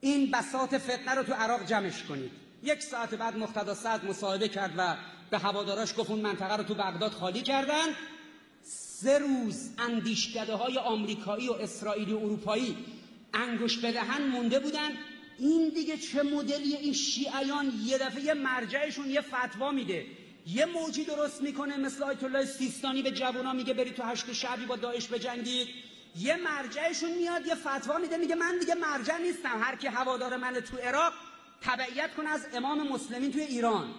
این 0.00 0.30
بساط 0.30 0.74
فتنه 0.74 1.14
رو 1.14 1.22
تو 1.22 1.32
عراق 1.32 1.66
جمعش 1.66 2.02
کنید. 2.02 2.30
یک 2.62 2.82
ساعت 2.82 3.14
بعد 3.14 3.36
مقتدا 3.36 3.74
صد 3.74 4.04
مصاحبه 4.04 4.48
کرد 4.48 4.74
و 4.76 4.96
به 5.30 5.38
هواداراش 5.38 5.94
گفت 5.98 6.10
اون 6.10 6.20
منطقه 6.20 6.56
رو 6.56 6.62
تو 6.62 6.74
بغداد 6.74 7.12
خالی 7.12 7.42
کردن. 7.42 7.86
سه 8.62 9.18
روز 9.18 9.70
اندیشکده 9.78 10.54
های 10.54 10.78
آمریکایی 10.78 11.48
و 11.48 11.52
اسرائیلی 11.52 12.12
و 12.12 12.18
اروپایی 12.18 12.76
انگوش 13.34 13.78
بدهن 13.78 14.26
مونده 14.26 14.58
بودن. 14.58 14.90
این 15.38 15.68
دیگه 15.68 15.96
چه 15.96 16.22
مدلی 16.22 16.76
این 16.76 16.92
شیعیان 16.92 17.72
یه 17.84 17.98
دفعه 17.98 18.34
مرجعشون 18.34 19.10
یه 19.10 19.20
فتوا 19.20 19.70
میده. 19.70 20.06
یه 20.46 20.66
موجی 20.66 21.04
درست 21.04 21.42
می‌کنه 21.42 21.76
مثل 21.76 22.02
آیت 22.02 22.24
الله 22.24 22.44
سیستانی 22.44 23.02
به 23.02 23.10
جوونا 23.10 23.52
میگه 23.52 23.74
برید 23.74 23.94
تو 23.94 24.02
هشت 24.02 24.32
شعبی 24.32 24.66
با 24.66 24.76
داعش 24.76 25.08
بجنگید. 25.08 25.68
یه 26.18 26.36
مرجعشون 26.36 27.10
میاد 27.14 27.46
یه 27.46 27.54
فتوا 27.54 27.98
میده 27.98 28.16
میگه 28.16 28.34
من 28.34 28.58
دیگه 28.58 28.74
مرجع 28.74 29.18
نیستم. 29.18 29.60
هر 29.60 29.76
کی 29.76 29.86
هوادار 29.86 30.36
من 30.36 30.60
تو 30.60 30.76
عراق 30.76 31.12
تبعیت 31.60 32.14
کنه 32.14 32.28
از 32.30 32.46
امام 32.54 32.88
مسلمین 32.88 33.32
توی 33.32 33.42
ایران. 33.42 33.94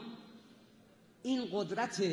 این 1.24 1.48
قدرت 1.52 2.04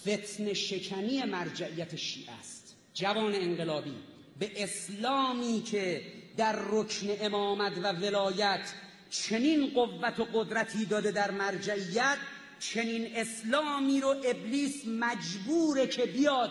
فتن 0.00 0.52
شکنی 0.52 1.22
مرجعیت 1.22 1.96
شیعه 1.96 2.32
است. 2.32 2.76
جوان 2.94 3.34
انقلابی. 3.34 3.94
به 4.38 4.62
اسلامی 4.62 5.62
که 5.62 6.02
در 6.36 6.56
رکن 6.70 7.08
امامت 7.20 7.78
و 7.78 7.92
ولایت 7.92 8.72
چنین 9.10 9.70
قوت 9.74 10.20
و 10.20 10.24
قدرتی 10.24 10.84
داده 10.84 11.10
در 11.10 11.30
مرجعیت 11.30 12.18
چنین 12.60 13.16
اسلامی 13.16 14.00
رو 14.00 14.08
ابلیس 14.24 14.86
مجبوره 14.86 15.86
که 15.86 16.06
بیاد. 16.06 16.50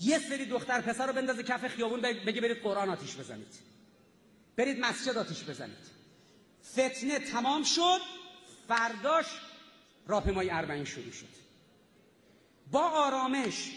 یه 0.00 0.18
سری 0.18 0.44
دختر 0.44 0.80
پسر 0.80 1.06
رو 1.06 1.12
بندازه 1.12 1.42
کف 1.42 1.66
خیابون 1.66 2.00
بگه 2.00 2.40
برید 2.40 2.62
قرآن 2.62 2.90
آتیش 2.90 3.16
بزنید. 3.16 3.54
برید 4.56 4.80
مسجد 4.80 5.18
آتیش 5.18 5.44
بزنید. 5.44 5.98
فتنه 6.72 7.18
تمام 7.18 7.64
شد 7.64 8.00
فرداش 8.68 9.26
راهپیمایی 10.06 10.50
اربعین 10.50 10.84
شروع 10.84 11.12
شد. 11.12 11.38
با 12.70 12.80
آرامش 12.80 13.70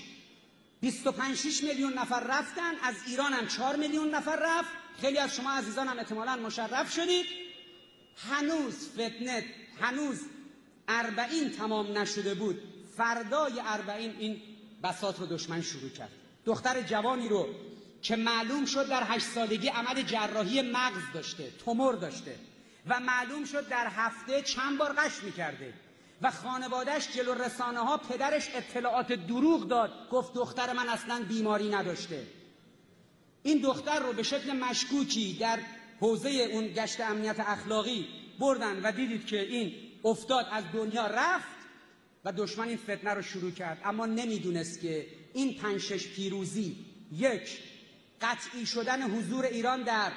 25 0.82 1.64
میلیون 1.64 1.94
نفر 1.94 2.20
رفتن 2.20 2.76
از 2.84 2.96
ایران 3.08 3.34
هم 3.34 3.48
4 3.48 3.76
میلیون 3.76 4.16
نفر 4.16 4.40
رفت. 4.42 4.81
خیلی 5.02 5.18
از 5.18 5.36
شما 5.36 5.52
عزیزان 5.52 5.88
هم 5.88 6.00
احتمالا 6.00 6.36
مشرف 6.36 6.94
شدید. 6.94 7.26
هنوز 8.32 8.90
فتنه 8.90 9.46
هنوز 9.82 10.20
اربعین 10.88 11.52
تمام 11.52 11.98
نشده 11.98 12.34
بود. 12.34 12.62
فردای 12.98 13.54
اربعین 13.66 14.16
این 14.20 14.42
بسات 14.84 15.20
رو 15.20 15.26
دشمن 15.26 15.62
شروع 15.62 15.90
کرد. 15.90 16.12
دختر 16.46 16.82
جوانی 16.82 17.30
رو 17.30 17.48
که 18.02 18.16
معلوم 18.16 18.66
شد 18.66 18.90
در 18.90 19.04
هشت 19.04 19.26
سالگی 19.26 19.68
عمل 19.68 20.02
جراحی 20.02 20.62
مغز 20.62 21.02
داشته 21.14 21.52
تومور 21.66 21.96
داشته 21.96 22.36
و 22.88 23.00
معلوم 23.00 23.46
شد 23.46 23.68
در 23.68 23.88
هفته 23.88 24.42
چند 24.42 24.78
بار 24.78 24.94
قش 24.94 25.24
می‌کرده 25.24 25.74
و 26.22 26.32
خانوادهش 26.32 27.08
جلو 27.16 27.34
رسانه 27.34 27.80
ها 27.80 27.98
پدرش 27.98 28.50
اطلاعات 28.56 29.14
دروغ 29.14 29.68
داد. 29.68 30.10
گفت 30.12 30.34
دختر 30.34 30.74
من 30.74 30.90
اصلا 30.90 31.24
بیماری 31.28 31.70
نداشته. 31.70 32.28
این 33.44 33.62
دختر 33.62 34.00
رو 34.00 34.14
به 34.14 34.24
شکل 34.24 34.52
مشکوکی 34.52 35.38
در 35.40 35.60
حوزه 36.00 36.30
اون 36.30 36.68
گشت 36.68 37.02
امنیت 37.02 37.40
اخلاقی 37.40 38.08
بردن 38.40 38.82
و 38.84 38.92
دیدید 38.92 39.26
که 39.26 39.42
این 39.42 39.74
افتاد 40.04 40.48
از 40.52 40.64
دنیا 40.74 41.08
رفت 41.08 41.62
و 42.26 42.32
دشمن 42.32 42.68
این 42.68 42.78
فتنه 42.78 43.14
رو 43.14 43.22
شروع 43.22 43.52
کرد. 43.52 43.82
اما 43.86 44.06
نمی‌دونست 44.06 44.82
که 44.82 45.08
این 45.34 45.54
پنجشش 45.54 46.08
پیروزی 46.08 46.76
یک 47.12 47.60
قطعی 48.22 48.66
شدن 48.66 49.02
حضور 49.02 49.46
ایران 49.46 49.84
در 49.84 50.12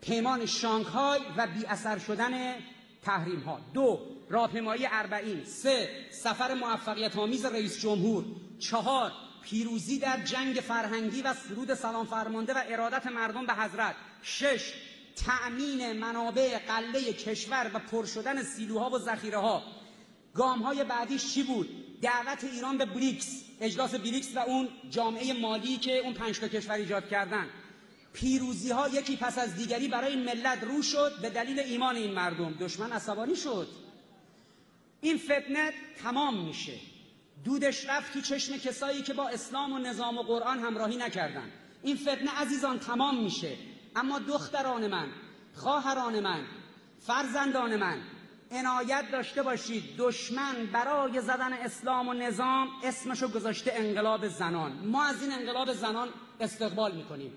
پیمان 0.00 0.46
شانگهای 0.46 1.20
و 1.36 1.46
بی 1.46 1.66
اثر 1.66 1.98
شدن 1.98 2.54
تحریم 3.02 3.40
ها 3.40 3.60
دو 3.74 4.00
راهپیمایی 4.30 4.86
اربعین. 4.86 5.44
سه 5.44 5.88
سفر 6.10 6.54
موفقیت 6.54 7.16
آمیز 7.16 7.44
رئیس 7.44 7.80
جمهور. 7.80 8.24
چهار 8.58 9.12
پیروزی 9.42 9.98
در 9.98 10.24
جنگ 10.24 10.54
فرهنگی 10.56 11.22
و 11.22 11.34
سرود 11.34 11.74
سلام 11.74 12.06
فرمانده 12.06 12.54
و 12.54 12.62
ارادت 12.68 13.06
مردم 13.06 13.46
به 13.46 13.54
حضرت. 13.54 13.94
شش 14.22 14.72
تأمین 15.16 15.92
منابع 15.92 16.58
قله 16.58 17.12
کشور 17.12 17.70
و 17.74 17.78
پر 17.78 18.06
شدن 18.06 18.42
سیلوها 18.42 18.90
و 18.90 18.98
ذخیره 18.98 19.38
ها 19.38 19.62
گام 20.34 20.62
های 20.62 20.84
بعدیش 20.84 21.34
چی 21.34 21.42
بود؟ 21.42 21.68
دعوت 22.02 22.44
ایران 22.44 22.78
به 22.78 22.84
بریکس 22.84 23.44
اجلاس 23.60 23.94
بریکس 23.94 24.36
و 24.36 24.38
اون 24.38 24.68
جامعه 24.90 25.32
مالی 25.32 25.76
که 25.76 25.98
اون 25.98 26.14
پنج 26.14 26.38
تا 26.38 26.48
کشور 26.48 26.74
ایجاد 26.74 27.08
کردن. 27.08 27.46
پیروزی 28.12 28.70
ها 28.70 28.88
یکی 28.88 29.16
پس 29.16 29.38
از 29.38 29.56
دیگری 29.56 29.88
برای 29.88 30.16
ملت 30.16 30.64
رو 30.64 30.82
شد 30.82 31.12
به 31.22 31.30
دلیل 31.30 31.60
ایمان 31.60 31.96
این 31.96 32.14
مردم. 32.14 32.54
دشمن 32.60 32.92
عصبانی 32.92 33.36
شد. 33.36 33.68
این 35.00 35.18
فتنه 35.18 35.72
تمام 36.02 36.46
میشه. 36.46 36.72
دودش 37.44 37.88
رفت 37.88 38.12
تو 38.12 38.20
چشم 38.20 38.56
کسایی 38.56 39.02
که 39.02 39.14
با 39.14 39.28
اسلام 39.28 39.72
و 39.72 39.78
نظام 39.78 40.18
و 40.18 40.22
قرآن 40.22 40.58
همراهی 40.58 40.96
نکردن 40.96 41.52
این 41.82 41.96
فتنه 41.96 42.30
عزیزان 42.30 42.78
تمام 42.78 43.22
میشه. 43.22 43.56
اما 43.96 44.18
دختران 44.18 44.86
من 44.86 45.08
خواهران 45.54 46.20
من 46.20 46.44
فرزندان 47.00 47.76
من 47.76 47.98
عنایت 48.50 49.10
داشته 49.12 49.42
باشید. 49.42 49.84
دشمن 49.98 50.66
برای 50.72 51.20
زدن 51.20 51.52
اسلام 51.52 52.08
و 52.08 52.14
نظام 52.14 52.68
اسمشو 52.84 53.28
گذاشته 53.28 53.72
انقلاب 53.74 54.28
زنان. 54.28 54.72
ما 54.72 55.04
از 55.04 55.22
این 55.22 55.32
انقلاب 55.32 55.72
زنان 55.72 56.08
استقبال 56.40 56.96
می‌کنیم. 56.96 57.32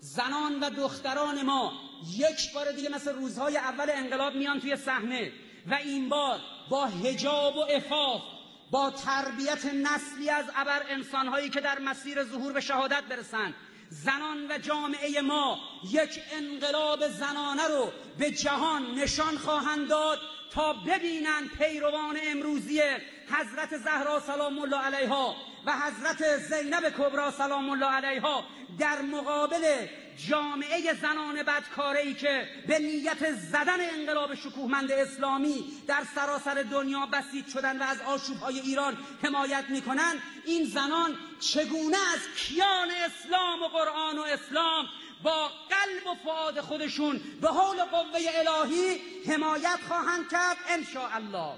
زنان 0.00 0.60
و 0.60 0.70
دختران 0.70 1.42
ما 1.42 1.72
یک 2.16 2.54
بار 2.54 2.72
دیگه 2.72 2.88
مثل 2.88 3.14
روزهای 3.14 3.56
اول 3.56 3.90
انقلاب 3.90 4.34
میان 4.34 4.60
توی 4.60 4.76
صحنه 4.76 5.32
و 5.66 5.74
این 5.74 6.08
بار 6.08 6.40
با 6.70 6.86
هجاب 6.86 7.56
و 7.56 7.60
افاف 7.60 8.22
با 8.70 8.90
تربیت 8.90 9.64
نسلی 9.64 10.30
از 10.30 10.44
ابر 10.56 10.82
انسانهایی 10.88 11.50
که 11.50 11.60
در 11.60 11.78
مسیر 11.78 12.24
ظهور 12.24 12.52
به 12.52 12.60
شهادت 12.60 13.02
برسند. 13.02 13.54
زنان 13.90 14.50
و 14.50 14.58
جامعه 14.58 15.20
ما 15.20 15.58
یک 15.90 16.20
انقلاب 16.32 17.08
زنانه 17.08 17.68
رو 17.68 17.92
به 18.18 18.30
جهان 18.30 18.94
نشان 18.94 19.38
خواهند 19.38 19.88
داد 19.88 20.18
تا 20.52 20.72
ببینند 20.72 21.50
پیروان 21.58 22.16
امروزی 22.22 22.82
حضرت 23.30 23.76
زهرا 23.76 24.20
سلام 24.20 24.58
الله 24.58 24.76
علیها 24.76 25.36
و 25.66 25.72
حضرت 25.72 26.38
زینب 26.38 26.90
کبرا 26.98 27.30
سلام 27.30 27.70
الله 27.70 27.86
علیها 27.86 28.44
در 28.78 29.02
مقابل 29.02 29.86
جامعه 30.28 30.94
زنان 30.94 31.42
بدکاره 31.42 32.00
ای 32.00 32.14
که 32.14 32.48
به 32.68 32.78
نیت 32.78 33.32
زدن 33.32 33.90
انقلاب 33.98 34.34
شکوهمند 34.34 34.92
اسلامی 34.92 35.64
در 35.86 36.02
سراسر 36.14 36.62
دنیا 36.62 37.06
بسیج 37.06 37.46
شدن 37.48 37.78
و 37.78 37.82
از 37.82 38.00
آشوبهای 38.00 38.60
ایران 38.60 38.96
حمایت 39.22 39.64
می‌کنند 39.68 40.22
این 40.46 40.64
زنان 40.64 41.14
چگونه 41.40 41.96
از 42.14 42.20
کیان 42.36 42.88
اسلام 42.90 43.62
و 43.62 43.68
قرآن 43.68 44.18
و 44.18 44.22
اسلام 44.22 44.86
با 45.22 45.48
قلب 45.48 46.06
و 46.06 46.14
فعاد 46.24 46.60
خودشون 46.60 47.20
به 47.40 47.48
حول 47.48 47.84
قوه 47.84 48.20
الهی 48.34 49.00
حمایت 49.26 49.78
خواهند 49.88 50.28
کرد؟ 50.30 50.56
ان 50.68 50.86
الله 51.14 51.54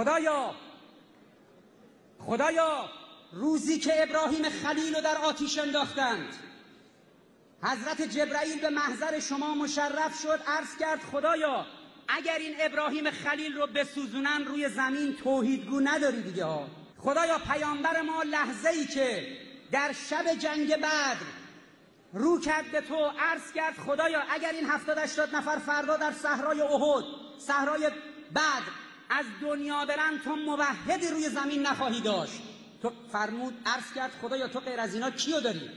خدایا 0.00 0.54
خدایا 2.18 2.90
روزی 3.32 3.78
که 3.78 4.02
ابراهیم 4.02 4.48
خلیل 4.48 4.94
رو 4.94 5.00
در 5.00 5.16
آتیش 5.16 5.58
انداختند. 5.58 6.34
حضرت 7.62 8.02
جبرائیل 8.02 8.60
به 8.60 8.70
محضر 8.70 9.20
شما 9.20 9.54
مشرف 9.54 10.22
شد 10.22 10.40
عرض 10.46 10.76
کرد 10.80 11.00
خدایا 11.12 11.66
اگر 12.08 12.38
این 12.38 12.54
ابراهیم 12.60 13.10
خلیل 13.10 13.56
رو 13.56 13.66
بسوزونن 13.66 14.44
روی 14.44 14.68
زمین 14.68 15.16
توحیدگو 15.16 15.80
نداری 15.80 16.22
دیگه 16.22 16.44
ها. 16.44 16.66
خدایا 16.98 17.38
پیامبر 17.38 18.02
ما 18.02 18.22
لحظه 18.22 18.68
ای 18.68 18.86
که 18.86 19.36
در 19.72 19.92
شب 20.10 20.34
جنگ 20.34 20.76
بدر 20.76 21.16
رو 22.12 22.40
کرد 22.40 22.72
به 22.72 22.80
تو 22.80 23.12
عرض 23.18 23.52
کرد 23.52 23.74
خدایا 23.74 24.20
اگر 24.30 24.52
این 24.52 24.70
هفتاد 24.70 24.98
اشتاد 24.98 25.36
نفر 25.36 25.58
فردا 25.58 25.96
در 25.96 26.12
صحرای 26.12 26.60
احد 26.60 27.04
صحرای 27.38 27.90
بدر 28.34 28.89
از 29.10 29.24
دنیا 29.42 29.84
برن 29.84 30.18
تو 30.24 30.36
موحدی 30.36 31.08
روی 31.08 31.28
زمین 31.28 31.66
نخواهی 31.66 32.00
داشت. 32.00 32.40
تو 32.82 32.92
فرمود 33.12 33.54
عرض 33.66 33.92
کرد 33.94 34.12
خدایا 34.22 34.48
تو 34.48 34.60
غیر 34.60 34.80
از 34.80 34.94
اینا 34.94 35.10
کیو 35.10 35.40
داری؟ 35.40 35.70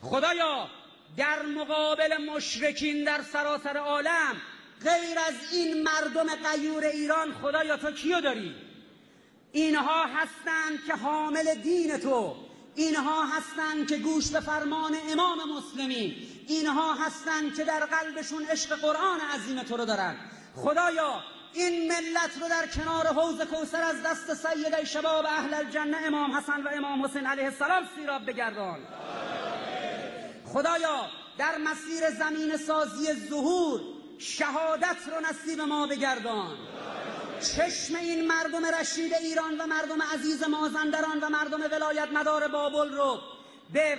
خدایا 0.00 0.68
در 1.16 1.42
مقابل 1.42 2.16
مشرکین 2.16 3.04
در 3.04 3.22
سراسر 3.22 3.76
عالم 3.76 4.36
غیر 4.84 5.18
از 5.18 5.34
این 5.52 5.82
مردم 5.82 6.26
قیور 6.34 6.84
ایران 6.84 7.32
خدایا 7.32 7.76
تو 7.76 7.90
کیو 7.90 8.20
داری؟ 8.20 8.54
اینها 9.52 10.06
هستند 10.06 10.84
که 10.86 10.94
حامل 10.94 11.54
دین 11.54 11.98
تو. 11.98 12.36
اینها 12.74 13.24
هستند 13.24 13.88
که 13.88 13.96
گوش 13.96 14.30
به 14.30 14.40
فرمان 14.40 14.96
امام 15.10 15.38
مسلمین 15.56 16.14
اینها 16.48 16.94
هستند 16.94 17.56
که 17.56 17.64
در 17.64 17.86
قلبشون 17.86 18.44
عشق 18.44 18.80
قرآن 18.80 19.20
عظیم 19.20 19.62
تو 19.62 19.76
رو 19.76 19.84
دارن. 19.84 20.16
خدایا 20.54 21.22
این 21.54 21.92
ملت 21.92 22.30
رو 22.40 22.48
در 22.48 22.66
کنار 22.66 23.06
حوض 23.06 23.40
کوسر 23.40 23.82
از 23.82 24.02
دست 24.02 24.34
سید 24.34 24.84
شباب 24.84 25.26
اهل 25.26 25.54
الجنه 25.54 25.96
امام 25.96 26.36
حسن 26.36 26.62
و 26.62 26.68
امام 26.72 27.04
حسین 27.04 27.26
علیه 27.26 27.44
السلام 27.44 27.88
سیراب 27.96 28.26
بگردان. 28.26 28.78
خدایا 30.52 31.06
در 31.38 31.58
مسیر 31.58 32.10
زمین 32.10 32.56
سازی 32.56 33.28
ظهور 33.28 33.80
شهادت 34.18 34.96
رو 35.06 35.26
نصیب 35.30 35.60
ما 35.60 35.86
بگردان. 35.86 36.56
چشم 37.40 37.94
این 37.94 38.26
مردم 38.26 38.66
رشید 38.66 39.14
ایران 39.14 39.58
و 39.58 39.66
مردم 39.66 40.02
عزیز 40.02 40.42
مازندران 40.42 41.20
و 41.20 41.28
مردم 41.28 41.60
ولایت 41.72 42.08
مدار 42.12 42.48
بابل 42.48 42.92
رو 42.92 43.20
به 43.72 43.98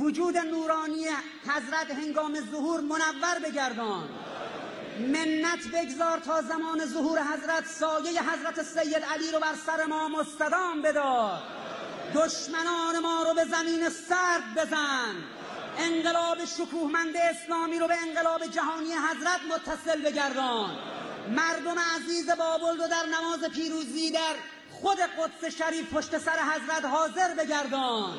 وجود 0.00 0.36
نورانی 0.36 1.06
حضرت 1.42 1.90
هنگام 1.90 2.38
ظهور 2.52 2.80
منور 2.80 3.38
بگردان. 3.44 4.08
منت 4.98 5.66
بگذار 5.72 6.18
تا 6.18 6.42
زمان 6.42 6.86
ظهور 6.86 7.22
حضرت 7.22 7.66
سایه 7.66 8.22
حضرت 8.30 8.62
سید 8.62 9.04
علی 9.04 9.30
رو 9.32 9.40
بر 9.40 9.54
سر 9.66 9.84
ما 9.84 10.08
مستدام 10.08 10.82
بدار. 10.82 11.42
دشمنان 12.14 12.98
ما 13.02 13.22
رو 13.22 13.34
به 13.34 13.44
زمین 13.44 13.88
سرد 13.88 14.54
بزن. 14.56 15.14
انقلاب 15.78 16.44
شکوهمند 16.44 17.16
اسلامی 17.16 17.78
رو 17.78 17.88
به 17.88 17.96
انقلاب 18.08 18.46
جهانی 18.46 18.92
حضرت 18.92 19.40
متصل 19.50 20.02
بگردان. 20.02 20.78
مردم 21.28 21.78
عزیز 21.96 22.30
بابل 22.30 22.78
رو 22.78 22.88
در 22.88 23.06
نماز 23.06 23.50
پیروزی 23.50 24.10
در 24.10 24.34
خود 24.70 24.98
قدس 24.98 25.54
شریف 25.58 25.94
پشت 25.94 26.18
سر 26.18 26.38
حضرت 26.38 26.84
حاضر 26.84 27.34
بگردان. 27.34 28.18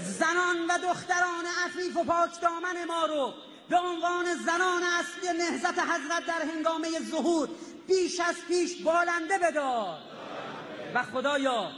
زنان 0.00 0.66
و 0.68 0.78
دختران 0.78 1.44
عفیف 1.66 1.96
و 1.96 2.04
پاک 2.04 2.40
دامن 2.40 2.84
ما 2.84 3.06
رو 3.06 3.34
به 3.70 3.76
عنوان 3.76 4.24
زنان 4.46 4.82
اصلی 4.82 5.38
نهزت 5.38 5.78
حضرت 5.78 6.26
در 6.26 6.54
هنگامه 6.54 6.88
ظهور 7.10 7.48
بیش 7.88 8.20
از 8.20 8.36
پیش 8.48 8.82
بالنده 8.82 9.38
بدار. 9.38 9.98
و 10.94 11.02
خدایا 11.02 11.70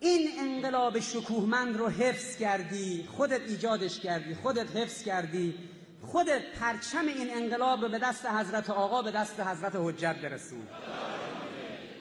این 0.00 0.28
انقلاب 0.38 1.00
شکوهمند 1.00 1.76
رو 1.76 1.88
حفظ 1.88 2.36
کردی 2.36 3.08
خودت 3.16 3.40
ایجادش 3.40 4.00
کردی 4.00 4.34
خودت 4.34 4.76
حفظ 4.76 5.02
کردی 5.02 5.54
خودت 6.02 6.42
پرچم 6.60 7.06
این 7.06 7.34
انقلاب 7.34 7.82
رو 7.82 7.88
به 7.88 7.98
دست 7.98 8.26
حضرت 8.26 8.70
آقا 8.70 9.02
به 9.02 9.10
دست 9.10 9.40
حضرت 9.40 9.72
حجت 9.74 10.16
برسون 10.16 10.66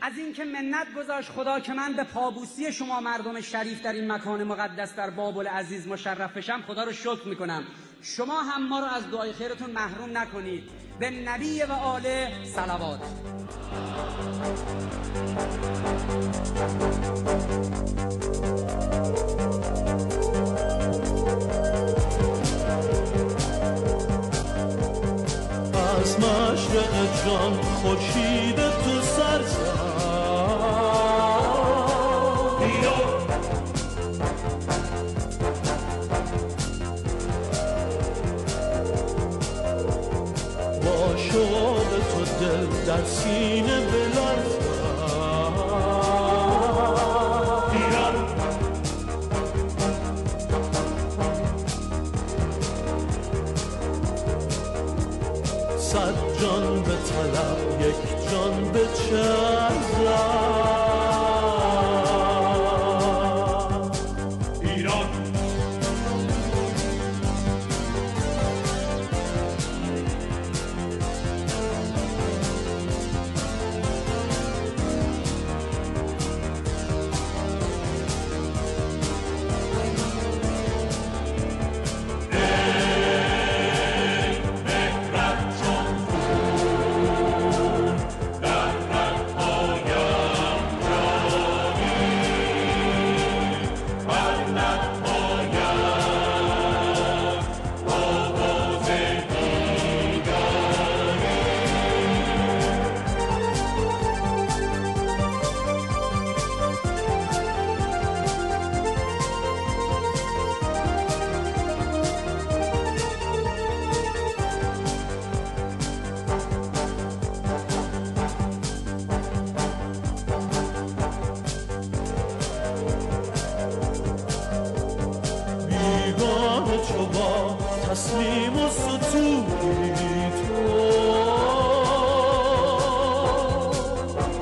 از 0.05 0.17
اینکه 0.17 0.45
منت 0.45 0.87
گذاشت 0.97 1.29
خدا 1.29 1.59
که 1.59 1.73
من 1.73 1.93
به 1.93 2.03
پابوسی 2.03 2.71
شما 2.71 2.99
مردم 2.99 3.41
شریف 3.41 3.81
در 3.81 3.93
این 3.93 4.11
مکان 4.11 4.43
مقدس 4.43 4.95
در 4.95 5.09
بابل 5.09 5.47
عزیز 5.47 5.87
مشرف 5.87 6.37
بشم 6.37 6.63
خدا 6.67 6.83
رو 6.83 6.91
شکر 6.91 7.27
می‌کنم. 7.27 7.63
شما 8.01 8.41
هم 8.41 8.67
ما 8.67 8.79
رو 8.79 8.85
از 8.85 9.11
دعای 9.11 9.33
خیرتون 9.33 9.69
محروم 9.69 10.17
نکنید. 10.17 10.63
به 10.99 11.09
نبی 11.09 11.63
و 11.63 11.71
آله 11.71 12.31
صلوات. 12.55 12.99
از 26.01 26.19
مشرق 26.19 27.25
جان 27.25 27.61
خورشید 27.61 28.72
شوق 41.33 41.89
تو 41.89 42.45
دل 42.45 42.85
در 42.87 43.03
سینه 43.05 43.79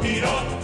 ایران 0.04 0.61